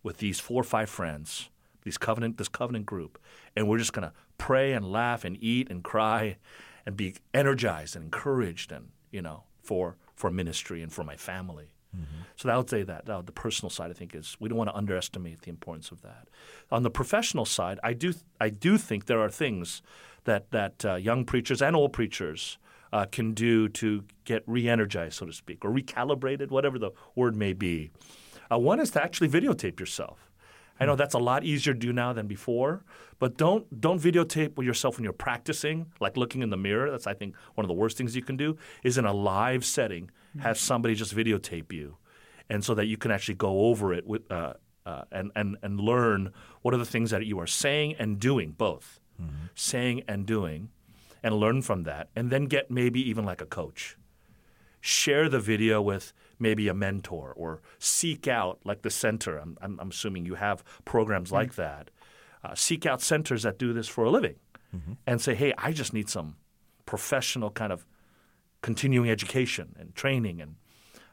with 0.03 0.19
these 0.19 0.39
four 0.39 0.62
or 0.62 0.63
five 0.63 0.88
friends, 0.88 1.49
these 1.81 1.97
covenant, 1.97 2.38
this 2.38 2.47
covenant 2.47 2.86
group, 2.86 3.19
and 3.55 3.67
we're 3.67 3.79
just 3.79 3.91
going 3.91 4.08
to 4.08 4.13
pray 4.38 4.73
and 4.73 4.86
laugh 4.91 5.25
and 5.25 5.36
eat 5.41 5.69
and 5.71 5.84
cry 5.84 6.38
and 6.86 6.95
be 6.95 7.15
energized 7.34 7.95
and 7.95 8.05
encouraged 8.05 8.71
and 8.71 8.89
you 9.12 9.23
know 9.23 9.43
for 9.63 9.97
for 10.13 10.29
ministry 10.29 10.84
and 10.84 10.93
for 10.93 11.03
my 11.03 11.15
family. 11.15 11.71
So 12.36 12.49
I 12.49 12.58
would 12.58 12.69
say 12.69 12.84
that 12.84 13.10
uh, 13.10 13.21
the 13.21 13.31
personal 13.31 13.69
side, 13.69 13.89
I 13.89 13.93
think, 13.93 14.13
is 14.13 14.36
we 14.39 14.49
don't 14.49 14.58
want 14.58 14.69
to 14.69 14.75
underestimate 14.75 15.43
the 15.43 15.49
importance 15.49 15.91
of 15.91 16.01
that. 16.01 16.27
On 16.69 16.84
the 16.84 16.89
professional 16.89 17.45
side, 17.45 17.79
I 17.84 17.93
do 17.93 18.13
I 18.39 18.49
do 18.49 18.77
think 18.77 19.05
there 19.05 19.21
are 19.21 19.29
things 19.29 19.81
that 20.25 20.51
that 20.51 20.85
uh, 20.85 20.95
young 20.95 21.25
preachers 21.25 21.61
and 21.61 21.75
old 21.75 21.93
preachers 21.93 22.57
uh, 22.93 23.05
can 23.05 23.33
do 23.33 23.67
to 23.69 24.03
get 24.23 24.43
re-energized, 24.45 25.15
so 25.15 25.25
to 25.25 25.33
speak, 25.33 25.65
or 25.65 25.71
recalibrated, 25.71 26.49
whatever 26.49 26.77
the 26.77 26.91
word 27.15 27.35
may 27.35 27.53
be. 27.53 27.91
Uh, 28.51 28.59
one 28.59 28.79
is 28.79 28.91
to 28.91 29.03
actually 29.03 29.29
videotape 29.29 29.79
yourself. 29.79 30.31
I 30.79 30.85
know 30.85 30.95
that's 30.95 31.13
a 31.13 31.19
lot 31.19 31.43
easier 31.43 31.73
to 31.73 31.79
do 31.79 31.93
now 31.93 32.11
than 32.13 32.27
before, 32.27 32.83
but 33.17 33.38
don't 33.38 33.79
don't 33.79 34.01
videotape 34.01 34.61
yourself 34.63 34.97
when 34.97 35.03
you're 35.03 35.13
practicing, 35.13 35.88
like 35.99 36.17
looking 36.17 36.41
in 36.41 36.49
the 36.49 36.57
mirror. 36.57 36.91
That's 36.91 37.07
I 37.07 37.13
think 37.13 37.35
one 37.55 37.63
of 37.63 37.69
the 37.69 37.73
worst 37.73 37.97
things 37.97 38.15
you 38.15 38.21
can 38.21 38.35
do 38.35 38.57
is 38.83 38.97
in 38.97 39.05
a 39.05 39.13
live 39.13 39.63
setting 39.63 40.11
have 40.39 40.57
somebody 40.57 40.95
just 40.95 41.15
videotape 41.15 41.71
you, 41.71 41.95
and 42.49 42.63
so 42.63 42.75
that 42.75 42.88
you 42.88 42.97
can 42.97 43.09
actually 43.11 43.35
go 43.35 43.67
over 43.67 43.93
it 43.93 44.05
with 44.05 44.29
uh, 44.29 44.53
uh, 44.85 45.03
and 45.11 45.31
and 45.35 45.57
and 45.61 45.79
learn 45.79 46.33
what 46.61 46.73
are 46.73 46.77
the 46.77 46.85
things 46.85 47.09
that 47.11 47.25
you 47.25 47.39
are 47.39 47.47
saying 47.47 47.95
and 47.97 48.19
doing 48.19 48.51
both, 48.51 48.99
saying 49.56 50.04
and 50.08 50.25
doing, 50.25 50.69
and 51.23 51.36
learn 51.36 51.62
from 51.62 51.84
that, 51.84 52.10
and 52.15 52.30
then 52.30 52.45
get 52.45 52.69
maybe 52.69 52.99
even 53.10 53.25
like 53.25 53.41
a 53.41 53.45
coach. 53.45 53.97
Share 54.82 55.30
the 55.30 55.39
video 55.39 55.82
with 55.82 56.13
maybe 56.39 56.67
a 56.67 56.73
mentor 56.73 57.34
or 57.36 57.62
seek 57.80 58.28
out 58.28 58.60
like 58.65 58.82
the 58.82 58.89
center 58.89 59.38
i'm, 59.38 59.58
I'm, 59.62 59.80
I'm 59.80 59.89
assuming 59.89 60.25
you 60.25 60.36
have 60.36 60.63
programs 60.84 61.32
like 61.32 61.56
that 61.56 61.89
uh, 62.43 62.54
seek 62.56 62.86
out 62.86 63.01
centers 63.01 63.43
that 63.43 63.58
do 63.58 63.71
this 63.73 63.88
for 63.88 64.04
a 64.04 64.10
living 64.10 64.36
and 65.08 65.21
say 65.21 65.34
hey 65.36 65.54
i 65.58 65.71
just 65.71 65.93
need 65.93 66.10
some 66.10 66.36
professional 66.86 67.49
kind 67.49 67.71
of 67.71 67.86
continuing 68.62 69.10
education 69.10 69.73
and 69.80 69.95
training 69.95 70.41
and 70.41 70.56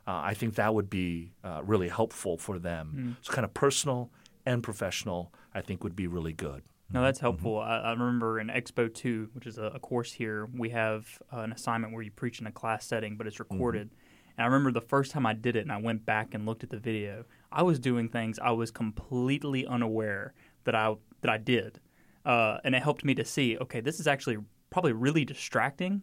uh, 0.09 0.21
i 0.25 0.35
think 0.35 0.57
that 0.57 0.75
would 0.75 0.91
be 0.91 1.31
uh, 1.45 1.61
really 1.65 1.89
helpful 1.89 2.37
for 2.37 2.59
them. 2.59 3.17
So 3.23 3.33
kind 3.33 3.45
of 3.45 3.55
personal 3.55 4.11
and 4.45 4.61
professional 4.65 5.33
i 5.55 5.61
think 5.61 5.85
would 5.85 5.95
be 5.95 6.09
really 6.09 6.33
good 6.33 6.63
No, 6.93 7.03
that's 7.03 7.21
helpful. 7.21 7.59
I, 7.59 7.79
I 7.79 7.91
remember 7.93 8.39
in 8.39 8.49
Expo 8.49 8.93
2, 8.93 9.31
which 9.33 9.47
is 9.47 9.57
a, 9.57 9.65
a 9.65 9.79
course 9.79 10.13
here, 10.13 10.47
we 10.55 10.71
have 10.71 11.07
uh, 11.33 11.41
an 11.41 11.53
assignment 11.53 11.95
where 11.95 12.03
you 12.03 12.11
preach 12.11 12.41
in 12.41 12.47
a 12.47 12.53
class 12.53 12.85
setting, 12.85 13.17
but 13.17 13.27
it's 13.27 13.41
recorded. 13.41 13.91
And 14.37 14.45
I 14.45 14.47
remember 14.47 14.73
the 14.73 14.87
first 14.87 15.11
time 15.11 15.25
I 15.25 15.33
did 15.33 15.57
it 15.57 15.61
and 15.61 15.73
I 15.73 15.79
went 15.79 16.05
back 16.05 16.35
and 16.35 16.45
looked 16.45 16.63
at 16.63 16.71
the 16.71 16.79
video, 16.79 17.25
I 17.51 17.63
was 17.63 17.79
doing 17.79 18.09
things 18.09 18.39
I 18.39 18.51
was 18.51 18.71
completely 18.71 19.67
unaware 19.67 20.35
that 20.65 20.75
I, 20.75 20.95
that 21.23 21.31
I 21.31 21.39
did. 21.39 21.81
Uh, 22.27 22.59
and 22.63 22.75
it 22.75 22.83
helped 22.83 23.05
me 23.05 23.15
to 23.15 23.25
see, 23.25 23.57
okay, 23.59 23.81
this 23.81 23.99
is 23.99 24.07
actually 24.07 24.39
probably 24.71 24.93
really 24.93 25.25
distracting, 25.25 26.03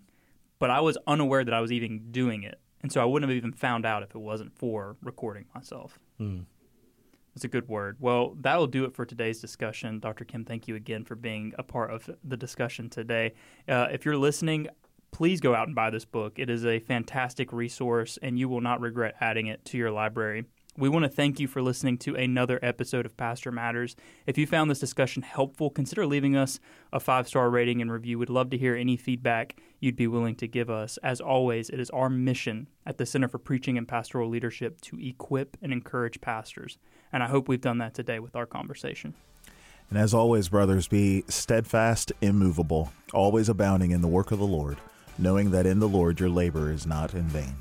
but 0.57 0.69
I 0.69 0.81
was 0.81 0.97
unaware 1.07 1.43
that 1.43 1.53
I 1.53 1.61
was 1.61 1.71
even 1.71 2.11
doing 2.11 2.43
it. 2.43 2.59
And 2.81 2.91
so 2.91 3.01
I 3.01 3.05
wouldn't 3.05 3.29
have 3.29 3.37
even 3.37 3.51
found 3.53 3.85
out 3.85 4.03
if 4.03 4.15
it 4.15 4.19
wasn't 4.19 4.57
for 4.57 4.95
recording 5.03 5.45
myself. 5.53 5.99
That's 7.39 7.45
a 7.45 7.47
good 7.47 7.69
word. 7.69 7.95
Well, 8.01 8.35
that 8.41 8.57
will 8.57 8.67
do 8.67 8.83
it 8.83 8.93
for 8.93 9.05
today's 9.05 9.39
discussion. 9.39 10.01
Dr. 10.01 10.25
Kim, 10.25 10.43
thank 10.43 10.67
you 10.67 10.75
again 10.75 11.05
for 11.05 11.15
being 11.15 11.53
a 11.57 11.63
part 11.63 11.89
of 11.89 12.09
the 12.21 12.35
discussion 12.35 12.89
today. 12.89 13.31
Uh, 13.65 13.87
if 13.93 14.03
you're 14.03 14.17
listening, 14.17 14.67
please 15.11 15.39
go 15.39 15.55
out 15.55 15.67
and 15.67 15.73
buy 15.73 15.89
this 15.89 16.03
book. 16.03 16.33
It 16.37 16.49
is 16.49 16.65
a 16.65 16.79
fantastic 16.79 17.53
resource, 17.53 18.19
and 18.21 18.37
you 18.37 18.49
will 18.49 18.59
not 18.59 18.81
regret 18.81 19.15
adding 19.21 19.47
it 19.47 19.63
to 19.67 19.77
your 19.77 19.89
library. 19.89 20.47
We 20.77 20.89
want 20.89 21.03
to 21.03 21.09
thank 21.09 21.39
you 21.39 21.47
for 21.47 21.61
listening 21.61 21.97
to 21.99 22.15
another 22.15 22.59
episode 22.61 23.05
of 23.05 23.17
Pastor 23.17 23.51
Matters. 23.51 23.95
If 24.27 24.37
you 24.37 24.45
found 24.45 24.69
this 24.69 24.79
discussion 24.79 25.23
helpful, 25.23 25.69
consider 25.69 26.05
leaving 26.05 26.35
us 26.35 26.59
a 26.91 26.99
five 26.99 27.27
star 27.27 27.49
rating 27.49 27.81
and 27.81 27.91
review. 27.91 28.19
We'd 28.19 28.29
love 28.29 28.49
to 28.51 28.57
hear 28.57 28.75
any 28.75 28.95
feedback 28.97 29.55
you'd 29.79 29.95
be 29.95 30.07
willing 30.07 30.35
to 30.35 30.47
give 30.47 30.69
us. 30.69 30.97
As 31.03 31.21
always, 31.21 31.69
it 31.69 31.79
is 31.79 31.89
our 31.89 32.09
mission 32.09 32.67
at 32.85 32.97
the 32.97 33.05
Center 33.05 33.27
for 33.27 33.39
Preaching 33.39 33.77
and 33.77 33.87
Pastoral 33.87 34.29
Leadership 34.29 34.79
to 34.81 34.99
equip 34.99 35.57
and 35.61 35.71
encourage 35.71 36.21
pastors. 36.21 36.77
And 37.11 37.23
I 37.23 37.27
hope 37.27 37.47
we've 37.47 37.61
done 37.61 37.79
that 37.79 37.93
today 37.93 38.19
with 38.19 38.35
our 38.35 38.45
conversation. 38.45 39.13
And 39.89 39.97
as 39.97 40.13
always, 40.13 40.49
brothers, 40.49 40.87
be 40.87 41.23
steadfast, 41.27 42.11
immovable, 42.21 42.91
always 43.13 43.49
abounding 43.49 43.91
in 43.91 44.01
the 44.01 44.07
work 44.07 44.31
of 44.31 44.37
the 44.37 44.45
Lord, 44.45 44.77
knowing 45.17 45.51
that 45.51 45.65
in 45.65 45.79
the 45.79 45.87
Lord 45.87 46.19
your 46.19 46.29
labor 46.29 46.71
is 46.71 46.85
not 46.85 47.13
in 47.13 47.23
vain. 47.23 47.55